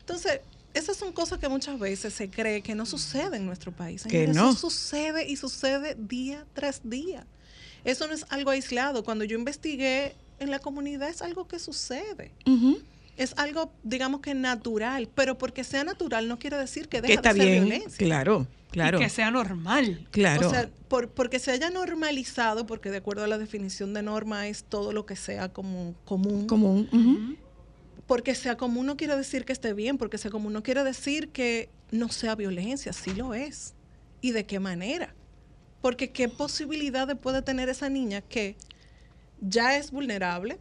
Entonces, 0.00 0.40
esas 0.74 0.96
son 0.96 1.12
cosas 1.12 1.38
que 1.38 1.48
muchas 1.48 1.78
veces 1.78 2.12
se 2.12 2.28
cree 2.30 2.62
que 2.62 2.74
no 2.74 2.84
sucede 2.86 3.36
en 3.36 3.46
nuestro 3.46 3.72
país. 3.72 4.04
Que 4.04 4.26
no. 4.26 4.50
Eso 4.50 4.58
sucede 4.70 5.26
y 5.28 5.36
sucede 5.36 5.96
día 5.98 6.44
tras 6.52 6.80
día. 6.84 7.26
Eso 7.84 8.06
no 8.06 8.12
es 8.14 8.26
algo 8.28 8.50
aislado. 8.50 9.02
Cuando 9.04 9.24
yo 9.24 9.38
investigué 9.38 10.14
en 10.40 10.50
la 10.50 10.58
comunidad 10.58 11.08
es 11.08 11.22
algo 11.22 11.46
que 11.46 11.58
sucede. 11.58 12.32
Es 13.16 13.34
algo, 13.36 13.72
digamos 13.82 14.20
que 14.20 14.34
natural, 14.34 15.08
pero 15.14 15.36
porque 15.38 15.62
sea 15.62 15.84
natural 15.84 16.26
no 16.26 16.38
quiere 16.38 16.56
decir 16.56 16.88
que 16.88 16.96
está 16.98 17.32
de 17.34 17.40
ser 17.40 17.48
bien. 17.50 17.64
violencia. 17.64 17.98
Claro, 17.98 18.46
claro. 18.70 18.98
Y 18.98 19.02
que 19.02 19.10
sea 19.10 19.30
normal. 19.30 20.06
Claro. 20.10 20.46
O 20.48 20.50
sea, 20.50 20.70
por- 20.88 21.10
porque 21.10 21.38
se 21.38 21.50
haya 21.50 21.68
normalizado, 21.70 22.64
porque 22.66 22.90
de 22.90 22.96
acuerdo 22.96 23.24
a 23.24 23.26
la 23.28 23.36
definición 23.36 23.92
de 23.92 24.02
norma 24.02 24.48
es 24.48 24.64
todo 24.64 24.92
lo 24.92 25.04
que 25.04 25.16
sea 25.16 25.50
como 25.52 25.94
común. 26.06 26.46
común. 26.46 27.36
Porque 28.06 28.34
sea 28.34 28.56
común 28.56 28.86
no 28.86 28.96
quiere 28.96 29.16
decir 29.16 29.44
que 29.44 29.52
esté 29.52 29.72
bien, 29.74 29.98
porque 29.98 30.18
sea 30.18 30.30
común 30.30 30.52
no 30.52 30.62
quiere 30.62 30.82
decir 30.82 31.28
que 31.28 31.68
no 31.92 32.08
sea 32.08 32.34
violencia, 32.34 32.92
sí 32.92 33.14
lo 33.14 33.34
es. 33.34 33.74
¿Y 34.22 34.32
de 34.32 34.46
qué 34.46 34.58
manera? 34.60 35.14
Porque 35.82 36.10
qué 36.10 36.28
posibilidades 36.28 37.16
puede 37.16 37.42
tener 37.42 37.68
esa 37.68 37.88
niña 37.88 38.20
que 38.22 38.56
ya 39.40 39.76
es 39.76 39.90
vulnerable, 39.90 40.58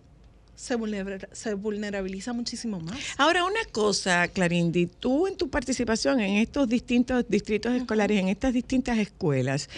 se, 0.55 0.75
vulnera- 0.75 1.29
se 1.31 1.53
vulnerabiliza 1.53 2.33
muchísimo 2.33 2.79
más. 2.81 2.97
Ahora, 3.17 3.45
una 3.45 3.63
cosa, 3.71 4.27
Clarindi, 4.27 4.87
tú 4.87 5.27
en 5.27 5.37
tu 5.37 5.49
participación 5.49 6.19
en 6.19 6.35
estos 6.35 6.67
distintos 6.67 7.23
distritos 7.29 7.73
escolares, 7.73 8.19
en 8.19 8.27
estas 8.27 8.53
distintas 8.53 8.97
escuelas, 8.97 9.69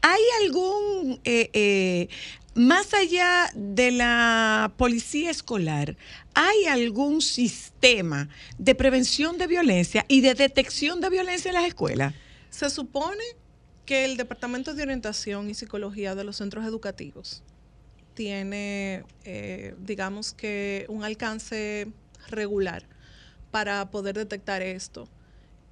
¿hay 0.00 0.22
algún, 0.42 1.20
eh, 1.24 1.50
eh, 1.52 2.08
más 2.54 2.94
allá 2.94 3.50
de 3.54 3.90
la 3.90 4.72
policía 4.76 5.30
escolar, 5.30 5.96
¿hay 6.34 6.64
algún 6.64 7.20
sistema 7.20 8.28
de 8.58 8.74
prevención 8.74 9.36
de 9.38 9.46
violencia 9.46 10.04
y 10.08 10.20
de 10.22 10.34
detección 10.34 11.00
de 11.00 11.10
violencia 11.10 11.50
en 11.50 11.54
las 11.56 11.66
escuelas? 11.66 12.14
Se 12.50 12.70
supone 12.70 13.22
que 13.84 14.04
el 14.04 14.16
Departamento 14.16 14.72
de 14.74 14.82
Orientación 14.84 15.50
y 15.50 15.54
Psicología 15.54 16.14
de 16.14 16.24
los 16.24 16.36
centros 16.38 16.64
educativos 16.64 17.42
tiene, 18.14 19.04
eh, 19.24 19.74
digamos 19.84 20.32
que, 20.32 20.86
un 20.88 21.04
alcance 21.04 21.88
regular 22.28 22.84
para 23.50 23.90
poder 23.90 24.16
detectar 24.16 24.62
esto. 24.62 25.08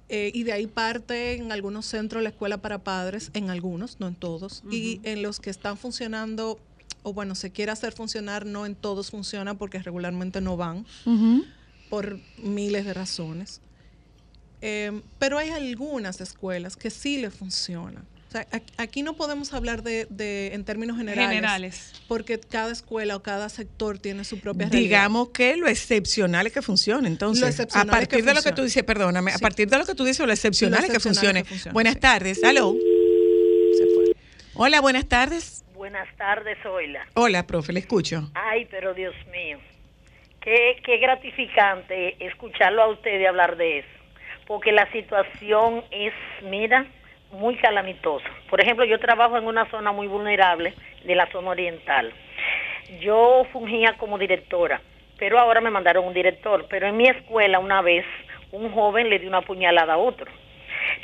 Eh, 0.09 0.31
y 0.33 0.43
de 0.43 0.53
ahí 0.53 0.65
parte 0.65 1.33
en 1.33 1.51
algunos 1.51 1.85
centros 1.85 2.23
la 2.23 2.29
escuela 2.29 2.57
para 2.57 2.79
padres, 2.79 3.29
en 3.35 3.51
algunos, 3.51 3.99
no 3.99 4.07
en 4.07 4.15
todos, 4.15 4.63
y 4.71 4.99
en 5.03 5.21
los 5.21 5.39
que 5.39 5.51
están 5.51 5.77
funcionando, 5.77 6.59
o 7.03 7.13
bueno, 7.13 7.35
se 7.35 7.51
quiere 7.51 7.71
hacer 7.71 7.93
funcionar, 7.93 8.45
no 8.45 8.65
en 8.65 8.73
todos 8.73 9.11
funciona 9.11 9.53
porque 9.53 9.77
regularmente 9.79 10.41
no 10.41 10.57
van 10.57 10.85
por 11.89 12.19
miles 12.37 12.85
de 12.85 12.93
razones. 12.95 13.61
Eh, 14.61 15.01
pero 15.19 15.37
hay 15.37 15.51
algunas 15.51 16.19
escuelas 16.21 16.75
que 16.75 16.89
sí 16.89 17.21
le 17.21 17.29
funcionan. 17.29 18.05
O 18.29 18.31
sea, 18.31 18.45
aquí 18.77 19.01
no 19.01 19.13
podemos 19.15 19.55
hablar 19.55 19.81
de, 19.81 20.05
de- 20.11 20.53
en 20.53 20.63
términos 20.63 20.97
generales, 20.97 21.29
Generales. 21.29 22.03
porque 22.07 22.39
cada 22.39 22.71
escuela 22.71 23.15
o 23.15 23.23
cada 23.23 23.49
sector 23.49 23.97
tiene 23.97 24.23
su 24.23 24.39
propia 24.39 24.67
realidad. 24.69 24.79
Digamos 24.87 25.29
que 25.29 25.57
lo 25.57 25.67
excepcional 25.67 26.45
es 26.45 26.53
que 26.53 26.61
funcione. 26.61 27.07
Entonces, 27.07 27.41
Lo 27.41 27.47
a 27.47 27.49
excepcional 27.49 27.87
es 27.87 27.91
partir 27.91 28.19
que 28.19 28.25
de 28.25 28.33
lo 28.35 28.43
que 28.43 28.51
tú 28.51 28.61
dices, 28.63 28.83
perdóname, 28.83 29.31
a 29.33 29.39
partir 29.39 29.67
de 29.67 29.79
lo 29.79 29.85
que 29.85 29.95
tú 29.95 30.05
dices, 30.05 30.23
lo 30.27 30.31
excepcional, 30.31 30.81
Lo 30.81 30.85
es 30.85 30.93
que 30.93 30.99
funcione. 30.99 31.39
es 31.39 31.43
que 31.45 31.49
funcione, 31.49 31.73
Buenas 31.73 31.95
sí. 31.95 31.99
tardes, 32.01 32.43
aló. 32.43 32.75
Se 33.75 33.85
fue. 33.95 34.15
Hola, 34.53 34.79
buenas 34.81 35.07
tardes. 35.07 35.63
Buenas 35.73 36.07
tardes, 36.15 36.55
Zoila. 36.61 37.07
Hola, 37.15 37.47
profe, 37.47 37.73
le 37.73 37.79
escucho. 37.79 38.29
Ay, 38.35 38.67
pero 38.69 38.93
Dios 38.93 39.15
mío. 39.31 39.57
Qué, 40.41 40.75
qué 40.85 40.97
gratificante 40.99 42.23
escucharlo 42.23 42.83
a 42.83 42.89
usted 42.89 43.19
y 43.19 43.25
hablar 43.25 43.57
de 43.57 43.79
eso. 43.79 43.87
Porque 44.45 44.71
la 44.71 44.91
situación 44.91 45.83
es, 45.89 46.13
mira, 46.43 46.85
muy 47.31 47.55
calamitosa. 47.57 48.27
Por 48.49 48.61
ejemplo, 48.61 48.85
yo 48.85 48.99
trabajo 48.99 49.37
en 49.37 49.45
una 49.45 49.69
zona 49.69 49.91
muy 49.91 50.07
vulnerable 50.07 50.73
de 51.03 51.15
la 51.15 51.27
zona 51.31 51.51
oriental. 51.51 52.11
Yo 52.99 53.45
fungía 53.51 53.95
como 53.97 54.17
directora, 54.17 54.81
pero 55.17 55.39
ahora 55.39 55.61
me 55.61 55.69
mandaron 55.69 56.05
un 56.05 56.13
director. 56.13 56.65
Pero 56.69 56.87
en 56.87 56.97
mi 56.97 57.07
escuela 57.07 57.59
una 57.59 57.81
vez 57.81 58.05
un 58.51 58.71
joven 58.71 59.09
le 59.09 59.19
dio 59.19 59.29
una 59.29 59.41
puñalada 59.41 59.93
a 59.93 59.97
otro. 59.97 60.31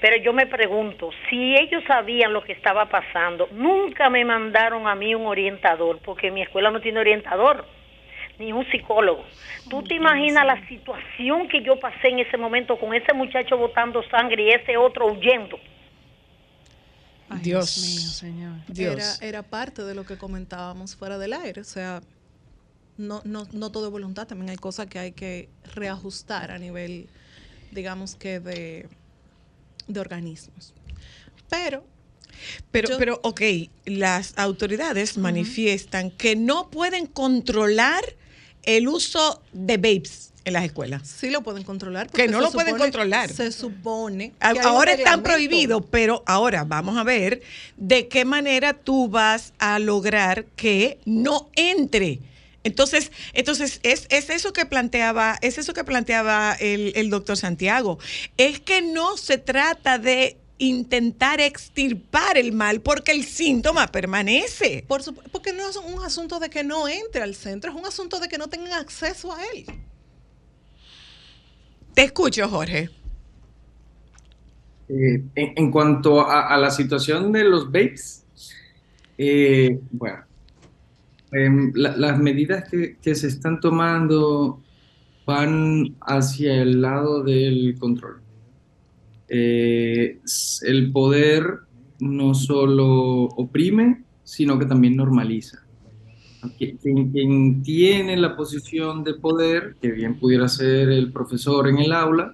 Pero 0.02 0.18
yo 0.18 0.34
me 0.34 0.48
pregunto, 0.48 1.12
si 1.30 1.56
ellos 1.56 1.84
sabían 1.88 2.34
lo 2.34 2.44
que 2.44 2.54
estaba 2.54 2.86
pasando, 2.86 3.48
nunca 3.52 4.10
me 4.10 4.26
mandaron 4.26 4.88
a 4.88 4.96
mí 4.96 5.14
un 5.14 5.28
orientador, 5.28 6.00
porque 6.04 6.32
mi 6.32 6.42
escuela 6.42 6.72
no 6.72 6.82
tiene 6.82 7.00
orientador, 7.00 7.66
ni 8.40 8.52
un 8.52 8.66
psicólogo. 8.72 9.24
¿Tú 9.70 9.84
te 9.84 9.96
imaginas 9.96 10.46
la 10.46 10.68
situación 10.68 11.48
que 11.48 11.62
yo 11.62 11.80
pasé 11.80 12.10
en 12.10 12.20
ese 12.20 12.38
momento 12.38 12.78
con 12.78 12.94
ese 12.94 13.14
muchacho 13.14 13.58
botando 13.58 14.02
sangre 14.10 14.44
y 14.44 14.50
ese 14.50 14.76
otro 14.78 15.08
huyendo? 15.08 15.60
Ay, 17.30 17.40
Dios. 17.42 17.76
Dios 17.76 17.88
mío, 18.04 18.10
señor. 18.12 18.66
Dios. 18.68 18.94
Era, 18.96 19.16
era 19.22 19.44
parte 19.44 19.84
de 19.84 19.96
lo 19.96 20.06
que 20.06 20.18
comentábamos 20.18 20.96
fuera 20.96 21.18
del 21.18 21.34
aire. 21.34 21.62
O 21.62 21.66
sea, 21.66 22.02
no, 22.98 23.22
no, 23.26 23.48
no 23.52 23.72
todo 23.72 23.88
es 23.88 23.92
voluntad, 23.92 24.28
también 24.28 24.50
hay 24.50 24.58
cosas 24.58 24.88
que 24.88 25.00
hay 25.00 25.12
que 25.12 25.50
reajustar 25.74 26.52
a 26.52 26.58
nivel, 26.60 27.08
digamos 27.72 28.16
que 28.16 28.40
de, 28.40 28.88
de 29.88 30.00
organismos. 30.00 30.74
Pero 31.50 31.84
Pero, 32.72 32.90
Yo- 32.90 32.98
pero, 32.98 33.20
ok, 33.24 33.42
las 33.86 34.34
autoridades 34.38 35.18
manifiestan 35.18 36.12
que 36.12 36.36
no 36.36 36.70
pueden 36.70 37.06
controlar 37.08 38.04
el 38.64 38.88
uso 38.88 39.42
de 39.54 39.78
vapes 39.78 40.32
en 40.46 40.54
las 40.54 40.64
escuelas. 40.64 41.02
sí 41.08 41.30
lo 41.30 41.42
pueden 41.42 41.64
controlar. 41.64 42.10
Que 42.10 42.28
no 42.28 42.40
lo 42.40 42.52
pueden 42.52 42.78
controlar. 42.78 43.32
Se 43.32 43.52
supone. 43.52 44.32
que 44.32 44.60
Ahora 44.60 44.94
están 44.94 45.24
prohibidos, 45.24 45.84
pero 45.90 46.24
ahora 46.26 46.64
vamos 46.64 46.98
a 46.98 47.04
ver 47.04 47.42
de 47.78 48.08
qué 48.08 48.24
manera 48.26 48.74
tú 48.74 49.10
vas 49.10 49.54
a 49.58 49.80
lograr 49.80 50.46
que 50.56 51.00
no 51.06 51.50
entre. 51.56 52.20
Entonces, 52.64 53.12
entonces 53.34 53.80
es, 53.84 54.08
es 54.10 54.30
eso 54.30 54.54
que 54.54 54.66
planteaba, 54.66 55.38
es 55.42 55.58
eso 55.58 55.74
que 55.74 55.84
planteaba 55.84 56.56
el, 56.60 56.94
el 56.96 57.10
doctor 57.10 57.38
Santiago. 57.38 58.00
Es 58.38 58.60
que 58.60 58.82
no 58.82 59.18
se 59.18 59.38
trata 59.38 60.00
de 60.00 60.38
intentar 60.58 61.42
extirpar 61.42 62.38
el 62.38 62.54
mal 62.54 62.82
porque 62.82 63.12
el 63.12 63.26
síntoma 63.26 63.88
permanece. 63.88 64.84
Por 64.88 65.04
porque 65.32 65.54
no 65.54 65.70
es 65.70 65.76
un 65.76 66.04
asunto 66.04 66.40
de 66.40 66.50
que 66.50 66.64
no 66.64 66.88
entre 66.88 67.22
al 67.22 67.36
centro, 67.36 67.72
es 67.72 67.78
un 67.78 67.86
asunto 67.86 68.20
de 68.20 68.28
que 68.28 68.38
no 68.38 68.48
tengan 68.48 68.74
acceso 68.74 69.34
a 69.34 69.44
él. 69.54 69.66
Te 71.96 72.04
escucho, 72.04 72.48
Jorge. 72.50 72.90
Eh, 74.90 75.24
en, 75.34 75.72
cuanto 75.72 76.30
a, 76.30 76.56
la 76.58 76.70
situación 76.70 77.32
de 77.32 77.44
los 77.46 77.66
vapes, 77.68 78.24
eh, 79.18 79.80
bueno, 79.92 80.20
em, 81.32 81.72
la- 81.74 81.96
las 81.98 82.20
medidas 82.20 82.70
que, 82.70 82.98
que 83.02 83.16
se 83.16 83.28
están 83.28 83.60
tomando 83.60 84.62
van 85.26 85.96
hacia 86.02 86.62
el 86.62 86.82
lado 86.82 87.24
del 87.24 87.76
control. 87.80 88.22
Eh, 89.28 90.20
el 90.62 90.92
poder 90.92 91.62
no 92.00 92.36
solo 92.36 93.24
oprime, 93.24 94.04
sino 94.24 94.60
que 94.60 94.66
también 94.66 94.96
normaliza. 94.96 95.65
Qui- 96.58 96.78
Quien, 96.82 97.12
quien 97.12 97.64
tiene 97.64 98.18
la 98.18 98.36
posición 98.36 99.04
de 99.04 99.14
poder, 99.16 99.76
que 99.82 99.92
bien 99.92 100.20
pudiera 100.20 100.48
ser 100.48 100.90
el 100.90 101.12
profesor 101.12 101.68
en 101.68 101.78
el 101.80 101.92
aula, 101.94 102.34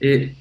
eh, 0.00 0.34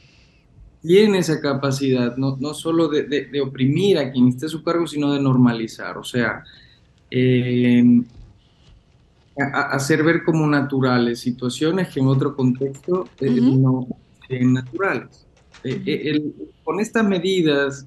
tiene 0.82 1.18
esa 1.20 1.42
capacidad, 1.42 2.16
no, 2.18 2.38
no 2.40 2.54
solo 2.54 2.88
de, 2.88 3.04
de- 3.04 3.26
de 3.26 3.42
oprimir 3.42 3.98
a 3.98 4.12
quien 4.12 4.30
esté 4.30 4.46
a 4.46 4.50
su 4.50 4.64
cargo, 4.64 4.88
sino 4.88 5.12
de 5.14 5.20
normalizar, 5.22 5.98
o 5.98 6.04
sea, 6.04 6.44
eh, 7.12 7.84
a- 9.38 9.60
a- 9.60 9.70
hacer 9.76 10.04
ver 10.04 10.24
como 10.24 10.48
naturales 10.48 11.20
situaciones 11.20 11.90
que 11.90 12.00
en 12.00 12.08
otro 12.08 12.36
contexto 12.36 13.08
eh, 13.20 13.40
Ujú. 13.42 13.60
no 13.60 13.88
sean 14.28 14.54
naturales. 14.54 15.26
Eh, 15.64 15.82
eh, 15.86 16.02
el- 16.06 16.34
con 16.64 16.80
estas 16.80 17.06
medidas 17.08 17.86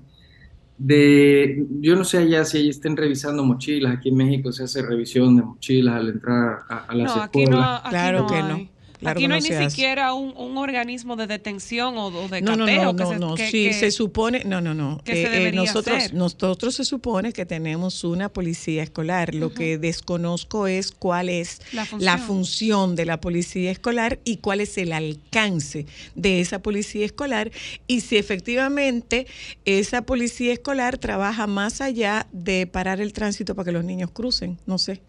de, 0.86 1.66
yo 1.80 1.96
no 1.96 2.04
sé 2.04 2.18
allá 2.18 2.44
si 2.44 2.58
ahí 2.58 2.68
estén 2.70 2.96
revisando 2.96 3.44
mochilas, 3.44 3.94
aquí 3.96 4.08
en 4.10 4.16
México 4.16 4.52
se 4.52 4.64
hace 4.64 4.82
revisión 4.82 5.36
de 5.36 5.42
mochilas 5.42 5.94
al 5.96 6.08
entrar 6.10 6.60
a, 6.68 6.78
a 6.88 6.94
las 6.94 7.14
No, 7.16 7.22
aquí 7.22 7.44
escuelas. 7.44 7.50
no, 7.50 7.76
aquí 7.76 7.88
Claro 7.88 8.22
no 8.22 8.26
que 8.26 8.34
hay. 8.36 8.42
no. 8.42 8.71
Claro 9.02 9.18
aquí 9.18 9.24
no 9.24 9.28
no 9.30 9.34
hay 9.34 9.42
se 9.42 9.50
ni 9.50 9.56
hace. 9.56 9.70
siquiera 9.70 10.14
un, 10.14 10.34
un 10.36 10.56
organismo 10.56 11.16
de 11.16 11.26
detención 11.26 11.96
o, 11.98 12.06
o 12.06 12.28
de 12.28 12.40
No, 12.40 12.56
no, 12.56 12.64
cateo 12.66 12.84
no, 12.84 12.96
que 12.96 13.02
no, 13.04 13.10
se, 13.12 13.18
no. 13.18 13.34
que- 13.34 13.50
sí, 13.50 13.64
que- 13.64 13.72
se 13.74 13.90
supone, 13.90 14.44
no, 14.44 14.60
no, 14.60 14.72
no. 14.74 15.00
que 15.04 15.12
se 15.12 15.22
Eh, 15.22 15.26
eh, 15.26 15.30
debería 15.30 15.60
nosotros, 15.60 15.96
hacer. 15.96 16.14
nosotros 16.14 16.74
se 16.74 16.84
supone 16.84 17.32
que 17.32 17.44
tenemos 17.44 18.04
una 18.04 18.28
policía 18.28 18.82
escolar. 18.82 19.34
Lo 19.34 19.52
que 19.52 19.76
desconozco 19.78 20.66
es 20.66 20.92
cuál 20.92 21.28
es 21.28 21.60
La 21.98 22.16
función 22.18 22.96
de 22.96 23.04
la 23.06 23.20
policía 23.20 23.70
escolar 23.70 24.18
y 24.24 24.38
cuál 24.38 24.60
es 24.60 24.78
el 24.78 24.92
alcance 24.92 25.86
de 26.14 26.40
esa 26.40 26.60
policía 26.62 27.04
escolar 27.04 27.50
y 27.86 28.00
si 28.00 28.16
efectivamente 28.16 29.26
esa 29.64 30.02
policía 30.02 30.52
escolar 30.52 30.98
trabaja 30.98 31.46
más 31.46 31.80
allá 31.80 32.26
de 32.32 32.66
parar 32.66 33.00
el 33.00 33.12
tránsito 33.12 33.54
para 33.54 33.66
que 33.66 33.72
los 33.72 33.84
niños 33.84 34.10
crucen. 34.12 34.58
No 34.66 34.78
sé. 34.78 35.00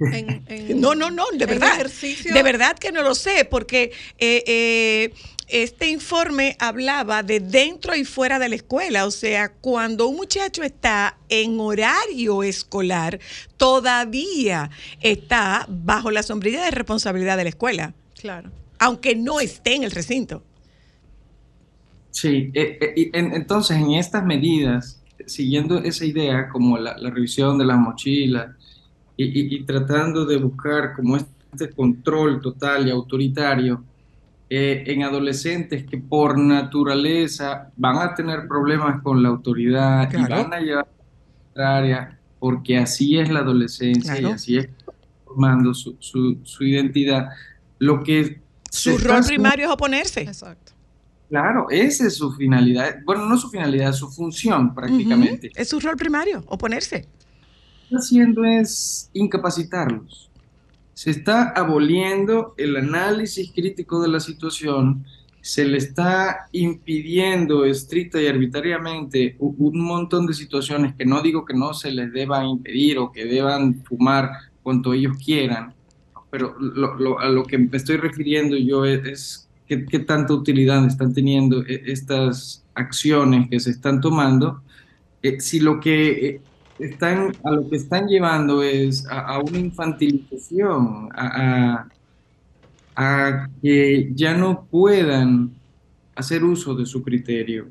En- 0.00 0.42
en- 0.48 0.80
No, 0.80 0.94
no, 0.94 1.10
no, 1.10 1.24
de 1.32 1.46
verdad. 1.46 1.74
ejercicio- 1.74 2.32
De 2.34 2.42
verdad 2.42 2.76
que 2.78 2.92
no 2.92 3.02
lo 3.02 3.14
sé, 3.14 3.44
porque 3.44 3.92
eh, 4.18 4.42
eh, 4.46 5.14
este 5.48 5.88
informe 5.88 6.56
hablaba 6.58 7.22
de 7.22 7.38
dentro 7.40 7.94
y 7.94 8.04
fuera 8.04 8.38
de 8.38 8.48
la 8.48 8.56
escuela. 8.56 9.06
O 9.06 9.10
sea, 9.10 9.50
cuando 9.52 10.08
un 10.08 10.16
muchacho 10.16 10.62
está 10.62 11.16
en 11.28 11.58
horario 11.60 12.42
escolar, 12.42 13.20
todavía 13.56 14.70
está 15.00 15.64
bajo 15.68 16.10
la 16.10 16.22
sombrilla 16.22 16.64
de 16.64 16.72
responsabilidad 16.72 17.36
de 17.36 17.44
la 17.44 17.50
escuela, 17.50 17.94
Claro. 18.20 18.50
aunque 18.80 19.14
no 19.14 19.38
esté 19.40 19.74
en 19.76 19.84
el 19.84 19.92
recinto. 19.92 20.42
Sí, 22.10 22.50
eh, 22.54 23.10
entonces 23.12 23.76
en 23.76 23.92
estas 23.92 24.24
medidas, 24.24 25.02
siguiendo 25.26 25.78
esa 25.78 26.04
idea, 26.06 26.48
como 26.48 26.78
la, 26.78 26.96
la 26.98 27.10
revisión 27.10 27.58
de 27.58 27.66
las 27.66 27.78
mochilas 27.78 28.55
y, 29.16 29.24
y- 29.24 29.56
y 29.56 29.64
tratando 29.64 30.24
de 30.24 30.36
buscar 30.36 30.94
como 30.94 31.16
este 31.16 31.70
control 31.74 32.40
total 32.40 32.86
y 32.86 32.90
autoritario 32.90 33.82
eh, 34.48 34.84
en 34.86 35.02
adolescentes 35.02 35.84
que 35.84 35.98
por 35.98 36.38
naturaleza 36.38 37.70
van 37.76 37.96
a 37.98 38.14
tener 38.14 38.46
problemas 38.46 39.02
con 39.02 39.22
la 39.22 39.28
autoridad 39.30 40.08
y 40.08 40.14
Claro. 40.16 40.42
van 40.44 40.54
a 40.54 40.60
llevar 40.60 40.84
a 40.84 40.88
la 40.88 41.42
contraria, 41.44 42.18
porque 42.38 42.78
así 42.78 43.18
es 43.18 43.28
la 43.30 43.40
adolescencia 43.40 44.14
y 44.16 44.20
Claro. 44.20 44.34
así 44.34 44.58
es 44.58 44.68
formando 45.24 45.74
su, 45.74 45.96
su- 45.98 46.38
su 46.44 46.64
identidad. 46.64 47.28
Lo 47.78 48.02
que 48.04 48.40
Su 48.70 48.96
rol 48.98 49.22
primario 49.26 49.66
es 49.66 49.70
oponerse. 49.72 50.20
Exacto. 50.22 50.72
Claro, 51.28 51.66
esa 51.70 52.06
es 52.06 52.16
su 52.16 52.30
finalidad. 52.32 52.98
Bueno, 53.04 53.26
no 53.26 53.36
su 53.36 53.48
finalidad, 53.50 53.92
su 53.92 54.08
función 54.08 54.72
prácticamente. 54.74 55.48
Ujú, 55.48 55.60
Es 55.60 55.68
su 55.70 55.80
rol 55.80 55.96
primario, 55.96 56.44
oponerse. 56.46 57.08
Está 57.86 57.98
haciendo 57.98 58.44
es 58.44 59.10
incapacitarlos. 59.12 60.28
Se 60.94 61.10
está 61.10 61.50
aboliendo 61.50 62.54
el 62.56 62.74
análisis 62.76 63.52
crítico 63.54 64.02
de 64.02 64.08
la 64.08 64.18
situación, 64.18 65.04
se 65.40 65.64
le 65.64 65.78
está 65.78 66.48
impidiendo 66.50 67.64
estricta 67.64 68.20
y 68.20 68.26
arbitrariamente 68.26 69.36
un 69.38 69.80
montón 69.80 70.26
de 70.26 70.34
situaciones 70.34 70.94
que 70.96 71.04
no 71.04 71.22
digo 71.22 71.44
que 71.44 71.54
no 71.54 71.72
se 71.74 71.92
les 71.92 72.12
deba 72.12 72.44
impedir 72.44 72.98
o 72.98 73.12
que 73.12 73.24
deban 73.26 73.84
fumar 73.84 74.30
cuanto 74.64 74.92
ellos 74.92 75.16
quieran, 75.24 75.72
pero 76.30 76.56
lo- 76.58 76.96
lo- 76.96 77.20
a 77.20 77.28
lo 77.28 77.44
que 77.44 77.58
me 77.58 77.76
estoy 77.76 77.98
refiriendo 77.98 78.56
yo 78.56 78.84
es, 78.84 79.04
es 79.04 79.48
qué, 79.68 79.86
qué 79.86 80.00
tanta 80.00 80.32
utilidad 80.34 80.84
están 80.84 81.14
teniendo 81.14 81.62
eh, 81.64 81.82
estas 81.86 82.64
acciones 82.74 83.48
que 83.48 83.60
se 83.60 83.70
están 83.70 84.00
tomando, 84.00 84.62
eh, 85.22 85.38
si 85.40 85.60
lo 85.60 85.78
que 85.78 86.08
eh, 86.28 86.40
están, 86.78 87.32
a 87.44 87.50
lo 87.52 87.68
que 87.68 87.76
están 87.76 88.06
llevando 88.08 88.62
es 88.62 89.06
a, 89.08 89.20
a 89.36 89.40
una 89.40 89.58
infantilización, 89.58 91.08
a, 91.14 91.82
a- 91.84 91.92
a 92.96 93.48
que 93.62 94.10
ya 94.14 94.34
no 94.36 94.66
puedan 94.70 95.50
hacer 96.14 96.44
uso 96.44 96.74
de 96.74 96.86
su 96.86 97.02
criterio. 97.02 97.68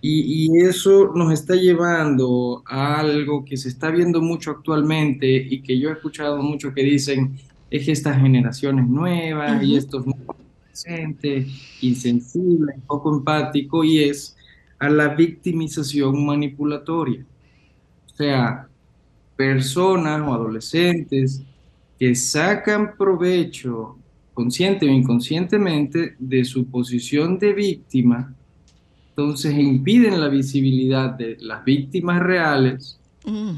Y, 0.00 0.46
y 0.56 0.60
eso 0.62 1.12
nos 1.14 1.32
está 1.32 1.54
llevando 1.54 2.62
a 2.66 3.00
algo 3.00 3.44
que 3.44 3.56
se 3.56 3.68
está 3.68 3.90
viendo 3.90 4.20
mucho 4.20 4.50
actualmente 4.50 5.26
y 5.28 5.62
que 5.62 5.78
yo 5.78 5.90
he 5.90 5.92
escuchado 5.92 6.42
mucho 6.42 6.72
que 6.74 6.82
dicen 6.82 7.36
es 7.70 7.86
que 7.86 7.92
estas 7.92 8.20
generaciones 8.20 8.88
nuevas 8.88 9.62
y 9.62 9.76
estos 9.76 10.04
nuevos 10.06 10.36
adolescentes 10.60 11.48
insensibles, 11.80 12.76
poco 12.86 13.14
empático 13.16 13.84
y 13.84 14.00
es 14.04 14.36
a 14.78 14.90
la 14.90 15.08
victimización 15.14 16.24
manipulatoria. 16.26 17.24
Sea, 18.22 18.68
personas 19.36 20.20
o 20.20 20.32
adolescentes 20.32 21.42
que 21.98 22.14
sacan 22.14 22.96
provecho 22.96 23.98
consciente 24.32 24.86
o 24.86 24.90
inconscientemente 24.90 26.14
de 26.18 26.44
su 26.44 26.66
posición 26.66 27.38
de 27.38 27.52
víctima, 27.52 28.34
entonces 29.08 29.58
impiden 29.58 30.20
la 30.20 30.28
visibilidad 30.28 31.10
de 31.10 31.36
las 31.40 31.64
víctimas 31.64 32.20
reales 32.22 32.98
Mm. 33.24 33.52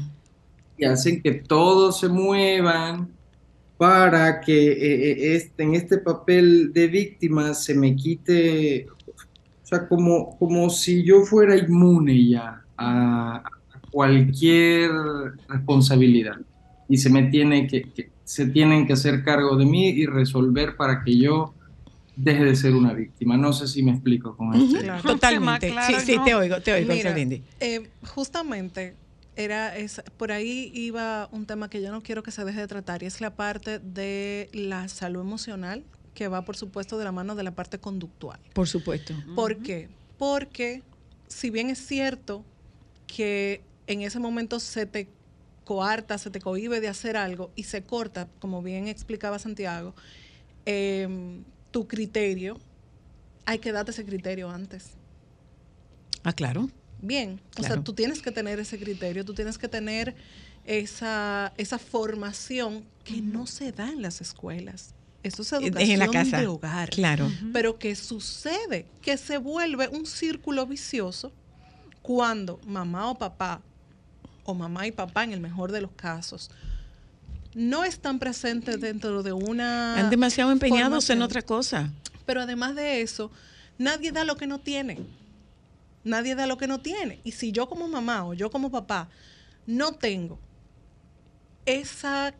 y 0.77 0.85
hacen 0.85 1.21
que 1.21 1.31
todos 1.31 1.99
se 1.99 2.07
muevan 2.07 3.09
para 3.77 4.41
que 4.41 4.71
eh, 4.71 5.11
eh, 5.11 5.35
este, 5.35 5.63
en 5.63 5.75
este 5.75 5.97
papel 5.97 6.71
de 6.73 6.87
víctima 6.87 7.53
se 7.53 7.73
me 7.73 7.95
quite, 7.95 8.87
o 8.89 9.65
sea, 9.65 9.87
como, 9.87 10.37
como 10.37 10.69
si 10.69 11.03
yo 11.03 11.21
fuera 11.23 11.57
inmune 11.57 12.29
ya 12.29 12.63
a 12.77 13.43
cualquier 13.95 14.91
responsabilidad 15.47 16.35
y 16.89 16.97
se 16.97 17.09
me 17.09 17.23
tiene 17.23 17.65
que, 17.65 17.81
que- 17.93 18.11
se 18.25 18.47
tienen 18.47 18.85
que 18.87 18.91
hacer 18.93 19.23
cargo 19.23 19.55
de 19.55 19.65
mí 19.65 19.87
y 19.87 20.05
resolver 20.05 20.75
para 20.75 21.01
que 21.03 21.17
yo 21.17 21.53
deje 22.17 22.43
de 22.43 22.55
ser 22.57 22.73
una 22.73 22.91
víctima. 22.93 23.37
No 23.37 23.53
sé 23.53 23.67
si 23.67 23.83
me 23.83 23.91
explico 23.91 24.35
con 24.35 24.53
esto. 24.53 24.79
Claro. 24.81 25.01
Totalmente. 25.03 25.69
Claro, 25.69 25.99
sí, 25.99 26.05
sí, 26.05 26.15
no. 26.17 26.25
te 26.25 26.35
oigo, 26.35 26.59
te 26.61 26.73
oigo, 26.73 26.93
Mira, 26.93 27.15
eh, 27.61 27.89
justamente 28.03 28.95
era 29.37 29.77
esa- 29.77 30.03
por 30.17 30.31
ahí 30.33 30.71
iba 30.73 31.29
un 31.31 31.45
tema 31.45 31.69
que 31.69 31.81
yo 31.81 31.91
no 31.91 32.01
quiero 32.03 32.21
que 32.21 32.31
se 32.31 32.43
deje 32.43 32.59
de 32.59 32.67
tratar 32.67 33.01
y 33.03 33.05
es 33.05 33.21
la 33.21 33.35
parte 33.35 33.79
de 33.79 34.49
la 34.53 34.87
salud 34.89 35.21
emocional 35.21 35.83
que 36.13 36.27
va 36.27 36.43
por 36.43 36.57
supuesto 36.57 36.97
de 36.97 37.05
la 37.05 37.11
mano 37.13 37.35
de 37.35 37.43
la 37.43 37.51
parte 37.51 37.77
conductual. 37.79 38.39
Por 38.53 38.67
supuesto. 38.67 39.13
¿Por 39.35 39.57
qué? 39.59 39.87
Porque 40.17 40.81
si 41.27 41.49
bien 41.49 41.69
es 41.69 41.79
cierto 41.85 42.43
que 43.07 43.61
en 43.87 44.01
ese 44.01 44.19
momento 44.19 44.59
se 44.59 44.85
te 44.85 45.07
coarta, 45.63 46.17
se 46.17 46.29
te 46.29 46.39
cohíbe 46.39 46.79
de 46.79 46.87
hacer 46.87 47.17
algo 47.17 47.51
y 47.55 47.63
se 47.63 47.83
corta, 47.83 48.27
como 48.39 48.61
bien 48.61 48.87
explicaba 48.87 49.39
Santiago, 49.39 49.95
em, 50.65 51.43
tu 51.71 51.87
criterio, 51.87 52.57
hay 53.45 53.59
que 53.59 53.71
darte 53.71 53.91
ese 53.91 54.05
criterio 54.05 54.49
antes. 54.49 54.91
Ah, 56.23 56.33
claro. 56.33 56.69
Bien, 57.01 57.39
o 57.59 57.63
sea, 57.63 57.83
tú 57.83 57.93
tienes 57.93 58.21
que 58.21 58.31
tener 58.31 58.59
ese 58.59 58.79
criterio, 58.79 59.25
tú 59.25 59.33
tienes 59.33 59.57
que 59.57 59.67
tener 59.67 60.15
esa, 60.65 61.53
esa 61.57 61.77
formación 61.77 62.85
que 63.03 63.21
no 63.21 63.45
se 63.45 63.71
da 63.71 63.89
en 63.89 64.01
las 64.01 64.21
escuelas. 64.21 64.93
Eso 65.21 65.41
es 65.41 65.51
Es 65.53 65.61
educación 65.61 65.91
en 65.91 65.99
la 65.99 66.07
casa. 66.07 66.39
de 66.39 66.47
hogar. 66.47 66.89
Claro. 66.89 67.31
Pero 67.51 67.77
que 67.77 67.95
sucede, 67.95 68.85
que 69.01 69.17
se 69.17 69.37
vuelve 69.37 69.87
un 69.87 70.05
círculo 70.05 70.65
vicioso 70.65 71.31
cuando 72.01 72.59
mamá 72.65 73.09
o 73.09 73.17
papá, 73.17 73.61
o 74.45 74.53
mamá 74.53 74.87
y 74.87 74.91
papá 74.91 75.23
en 75.23 75.33
el 75.33 75.41
mejor 75.41 75.71
de 75.71 75.81
los 75.81 75.91
casos, 75.91 76.49
no 77.53 77.83
están 77.83 78.19
presentes 78.19 78.79
dentro 78.79 79.23
de 79.23 79.33
una... 79.33 79.99
Han 79.99 80.09
demasiado 80.09 80.51
empeñados 80.51 81.09
en 81.09 81.21
otra 81.21 81.41
cosa. 81.41 81.89
Pero 82.25 82.41
además 82.41 82.75
de 82.75 83.01
eso, 83.01 83.31
nadie 83.77 84.11
da 84.11 84.23
lo 84.23 84.35
que 84.37 84.47
no 84.47 84.59
tiene. 84.59 84.99
Nadie 86.03 86.35
da 86.35 86.47
lo 86.47 86.57
que 86.57 86.67
no 86.67 86.79
tiene. 86.79 87.19
Y 87.23 87.31
si 87.31 87.51
yo 87.51 87.67
como 87.67 87.87
mamá 87.87 88.25
o 88.25 88.33
yo 88.33 88.51
como 88.51 88.71
papá 88.71 89.09
no 89.65 89.93
tengo 89.93 90.37
esa, 91.65 92.33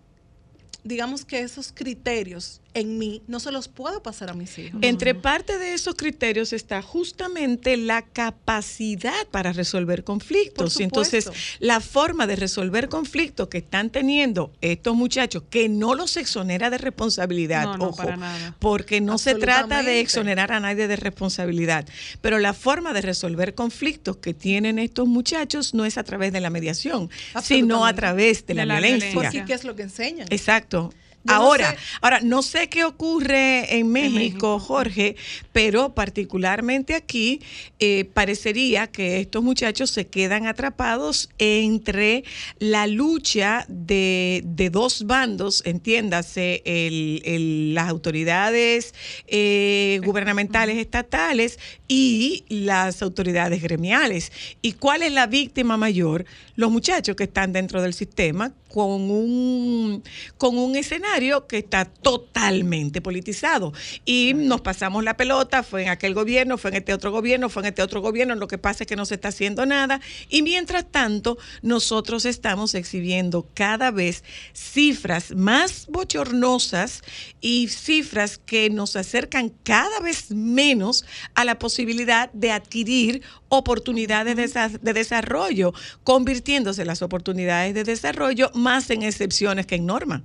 digamos 0.83 1.25
que 1.25 1.39
esos 1.39 1.71
criterios 1.71 2.61
en 2.75 2.97
mí, 2.99 3.23
no 3.27 3.39
se 3.39 3.51
los 3.51 3.67
puedo 3.69 4.03
pasar 4.03 4.29
a 4.29 4.33
mis 4.33 4.57
hijos. 4.59 4.79
Entre 4.83 5.15
parte 5.15 5.57
de 5.57 5.73
esos 5.73 5.95
criterios 5.95 6.53
está 6.53 6.81
justamente 6.81 7.77
la 7.77 8.03
capacidad 8.03 9.25
para 9.31 9.53
resolver 9.53 10.03
conflictos. 10.03 10.73
Por 10.73 10.81
Y 10.81 10.83
Entonces, 10.83 11.29
la 11.59 11.79
forma 11.79 12.27
de 12.27 12.35
resolver 12.35 12.89
conflictos 12.89 13.47
que 13.47 13.59
están 13.59 13.89
teniendo 13.89 14.51
estos 14.61 14.95
muchachos, 14.95 15.43
que 15.49 15.69
no 15.69 15.95
los 15.95 16.17
exonera 16.17 16.69
de 16.69 16.77
responsabilidad, 16.77 17.63
No, 17.63 17.77
no, 17.77 17.85
ojo, 17.87 17.97
para 17.97 18.17
nada. 18.17 18.55
porque 18.59 19.01
no 19.01 19.17
se 19.17 19.35
trata 19.35 19.81
de 19.81 20.01
exonerar 20.01 20.51
a 20.51 20.59
nadie 20.59 20.87
de 20.87 20.95
responsabilidad, 20.97 21.87
pero 22.21 22.39
la 22.39 22.53
forma 22.53 22.93
de 22.93 23.01
resolver 23.01 23.55
conflictos 23.55 24.17
que 24.17 24.33
tienen 24.33 24.79
estos 24.79 25.07
muchachos 25.07 25.73
no 25.73 25.85
es 25.85 25.97
a 25.97 26.03
través 26.03 26.33
de 26.33 26.41
la 26.41 26.49
mediación, 26.49 27.09
sino 27.41 27.85
a 27.85 27.93
través 27.93 28.45
de 28.45 28.53
la, 28.53 28.61
De 28.63 28.65
la 28.67 28.73
violencia. 28.79 29.09
violencia. 29.11 29.31
Porque 29.41 29.47
¿qué 29.47 29.53
es 29.53 29.63
lo 29.63 29.75
que 29.75 29.83
enseñan? 29.83 30.27
Exacto. 30.29 30.93
Yo 31.25 31.33
no 31.33 31.41
ahora, 31.41 31.71
sé- 31.71 31.77
ahora, 32.01 32.19
no 32.21 32.41
sé 32.43 32.69
qué 32.69 32.83
ocurre 32.83 33.77
en 33.77 33.91
México, 33.91 34.15
México. 34.15 34.59
Jorge, 34.59 35.15
pero 35.51 35.93
particularmente 35.95 36.93
aquí 36.95 37.41
eh, 37.79 38.05
parecería 38.13 38.87
que 38.87 39.19
estos 39.19 39.43
muchachos 39.43 39.89
se 39.89 40.05
quedan 40.07 40.45
atrapados 40.47 41.29
entre 41.39 42.23
la 42.59 42.85
lucha 42.87 43.65
de, 43.67 44.43
de 44.45 44.69
dos 44.69 45.05
bandos, 45.07 45.63
entiéndase, 45.65 46.61
el- 46.65 47.21
el- 47.25 47.73
las 47.73 47.89
autoridades 47.89 48.93
eh, 49.27 49.99
gubernamentales 50.05 50.77
estatales 50.77 51.59
y 51.87 52.43
las 52.49 53.01
autoridades 53.01 53.61
gremiales. 53.61 54.31
¿Y 54.61 54.73
cuál 54.73 55.01
es 55.03 55.11
la 55.11 55.27
víctima 55.27 55.77
mayor? 55.77 56.25
Los 56.55 56.71
muchachos 56.71 57.15
que 57.15 57.23
están 57.25 57.51
dentro 57.53 57.81
del 57.81 57.93
sistema 57.93 58.53
con 58.75 59.09
un, 59.09 60.03
con 60.37 60.57
un 60.57 60.75
escenario 60.75 61.47
que 61.47 61.59
está 61.59 61.85
totalmente 61.85 62.99
politizado. 62.99 63.71
Y 64.03 64.33
nos 64.35 64.59
pasamos 64.59 65.01
la 65.05 65.15
pelota, 65.15 65.63
fue 65.63 65.83
en 65.83 65.89
aquel 65.89 66.13
gobierno, 66.13 66.57
fue 66.57 66.71
en 66.71 66.77
este 66.77 66.93
otro 66.93 67.09
gobierno, 67.09 67.47
fue 67.47 67.61
en 67.61 67.67
este 67.67 67.81
otro 67.81 68.01
gobierno, 68.01 68.35
lo 68.35 68.49
que 68.49 68.57
pasa 68.57 68.83
es 68.83 68.87
que 68.87 68.97
no 68.97 69.05
se 69.05 69.15
está 69.15 69.29
haciendo 69.29 69.65
nada. 69.65 70.01
Y 70.27 70.41
mientras 70.41 70.91
tanto, 70.91 71.37
nosotros 71.61 72.25
estamos 72.25 72.75
exhibiendo 72.75 73.47
cada 73.53 73.91
vez 73.91 74.25
cifras 74.53 75.33
más 75.33 75.87
bochornosas 75.87 77.01
y 77.39 77.69
cifras 77.69 78.37
que 78.37 78.69
nos 78.69 78.97
acercan 78.97 79.53
cada 79.63 80.01
vez 80.01 80.31
menos 80.31 81.05
a 81.33 81.45
la 81.45 81.59
posibilidad 81.59 82.29
de 82.33 82.51
adquirir 82.51 83.21
oportunidades 83.47 84.35
de, 84.35 84.49
desa- 84.49 84.79
de 84.81 84.91
desarrollo, 84.91 85.73
convirtiéndose 86.03 86.83
las 86.83 87.01
oportunidades 87.01 87.73
de 87.73 87.85
desarrollo 87.85 88.51
más 88.65 88.89
en 88.89 89.03
excepciones 89.03 89.67
que 89.67 89.75
en 89.75 89.85
norma. 89.85 90.23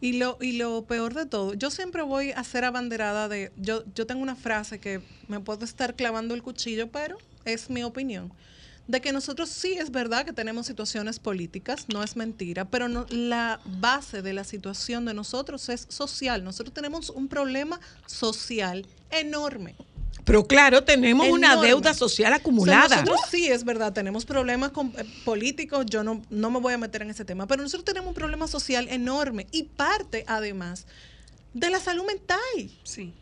Y 0.00 0.14
lo, 0.14 0.36
y 0.40 0.52
lo 0.52 0.82
peor 0.84 1.14
de 1.14 1.26
todo, 1.26 1.54
yo 1.54 1.70
siempre 1.70 2.02
voy 2.02 2.32
a 2.32 2.42
ser 2.42 2.64
abanderada 2.64 3.28
de, 3.28 3.52
yo, 3.56 3.84
yo 3.94 4.04
tengo 4.04 4.20
una 4.20 4.34
frase 4.34 4.80
que 4.80 5.00
me 5.28 5.38
puedo 5.38 5.64
estar 5.64 5.94
clavando 5.94 6.34
el 6.34 6.42
cuchillo, 6.42 6.88
pero 6.88 7.18
es 7.44 7.70
mi 7.70 7.84
opinión, 7.84 8.32
de 8.88 9.00
que 9.00 9.12
nosotros 9.12 9.48
sí 9.48 9.74
es 9.74 9.90
verdad 9.92 10.24
que 10.24 10.32
tenemos 10.32 10.66
situaciones 10.66 11.20
políticas, 11.20 11.86
no 11.88 12.02
es 12.02 12.16
mentira, 12.16 12.64
pero 12.64 12.88
no, 12.88 13.06
la 13.10 13.60
base 13.64 14.22
de 14.22 14.32
la 14.32 14.42
situación 14.44 15.04
de 15.04 15.14
nosotros 15.14 15.68
es 15.68 15.86
social. 15.88 16.42
Nosotros 16.42 16.74
tenemos 16.74 17.10
un 17.10 17.28
problema 17.28 17.78
social 18.06 18.86
enorme. 19.10 19.76
Pero 20.28 20.46
claro, 20.46 20.84
tenemos 20.84 21.26
una 21.26 21.56
deuda 21.56 21.94
social 21.94 22.32
O 22.32 22.36
sea, 22.36 22.40
acumulada. 22.42 22.96
nosotros 22.96 23.18
sí, 23.30 23.48
es 23.48 23.64
verdad, 23.64 23.94
tenemos 23.94 24.26
problemas 24.26 24.72
con, 24.72 24.88
eh, 24.98 25.04
políticos, 25.24 25.86
yo 25.86 26.04
no, 26.04 26.20
no 26.28 26.50
me 26.50 26.60
voy 26.60 26.74
a 26.74 26.78
meter 26.78 27.00
en 27.00 27.08
ese 27.08 27.24
tema, 27.24 27.46
pero 27.46 27.62
nosotros 27.62 27.86
tenemos 27.86 28.08
un 28.08 28.14
problema 28.14 28.46
social 28.46 28.88
enorme 28.90 29.46
y 29.52 29.62
parte 29.62 30.24
además 30.26 30.86
de 31.54 31.70
la 31.70 31.80
salud 31.80 32.04
mental, 32.04 32.38
Sí. 32.82 33.14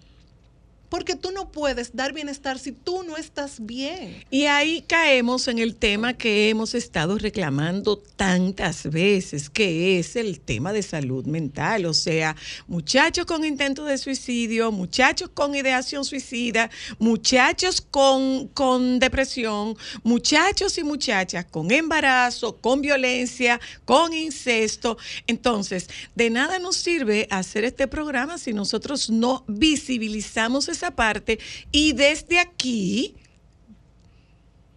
Porque 0.88 1.16
tú 1.16 1.30
no 1.30 1.50
puedes 1.50 1.94
dar 1.94 2.12
bienestar 2.12 2.58
si 2.58 2.72
tú 2.72 3.02
no 3.02 3.16
estás 3.16 3.64
bien. 3.64 4.24
Y 4.30 4.46
ahí 4.46 4.82
caemos 4.86 5.48
en 5.48 5.58
el 5.58 5.76
tema 5.76 6.14
que 6.14 6.48
hemos 6.48 6.74
estado 6.74 7.18
reclamando 7.18 7.96
tantas 7.98 8.84
veces, 8.90 9.50
que 9.50 9.98
es 9.98 10.16
el 10.16 10.40
tema 10.40 10.72
de 10.72 10.82
salud 10.82 11.26
mental. 11.26 11.86
O 11.86 11.94
sea, 11.94 12.36
muchachos 12.66 13.26
con 13.26 13.44
intento 13.44 13.84
de 13.84 13.98
suicidio, 13.98 14.72
muchachos 14.72 15.30
con 15.32 15.54
ideación 15.54 16.04
suicida, 16.04 16.70
muchachos 16.98 17.80
con, 17.80 18.48
con 18.48 18.98
depresión, 18.98 19.76
muchachos 20.02 20.78
y 20.78 20.84
muchachas 20.84 21.44
con 21.44 21.70
embarazo, 21.70 22.56
con 22.56 22.80
violencia, 22.80 23.60
con 23.84 24.12
incesto. 24.12 24.98
Entonces, 25.26 25.88
de 26.14 26.30
nada 26.30 26.58
nos 26.58 26.76
sirve 26.76 27.26
hacer 27.30 27.64
este 27.64 27.86
programa 27.86 28.38
si 28.38 28.52
nosotros 28.52 29.10
no 29.10 29.44
visibilizamos 29.46 30.68
esa 30.68 30.85
parte 30.94 31.38
y 31.72 31.92
desde 31.92 32.38
aquí 32.38 33.16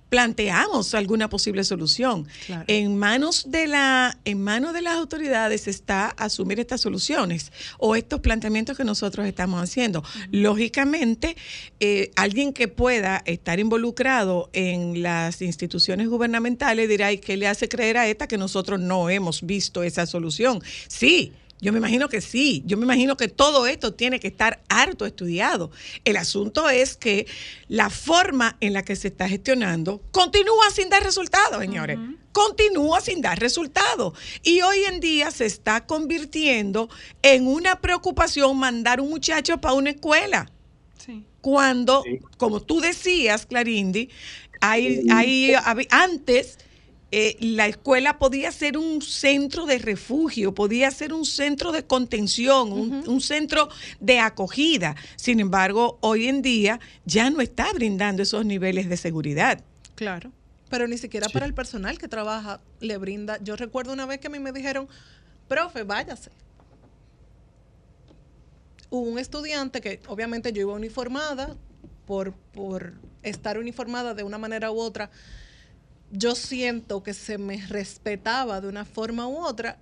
planteamos 0.09 0.93
alguna 0.95 1.29
posible 1.29 1.63
solución. 1.63 2.27
Claro. 2.45 2.65
En 2.67 2.97
manos 2.97 3.51
de 3.51 3.67
la 3.67 4.17
en 4.25 4.41
manos 4.41 4.73
de 4.73 4.81
las 4.81 4.95
autoridades 4.95 5.67
está 5.67 6.09
asumir 6.09 6.59
estas 6.59 6.81
soluciones 6.81 7.51
o 7.77 7.95
estos 7.95 8.19
planteamientos 8.19 8.75
que 8.75 8.83
nosotros 8.83 9.27
estamos 9.27 9.61
haciendo. 9.61 10.03
Lógicamente, 10.31 11.37
eh, 11.79 12.11
alguien 12.15 12.53
que 12.53 12.67
pueda 12.67 13.21
estar 13.25 13.59
involucrado 13.59 14.49
en 14.53 15.01
las 15.01 15.41
instituciones 15.41 16.07
gubernamentales 16.07 16.89
dirá, 16.89 17.11
¿y 17.11 17.19
qué 17.19 17.37
le 17.37 17.47
hace 17.47 17.69
creer 17.69 17.97
a 17.97 18.07
esta 18.07 18.27
que 18.27 18.37
nosotros 18.37 18.79
no 18.79 19.09
hemos 19.09 19.43
visto 19.43 19.83
esa 19.83 20.05
solución? 20.05 20.61
Sí. 20.87 21.33
Yo 21.61 21.73
me 21.73 21.79
imagino 21.79 22.07
que 22.07 22.21
sí, 22.21 22.63
yo 22.65 22.77
me 22.77 22.83
imagino 22.85 23.17
que 23.17 23.27
todo 23.27 23.67
esto 23.67 23.93
tiene 23.93 24.19
que 24.19 24.27
estar 24.27 24.61
harto 24.69 25.05
estudiado. 25.05 25.71
El 26.05 26.15
asunto 26.15 26.69
es 26.69 26.95
que 26.95 27.27
la 27.67 27.89
forma 27.89 28.55
en 28.61 28.71
la 28.73 28.83
que 28.83 28.95
se 28.95 29.09
está 29.09 29.27
gestionando 29.27 30.01
continúa 30.11 30.69
sin 30.73 30.89
dar 30.89 31.03
resultados, 31.03 31.59
señores. 31.59 31.97
Continúa 32.31 33.01
sin 33.01 33.21
dar 33.21 33.39
resultados. 33.39 34.17
Y 34.43 34.61
hoy 34.61 34.85
en 34.87 35.01
día 35.01 35.31
se 35.31 35.45
está 35.45 35.85
convirtiendo 35.85 36.89
en 37.21 37.45
una 37.47 37.81
preocupación 37.81 38.57
mandar 38.57 39.01
un 39.01 39.09
muchacho 39.09 39.59
para 39.59 39.73
una 39.73 39.89
escuela 39.89 40.49
Sí. 41.05 41.25
cuando, 41.41 42.03
Sí. 42.05 42.19
como 42.37 42.61
tú 42.61 42.79
decías, 42.79 43.45
Clarindi, 43.45 44.09
hay, 44.61 45.05
hay, 45.11 45.55
antes 45.89 46.57
eh, 47.11 47.37
la 47.39 47.67
escuela 47.67 48.19
podía 48.19 48.51
ser 48.51 48.77
un 48.77 49.01
centro 49.01 49.65
de 49.65 49.79
refugio, 49.79 50.53
podía 50.53 50.91
ser 50.91 51.13
un 51.13 51.25
centro 51.25 51.71
de 51.71 51.85
contención, 51.85 52.71
un, 52.71 53.07
un 53.07 53.21
centro 53.21 53.69
de 53.99 54.19
acogida. 54.19 54.95
Sin 55.15 55.39
embargo, 55.39 55.97
hoy 56.01 56.27
en 56.27 56.41
día 56.41 56.79
ya 57.05 57.29
no 57.29 57.41
está 57.41 57.71
brindando 57.73 58.23
esos 58.23 58.45
niveles 58.45 58.89
de 58.89 58.97
seguridad. 58.97 59.63
Claro. 59.95 60.31
Pero 60.69 60.87
ni 60.87 60.97
siquiera 60.97 61.27
para 61.29 61.45
el 61.45 61.53
personal 61.53 61.97
que 61.97 62.07
trabaja 62.07 62.61
le 62.79 62.97
brinda. 62.97 63.39
Yo 63.43 63.55
recuerdo 63.55 63.91
una 63.91 64.05
vez 64.05 64.19
que 64.19 64.27
a 64.27 64.29
mí 64.29 64.39
me 64.39 64.51
dijeron, 64.51 64.87
profe, 65.47 65.83
váyase. 65.83 66.29
Hubo 68.91 69.09
un 69.09 69.19
estudiante 69.19 69.81
que 69.81 69.99
obviamente 70.07 70.53
yo 70.53 70.61
iba 70.61 70.73
uniformada, 70.73 71.55
por, 72.05 72.33
por 72.33 72.93
estar 73.21 73.59
uniformada 73.59 74.15
de 74.15 74.23
una 74.23 74.39
manera 74.39 74.71
u 74.71 74.79
otra, 74.79 75.11
yo 76.11 76.35
siento 76.35 77.03
que 77.03 77.13
se 77.13 77.37
me 77.37 77.65
respetaba 77.67 78.61
de 78.61 78.67
una 78.67 78.85
forma 78.85 79.27
u 79.27 79.37
otra. 79.37 79.77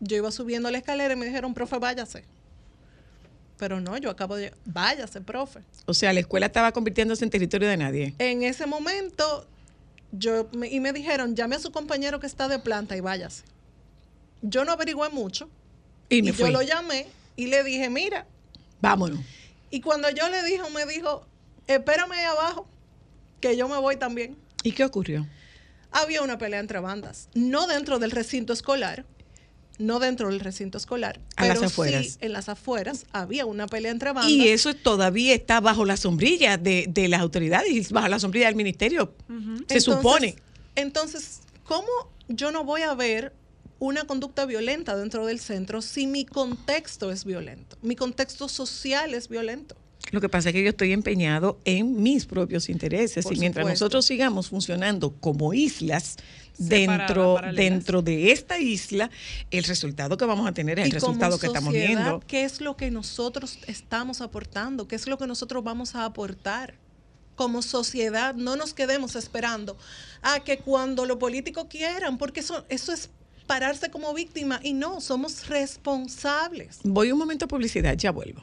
Yo 0.00 0.16
iba 0.16 0.30
subiendo 0.30 0.70
la 0.70 0.78
escalera 0.78 1.14
y 1.14 1.16
me 1.16 1.26
dijeron, 1.26 1.54
profe, 1.54 1.78
váyase. 1.78 2.24
Pero 3.58 3.80
no, 3.80 3.96
yo 3.96 4.10
acabo 4.10 4.36
de... 4.36 4.52
Váyase, 4.66 5.20
profe. 5.22 5.60
O 5.86 5.94
sea, 5.94 6.12
la 6.12 6.20
escuela 6.20 6.46
estaba 6.46 6.72
convirtiéndose 6.72 7.24
en 7.24 7.30
territorio 7.30 7.68
de 7.68 7.76
nadie. 7.78 8.14
En 8.18 8.42
ese 8.42 8.66
momento, 8.66 9.46
yo 10.12 10.48
me- 10.52 10.68
y 10.68 10.78
me 10.80 10.92
dijeron, 10.92 11.34
llame 11.34 11.56
a 11.56 11.58
su 11.58 11.72
compañero 11.72 12.20
que 12.20 12.26
está 12.26 12.48
de 12.48 12.58
planta 12.58 12.96
y 12.96 13.00
váyase. 13.00 13.44
Yo 14.42 14.64
no 14.66 14.72
averigüé 14.72 15.08
mucho. 15.08 15.48
Y 16.10 16.18
Y, 16.18 16.22
me 16.22 16.28
yo 16.32 16.34
fui. 16.44 16.50
lo 16.52 16.60
llamé 16.62 17.06
y 17.36 17.46
le 17.46 17.64
dije, 17.64 17.88
mira. 17.88 18.26
Vámonos. 18.82 19.20
Y 19.70 19.80
cuando 19.80 20.10
yo 20.10 20.28
le 20.28 20.42
dije, 20.44 20.60
me 20.74 20.84
dijo, 20.84 21.26
espérame 21.66 22.12
ahí 22.12 22.24
abajo, 22.24 22.66
que 23.40 23.56
yo 23.56 23.68
me 23.68 23.78
voy 23.78 23.96
también. 23.96 24.36
¿Y 24.62 24.72
qué 24.72 24.84
ocurrió? 24.84 25.26
Había 25.92 26.22
una 26.22 26.38
pelea 26.38 26.60
entre 26.60 26.80
bandas, 26.80 27.28
no 27.34 27.66
dentro 27.66 27.98
del 27.98 28.10
recinto 28.10 28.52
escolar, 28.52 29.04
no 29.78 29.98
dentro 29.98 30.28
del 30.28 30.40
recinto 30.40 30.78
escolar, 30.78 31.20
A 31.36 31.46
las 31.46 31.58
pero 31.58 31.66
afueras. 31.68 32.06
sí 32.06 32.16
en 32.20 32.32
las 32.32 32.48
afueras 32.48 33.04
había 33.12 33.44
una 33.46 33.66
pelea 33.66 33.90
entre 33.92 34.12
bandas. 34.12 34.30
Y 34.30 34.48
eso 34.48 34.74
todavía 34.74 35.34
está 35.34 35.60
bajo 35.60 35.84
la 35.84 35.96
sombrilla 35.96 36.56
de, 36.58 36.86
de 36.88 37.08
las 37.08 37.20
autoridades 37.20 37.70
y 37.70 37.92
bajo 37.92 38.08
la 38.08 38.18
sombrilla 38.18 38.46
del 38.46 38.56
ministerio. 38.56 39.14
Se 39.28 39.32
Entonces- 39.34 39.84
supone. 39.84 40.36
Entonces, 40.74 41.40
¿cómo 41.64 41.88
yo 42.28 42.52
no 42.52 42.64
voy 42.64 42.82
a 42.82 42.94
ver 42.94 43.32
una 43.78 44.04
conducta 44.04 44.46
violenta 44.46 44.96
dentro 44.96 45.26
del 45.26 45.40
centro 45.40 45.82
si 45.82 46.06
mi 46.06 46.24
contexto 46.24 47.10
es 47.12 47.24
violento? 47.24 47.76
Mi 47.82 47.96
contexto 47.96 48.48
social 48.48 49.14
es 49.14 49.28
violento. 49.28 49.76
Lo 50.12 50.20
que 50.20 50.28
pasa 50.28 50.50
es 50.50 50.54
que 50.54 50.62
yo 50.62 50.70
estoy 50.70 50.92
empeñado 50.92 51.58
en 51.64 52.02
mis 52.02 52.26
propios 52.26 52.68
intereses 52.68 53.24
Por 53.24 53.34
y 53.34 53.40
mientras 53.40 53.64
supuesto. 53.64 53.84
nosotros 53.84 54.06
sigamos 54.06 54.48
funcionando 54.48 55.12
como 55.20 55.52
islas 55.52 56.16
dentro, 56.58 57.38
dentro 57.54 58.02
de 58.02 58.32
esta 58.32 58.58
isla, 58.58 59.10
el 59.50 59.64
resultado 59.64 60.16
que 60.16 60.24
vamos 60.24 60.48
a 60.48 60.52
tener 60.52 60.78
es 60.78 60.86
el 60.86 60.92
resultado 60.92 61.38
que 61.38 61.46
estamos 61.46 61.72
viendo. 61.72 62.20
¿Qué 62.26 62.44
es 62.44 62.60
lo 62.60 62.76
que 62.76 62.90
nosotros 62.90 63.58
estamos 63.66 64.20
aportando? 64.20 64.88
¿Qué 64.88 64.96
es 64.96 65.06
lo 65.06 65.18
que 65.18 65.26
nosotros 65.26 65.62
vamos 65.64 65.94
a 65.94 66.04
aportar? 66.04 66.74
Como 67.34 67.60
sociedad, 67.60 68.34
no 68.34 68.56
nos 68.56 68.72
quedemos 68.72 69.14
esperando 69.14 69.76
a 70.22 70.40
que 70.40 70.58
cuando 70.58 71.04
los 71.04 71.18
políticos 71.18 71.66
quieran, 71.68 72.16
porque 72.16 72.40
eso, 72.40 72.64
eso 72.70 72.94
es 72.94 73.10
pararse 73.46 73.90
como 73.90 74.14
víctima 74.14 74.58
y 74.62 74.72
no, 74.72 75.02
somos 75.02 75.46
responsables. 75.48 76.78
Voy 76.82 77.12
un 77.12 77.18
momento 77.18 77.44
a 77.44 77.48
publicidad, 77.48 77.94
ya 77.94 78.10
vuelvo. 78.10 78.42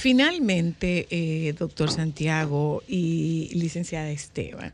Finalmente, 0.00 1.06
eh, 1.10 1.52
doctor 1.52 1.90
Santiago 1.90 2.82
y 2.88 3.50
licenciada 3.52 4.10
Esteban, 4.10 4.72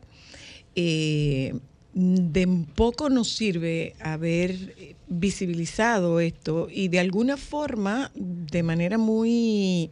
eh, 0.73 1.53
de 1.93 2.63
poco 2.73 3.09
nos 3.09 3.27
sirve 3.27 3.93
haber 3.99 4.95
visibilizado 5.09 6.21
esto 6.21 6.69
y 6.71 6.87
de 6.87 7.01
alguna 7.01 7.35
forma, 7.35 8.09
de 8.15 8.63
manera 8.63 8.97
muy 8.97 9.91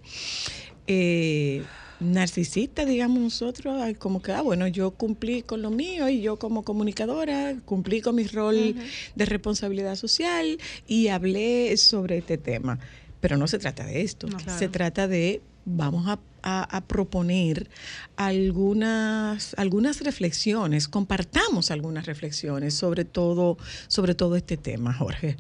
eh, 0.88 1.64
narcisista, 2.00 2.86
digamos 2.86 3.20
nosotros, 3.20 3.76
como 4.00 4.22
que, 4.22 4.32
ah, 4.32 4.42
bueno, 4.42 4.68
yo 4.68 4.92
cumplí 4.92 5.42
con 5.42 5.62
lo 5.62 5.70
mío 5.70 6.08
y 6.08 6.22
yo 6.22 6.40
como 6.40 6.64
comunicadora 6.64 7.58
cumplí 7.66 8.00
con 8.00 8.16
mi 8.16 8.24
rol 8.24 8.76
de 9.16 9.26
responsabilidad 9.26 9.98
social 9.98 10.58
y 10.88 11.10
hablé 11.10 11.76
sobre 11.76 12.20
este 12.20 12.38
tema. 12.38 12.80
Pero 13.26 13.38
no 13.38 13.48
se 13.48 13.58
trata 13.58 13.84
de 13.84 14.04
esto, 14.04 14.28
No, 14.28 14.38
claro. 14.38 14.60
se 14.60 14.70
trata 14.70 15.08
de, 15.08 15.42
vamos 15.66 16.06
a, 16.08 16.20
a- 16.44 16.78
a 16.78 16.82
proponer 16.82 17.68
algunas, 18.18 19.56
algunas 19.58 20.02
reflexiones, 20.02 20.88
compartamos 20.88 21.72
algunas 21.72 22.06
reflexiones 22.06 22.76
sobre 22.76 23.04
todo, 23.04 23.58
sobre 23.88 24.14
todo 24.14 24.36
este 24.36 24.58
tema, 24.58 24.94
Jorge. 24.94 25.38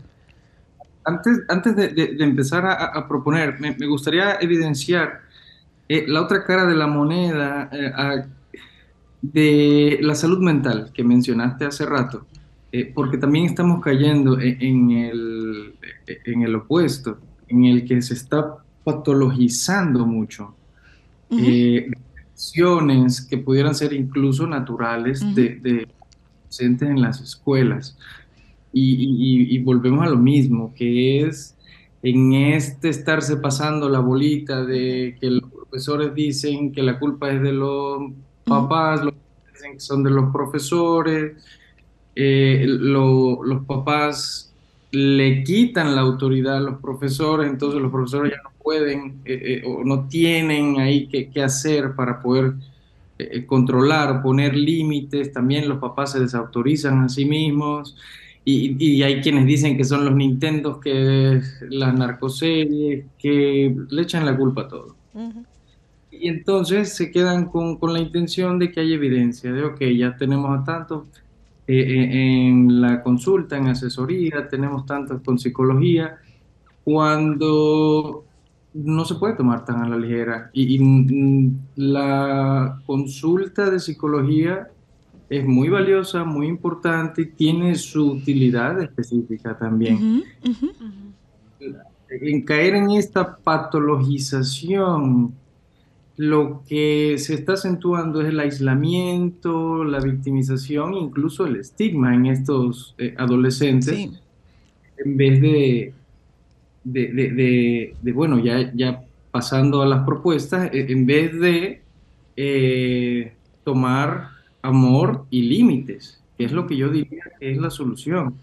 Antes, 1.03 1.37
antes 1.47 1.75
de, 1.75 1.89
de- 1.89 2.15
de 2.15 2.23
empezar 2.23 2.65
a, 2.65 2.73
a 2.73 3.07
proponer, 3.07 3.59
me, 3.59 3.75
me 3.77 3.85
gustaría 3.85 4.37
evidenciar 4.41 5.21
eh, 5.87 6.05
la 6.07 6.23
otra 6.23 6.43
cara 6.43 6.65
de 6.65 6.73
la 6.73 6.87
moneda 6.87 7.69
eh, 7.71 7.91
a- 7.93 8.25
de 9.21 9.99
la 10.01 10.15
salud 10.15 10.39
mental 10.39 10.89
que 10.91 11.03
mencionaste 11.03 11.65
hace 11.65 11.85
rato, 11.85 12.25
eh, 12.71 12.91
porque 12.95 13.19
también 13.19 13.45
estamos 13.45 13.79
cayendo 13.79 14.39
en, 14.39 14.57
en 14.59 14.89
el, 14.91 15.75
en 16.07 16.41
el 16.41 16.55
opuesto, 16.55 17.19
en 17.47 17.65
el 17.65 17.85
que 17.85 18.01
se 18.01 18.13
está 18.13 18.55
patologizando 18.83 20.05
mucho. 20.05 20.55
Eh, 21.31 21.87
acciones 22.33 23.21
que 23.21 23.37
pudieran 23.37 23.73
ser 23.75 23.93
incluso 23.93 24.45
naturales 24.47 25.21
de, 25.35 25.55
de 25.55 25.87
presentes 26.43 26.89
en 26.89 27.01
las 27.01 27.21
escuelas. 27.21 27.97
Y, 28.73 28.95
y- 28.95 29.41
y- 29.53 29.55
y 29.55 29.59
volvemos 29.63 30.05
a 30.05 30.09
lo 30.09 30.17
mismo, 30.17 30.73
que 30.75 31.21
es 31.21 31.55
en 32.03 32.33
este 32.33 32.89
estarse 32.89 33.37
pasando 33.37 33.89
la 33.89 33.99
bolita 33.99 34.63
de 34.65 35.17
que 35.19 35.29
los 35.31 35.49
profesores 35.49 36.13
dicen 36.13 36.71
que 36.71 36.83
la 36.83 36.99
culpa 36.99 37.31
es 37.31 37.41
de 37.41 37.53
los 37.53 38.11
papás, 38.43 39.03
los 39.03 39.13
papás 39.13 39.53
dicen 39.53 39.73
que 39.73 39.79
son 39.79 40.03
de 40.03 40.11
los 40.11 40.31
profesores, 40.31 41.43
eh, 42.15 42.65
lo- 42.67 43.43
los 43.43 43.65
papás 43.65 44.53
le 44.95 45.43
quitan 45.43 45.93
la 45.93 46.01
autoridad 46.01 46.57
a 46.57 46.61
los 46.61 46.79
profesores, 46.79 47.51
entonces 47.51 47.81
los 47.81 47.91
profesores 47.91 48.31
ya 48.31 48.41
no 48.41 48.51
pueden 48.63 49.19
eh, 49.25 49.61
eh, 49.61 49.63
o 49.65 49.83
no 49.83 50.07
tienen 50.07 50.79
ahí 50.79 51.07
qué, 51.07 51.43
hacer 51.43 51.95
para 51.95 52.21
poder 52.21 52.53
eh, 53.19 53.29
eh, 53.31 53.45
controlar, 53.45 54.21
poner 54.21 54.55
límites, 54.55 55.33
también 55.33 55.67
los 55.67 55.79
papás 55.79 56.13
se 56.13 56.19
desautorizan 56.21 57.03
a 57.03 57.09
sí 57.09 57.25
mismos. 57.25 57.97
Y, 58.45 58.75
y 58.79 59.03
hay 59.03 59.21
quienes 59.21 59.45
dicen 59.47 59.75
que 59.75 59.83
son 59.83 60.05
los 60.05 60.15
Nintendos, 60.15 60.77
que 60.77 61.41
las 61.69 61.93
narcoseries, 61.93 63.05
que 63.17 63.75
le 63.89 64.01
echan 64.01 64.25
la 64.25 64.37
culpa 64.37 64.61
a 64.61 64.67
todo. 64.67 64.95
Y 66.11 66.29
entonces 66.29 66.93
se 66.93 67.11
quedan 67.11 67.45
con, 67.45 67.77
con 67.77 67.91
la 67.91 67.99
intención 67.99 68.59
de 68.59 68.71
que 68.71 68.81
hay 68.81 68.93
evidencia, 68.93 69.51
de, 69.51 69.63
ok, 69.63 69.81
ya 69.97 70.15
tenemos 70.15 70.57
a 70.57 70.63
tantos 70.63 71.05
eh, 71.67 71.79
eh, 71.79 72.47
en 72.47 72.81
la 72.81 73.01
consulta, 73.01 73.57
en 73.57 73.67
asesoría, 73.67 74.47
tenemos 74.47 74.85
tantos 74.85 75.21
con 75.21 75.39
psicología, 75.39 76.17
cuando 76.83 78.23
no 78.73 79.05
se 79.05 79.15
puede 79.15 79.35
tomar 79.35 79.65
tan 79.65 79.81
a 79.81 79.89
la 79.89 79.97
ligera. 79.97 80.49
Y, 80.53 80.75
y, 80.75 80.79
mm, 80.79 81.59
la 81.77 82.81
consulta 82.85 83.69
de 83.69 83.79
psicología 83.79 84.69
es 85.29 85.45
muy 85.45 85.69
valiosa, 85.69 86.23
muy 86.23 86.47
importante 86.47 87.23
y 87.23 87.25
tiene 87.27 87.75
su 87.75 88.11
utilidad 88.11 88.79
específica 88.81 89.57
también. 89.57 90.23
En 92.09 92.41
caer 92.43 92.75
en 92.75 92.91
esta 92.91 93.35
patologización, 93.37 95.33
lo 96.17 96.63
que 96.67 97.17
se 97.17 97.33
está 97.33 97.53
acentuando 97.53 98.21
es 98.21 98.29
el 98.29 98.39
aislamiento, 98.39 99.83
la 99.83 99.99
victimización, 99.99 100.93
incluso 100.93 101.45
el 101.45 101.57
estigma 101.57 102.15
en 102.15 102.27
estos 102.27 102.95
eh, 102.97 103.13
adolescentes, 103.17 103.93
Sí. 103.95 104.11
en 105.03 105.17
vez 105.17 105.41
de, 105.41 105.93
de, 106.83 107.07
de- 107.13 107.31
de- 107.31 107.95
de, 108.01 108.11
bueno, 108.13 108.39
ya, 108.39 108.71
ya 108.73 109.03
pasando 109.31 109.81
a 109.81 109.85
las 109.87 110.05
propuestas, 110.05 110.69
eh, 110.73 110.85
en 110.89 111.05
vez 111.05 111.37
de 111.39 111.81
eh, 112.37 113.33
tomar 113.63 114.29
amor 114.61 115.25
y 115.29 115.43
límites, 115.43 116.21
que 116.37 116.45
es 116.45 116.51
lo 116.51 116.65
que 116.67 116.77
yo 116.77 116.89
diría 116.89 117.23
que 117.39 117.51
es 117.51 117.57
la 117.57 117.69
solución 117.69 118.35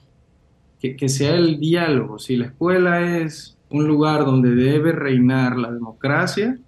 que, 0.80 0.96
que 0.96 1.08
sea 1.08 1.36
el 1.36 1.58
diálogo. 1.60 2.18
Si 2.18 2.36
la 2.36 2.46
escuela 2.46 3.18
es 3.18 3.56
un 3.70 3.86
lugar 3.86 4.24
donde 4.26 4.54
debe 4.54 4.92
reinar 4.92 5.56
la 5.58 5.70
democracia, 5.72 6.58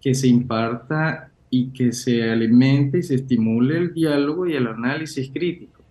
que 0.00 0.14
se 0.14 0.28
imparta 0.28 1.30
y 1.50 1.70
que 1.70 1.92
se 1.92 2.30
alimente 2.30 2.98
y 2.98 3.02
se 3.02 3.16
estimule 3.16 3.76
el 3.76 3.94
diálogo 3.94 4.46
y 4.46 4.54
el 4.54 4.66
análisis 4.66 5.30
crítico, 5.30 5.82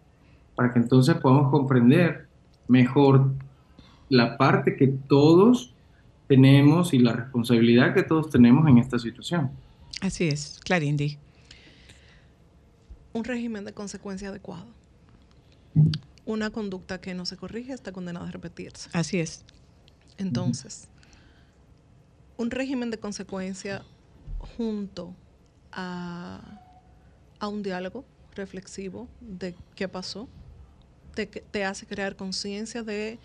para 0.56 0.74
que 0.74 0.80
entonces 0.80 1.16
podamos 1.16 1.52
comprender 1.52 2.28
mejor 2.68 3.32
la 4.10 4.38
parte 4.38 4.76
que 4.76 4.88
todos 4.88 5.74
tenemos 6.28 6.94
y 6.94 7.00
la 7.00 7.14
responsabilidad 7.14 7.94
que 7.94 8.04
todos 8.04 8.30
tenemos 8.30 8.68
en 8.68 8.78
esta 8.78 8.98
situación. 9.00 9.52
Así 10.02 10.28
es, 10.28 10.60
Clarindi. 10.64 11.18
Un 13.14 13.24
régimen 13.24 13.66
de 13.66 13.74
consecuencia 13.74 14.30
adecuado. 14.30 14.68
Una 16.26 16.52
conducta 16.52 17.02
que 17.02 17.14
no 17.14 17.26
se 17.26 17.36
corrige 17.36 17.74
está 17.74 17.92
condenada 17.92 18.28
a 18.28 18.32
repetirse. 18.32 18.90
Así 18.94 19.20
es. 19.20 19.44
Entonces, 20.18 20.88
un 22.38 22.52
régimen 22.52 22.92
de 22.92 23.00
consecuencia 23.00 23.84
junto 24.60 25.16
a, 25.72 26.42
a 27.40 27.48
un 27.48 27.64
diálogo 27.64 28.04
reflexivo 28.36 29.08
de 29.22 29.56
qué 29.74 29.88
pasó, 29.88 30.28
te, 31.16 31.28
te 31.28 31.64
hace 31.64 31.86
crear 31.86 32.18
conciencia 32.18 32.84
de, 32.84 33.20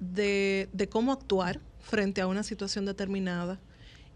de, 0.00 0.70
de 0.72 0.88
cómo 0.88 1.12
actuar 1.12 1.60
frente 1.82 2.22
a 2.22 2.26
una 2.26 2.42
situación 2.42 2.86
determinada. 2.86 3.60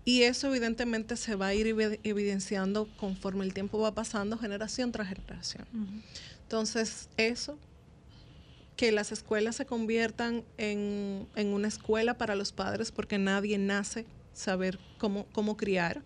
Y 0.06 0.22
eso 0.22 0.48
evidentemente 0.48 1.18
se 1.18 1.34
va 1.34 1.48
a 1.48 1.54
ir 1.54 1.66
evi- 1.66 2.00
evidenciando 2.04 2.88
conforme 2.96 3.44
el 3.44 3.52
tiempo 3.52 3.78
va 3.78 3.94
pasando, 3.94 4.38
generación 4.38 4.92
tras 4.92 5.08
generación. 5.08 5.66
Entonces, 6.44 7.10
eso, 7.18 7.58
que 8.76 8.92
las 8.92 9.12
escuelas 9.12 9.56
se 9.56 9.66
conviertan 9.66 10.42
en, 10.56 11.26
en 11.36 11.48
una 11.48 11.68
escuela 11.68 12.16
para 12.16 12.34
los 12.34 12.50
padres, 12.52 12.92
porque 12.92 13.18
nadie 13.18 13.58
nace 13.58 14.06
saber 14.32 14.78
cómo, 14.98 15.26
cómo 15.32 15.58
criar. 15.58 16.02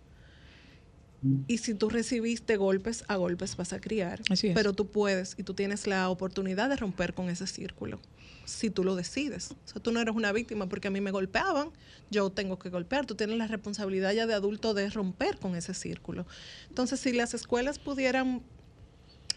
Y 1.47 1.57
si 1.57 1.73
tú 1.73 1.89
recibiste 1.89 2.55
golpes, 2.55 3.03
a 3.07 3.17
golpes 3.17 3.57
vas 3.57 3.73
a 3.73 3.81
criar. 3.81 4.21
Así 4.29 4.47
es. 4.47 4.55
Pero 4.55 4.73
tú 4.73 4.87
puedes 4.87 5.35
y 5.37 5.43
tú 5.43 5.53
tienes 5.53 5.85
la 5.85 6.09
oportunidad 6.09 6.69
de 6.69 6.77
romper 6.77 7.13
con 7.13 7.29
ese 7.29 7.45
círculo, 7.45 7.99
si 8.45 8.69
tú 8.69 8.83
lo 8.83 8.95
decides. 8.95 9.51
O 9.51 9.67
sea, 9.67 9.81
tú 9.81 9.91
no 9.91 9.99
eres 9.99 10.15
una 10.15 10.31
víctima 10.31 10.69
porque 10.69 10.87
a 10.87 10.91
mí 10.91 11.01
me 11.01 11.11
golpeaban, 11.11 11.71
yo 12.09 12.29
tengo 12.29 12.57
que 12.57 12.69
golpear. 12.69 13.05
Tú 13.05 13.15
tienes 13.15 13.37
la 13.37 13.47
responsabilidad 13.47 14.13
ya 14.13 14.27
de 14.27 14.33
adulto 14.33 14.73
de 14.73 14.89
romper 14.89 15.37
con 15.37 15.55
ese 15.55 15.73
círculo. 15.73 16.25
Entonces, 16.69 16.99
si 17.01 17.11
las 17.11 17.33
escuelas 17.33 17.79
pudieran 17.79 18.41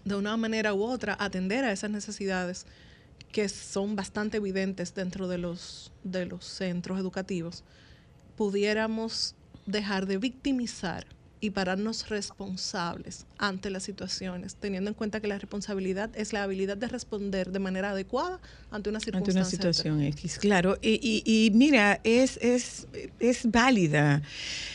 de 0.05 0.15
una 0.15 0.37
manera 0.37 0.75
u 0.75 0.83
otra 0.83 1.17
atender 1.19 1.65
a 1.65 1.73
esas 1.73 1.91
necesidades 1.91 2.67
que 3.33 3.49
son 3.49 3.97
bastante 3.97 4.37
evidentes 4.37 4.95
dentro 4.95 5.27
de 5.27 5.39
los, 5.39 5.91
de 6.05 6.27
los 6.27 6.45
centros 6.45 7.01
educativos, 7.01 7.65
pudiéramos 8.37 9.35
dejar 9.67 10.07
de 10.07 10.19
victimizar 10.19 11.07
y 11.43 11.51
pararnos 11.51 12.09
responsables 12.09 13.27
ante 13.37 13.69
las 13.69 13.83
situaciones, 13.83 14.55
teniendo 14.55 14.89
en 14.91 14.95
cuenta 14.95 15.19
que 15.21 15.27
la 15.27 15.39
responsabilidad 15.39 16.09
es 16.15 16.33
la 16.33 16.45
habilidad 16.45 16.77
de 16.77 16.87
responder 16.87 17.51
de 17.51 17.59
manera 17.59 17.91
adecuada 17.91 18.39
ante 18.71 18.91
una 18.91 18.99
ante 18.99 19.33
una 19.33 19.45
situación 19.51 20.01
X, 20.03 20.39
claro. 20.39 20.79
Y, 20.81 21.01
y- 21.03 21.47
y 21.47 21.51
mira, 21.51 22.01
es, 22.05 22.37
es, 22.41 22.87
es 23.19 23.51
válida, 23.51 24.23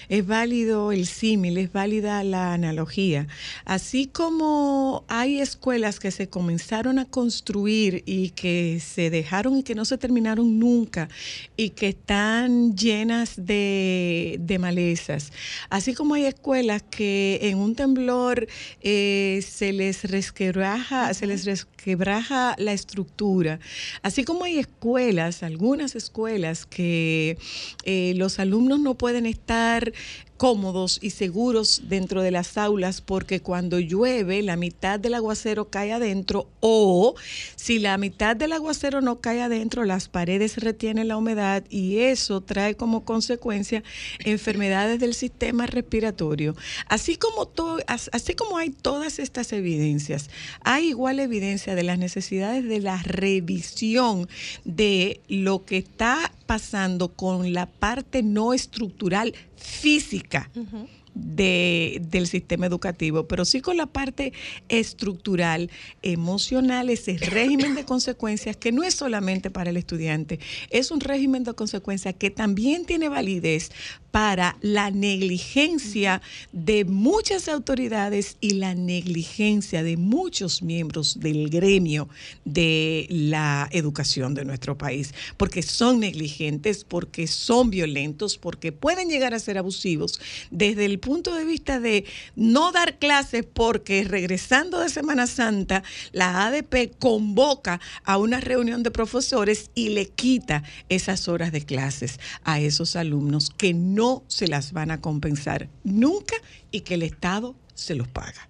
es 0.10 0.28
válido 0.28 0.92
el 0.92 1.08
símil, 1.08 1.58
es 1.58 1.72
válida 1.72 2.22
la 2.26 2.54
analogía. 2.54 3.28
Así 3.64 4.08
como 4.08 5.06
hay 5.08 5.40
escuelas 5.40 6.02
que 6.02 6.12
se 6.12 6.28
comenzaron 6.28 7.00
a 7.00 7.06
construir 7.06 8.04
y 8.06 8.32
que 8.32 8.82
se 8.86 9.10
dejaron 9.10 9.58
y 9.58 9.64
que 9.64 9.74
no 9.74 9.86
se 9.86 9.98
terminaron 9.98 10.60
nunca 10.60 11.08
y 11.56 11.70
que 11.70 11.88
están 11.90 12.76
llenas 12.76 13.36
de, 13.38 14.36
de 14.42 14.60
malezas, 14.60 15.32
así 15.70 15.94
como 15.94 16.16
hay 16.16 16.26
escuelas 16.26 16.57
escuelas 16.58 16.82
que 16.82 17.38
en 17.44 17.60
un 17.60 17.76
temblor 17.76 18.48
eh, 18.82 19.44
se 19.48 19.74
les 19.74 20.10
resquebraja, 20.10 21.14
se 21.14 21.28
les 21.28 21.46
resquebraja 21.46 22.56
la 22.58 22.74
estructura. 22.74 23.60
Así 24.02 24.24
como 24.24 24.46
hay 24.46 24.58
escuelas, 24.58 25.44
algunas 25.44 25.96
escuelas 25.96 26.66
que 26.66 27.38
eh, 27.84 28.14
los 28.16 28.40
alumnos 28.40 28.80
no 28.80 28.96
pueden 28.96 29.28
estar 29.28 29.94
cómodos 30.38 31.00
y 31.02 31.10
seguros 31.10 31.82
dentro 31.90 32.22
de 32.22 32.32
las 32.32 32.58
aulas 32.58 33.02
porque 33.02 33.42
cuando 33.42 33.80
llueve 33.80 34.42
la 34.44 34.56
mitad 34.56 35.00
del 35.00 35.16
aguacero 35.16 35.70
cae 35.70 35.92
adentro 35.92 36.48
o 36.60 37.16
si 37.56 37.80
la 37.80 37.98
mitad 37.98 38.36
del 38.36 38.54
aguacero 38.54 39.02
no 39.02 39.20
cae 39.20 39.42
adentro 39.42 39.84
las 39.84 40.08
paredes 40.08 40.58
retienen 40.58 41.08
la 41.08 41.18
humedad 41.18 41.64
y 41.70 42.00
eso 42.00 42.42
trae 42.42 42.76
como 42.76 43.04
consecuencia 43.04 43.84
enfermedades 44.20 45.00
del 45.00 45.14
sistema 45.14 45.66
respiratorio. 45.66 46.56
Así 46.88 47.18
como, 47.18 47.50
así 47.88 48.34
como 48.36 48.58
hay 48.58 48.70
todas 48.70 49.20
estas 49.20 49.52
evidencias, 49.54 50.30
hay 50.64 50.90
igual 50.90 51.20
evidencia 51.20 51.76
de 51.76 51.84
las 51.84 51.98
necesidades 51.98 52.64
de 52.64 52.80
la 52.80 53.02
revisión 53.02 54.30
de 54.66 55.22
lo 55.28 55.66
que 55.66 55.78
está 55.78 56.32
pasando 56.46 57.10
con 57.10 57.54
la 57.54 57.66
parte 57.66 58.24
no 58.24 58.54
estructural 58.54 59.34
física 59.58 60.27
cerca. 60.30 60.50
Uh 60.56 60.97
de- 61.20 62.02
del 62.10 62.28
sistema 62.28 62.66
educativo, 62.66 63.28
pero 63.28 63.46
sí 63.46 63.62
con 63.62 63.78
la 63.78 63.86
parte 63.88 64.34
estructural, 64.70 65.70
emocional, 66.02 66.90
ese 66.90 67.18
régimen 67.18 67.76
de 67.76 67.86
consecuencias 67.86 68.56
que 68.58 68.72
no 68.72 68.84
es 68.84 68.94
solamente 68.96 69.50
para 69.52 69.70
el 69.70 69.78
estudiante, 69.78 70.40
es 70.70 70.92
un 70.92 71.00
régimen 71.00 71.44
de 71.44 71.54
consecuencias 71.54 72.16
que 72.16 72.30
también 72.30 72.86
tiene 72.86 73.10
validez 73.10 73.72
para 74.12 74.58
la 74.62 74.90
negligencia 74.90 76.22
de 76.52 76.86
muchas 76.86 77.48
autoridades 77.48 78.38
y 78.42 78.52
la 78.52 78.74
negligencia 78.74 79.84
de 79.84 79.98
muchos 79.98 80.62
miembros 80.64 81.20
del 81.20 81.50
gremio 81.50 82.08
de 82.46 83.06
la 83.10 83.68
educación 83.72 84.34
de 84.34 84.46
nuestro 84.46 84.78
país, 84.78 85.14
porque 85.36 85.62
son 85.62 86.00
negligentes, 86.00 86.84
porque 86.84 87.28
son 87.28 87.70
violentos, 87.70 88.38
porque 88.38 88.72
pueden 88.72 89.10
llegar 89.10 89.34
a 89.34 89.40
ser 89.40 89.58
abusivos 89.58 90.20
desde 90.52 90.86
el 90.86 91.00
punto 91.08 91.34
de 91.36 91.46
vista 91.46 91.80
de 91.80 92.04
no 92.36 92.74
dar 92.74 93.00
clases 93.00 93.46
porque 93.46 94.04
regresando 94.04 94.82
de 94.82 94.90
Semana 94.90 95.26
Santa 95.26 95.82
la 96.12 96.46
ADP 96.48 96.98
convoca 97.00 97.80
a 98.04 98.18
una 98.18 98.42
reunión 98.42 98.84
de 98.84 98.92
profesores 98.92 99.72
y 99.74 99.88
le 99.90 100.10
quita 100.10 100.64
esas 100.90 101.30
horas 101.30 101.54
de 101.54 101.62
clases 101.62 102.20
a 102.44 102.60
esos 102.60 102.98
alumnos 102.98 103.52
que 103.52 103.74
no 103.74 104.26
se 104.28 104.50
las 104.50 104.74
van 104.74 104.92
a 104.92 105.00
compensar 105.00 105.70
nunca 105.86 106.36
y 106.72 106.82
que 106.82 106.96
el 106.96 107.04
Estado 107.04 107.56
se 107.74 107.96
los 107.96 108.10
paga. 108.10 108.50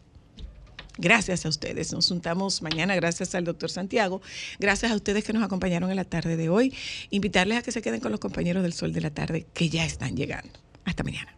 Gracias 0.97 1.45
a 1.45 1.49
ustedes. 1.49 1.93
Nos 1.93 2.07
juntamos 2.07 2.63
mañana. 2.63 2.95
Gracias 2.95 3.35
al 3.35 3.43
doctor 3.43 3.69
Santiago. 3.69 4.19
Gracias 4.57 4.91
a 4.91 4.95
ustedes 4.95 5.23
que 5.23 5.31
nos 5.31 5.43
acompañaron 5.43 5.91
en 5.91 5.95
la 5.95 6.05
tarde 6.05 6.37
de 6.37 6.49
hoy. 6.49 6.73
Invitarles 7.11 7.59
a 7.59 7.61
que 7.61 7.71
se 7.71 7.83
queden 7.83 7.99
con 7.99 8.09
los 8.09 8.19
compañeros 8.19 8.63
del 8.63 8.73
Sol 8.73 8.93
de 8.93 9.01
la 9.01 9.11
Tarde 9.11 9.45
que 9.53 9.69
ya 9.69 9.85
están 9.85 10.17
llegando. 10.17 10.59
Hasta 10.85 11.03
mañana. 11.03 11.37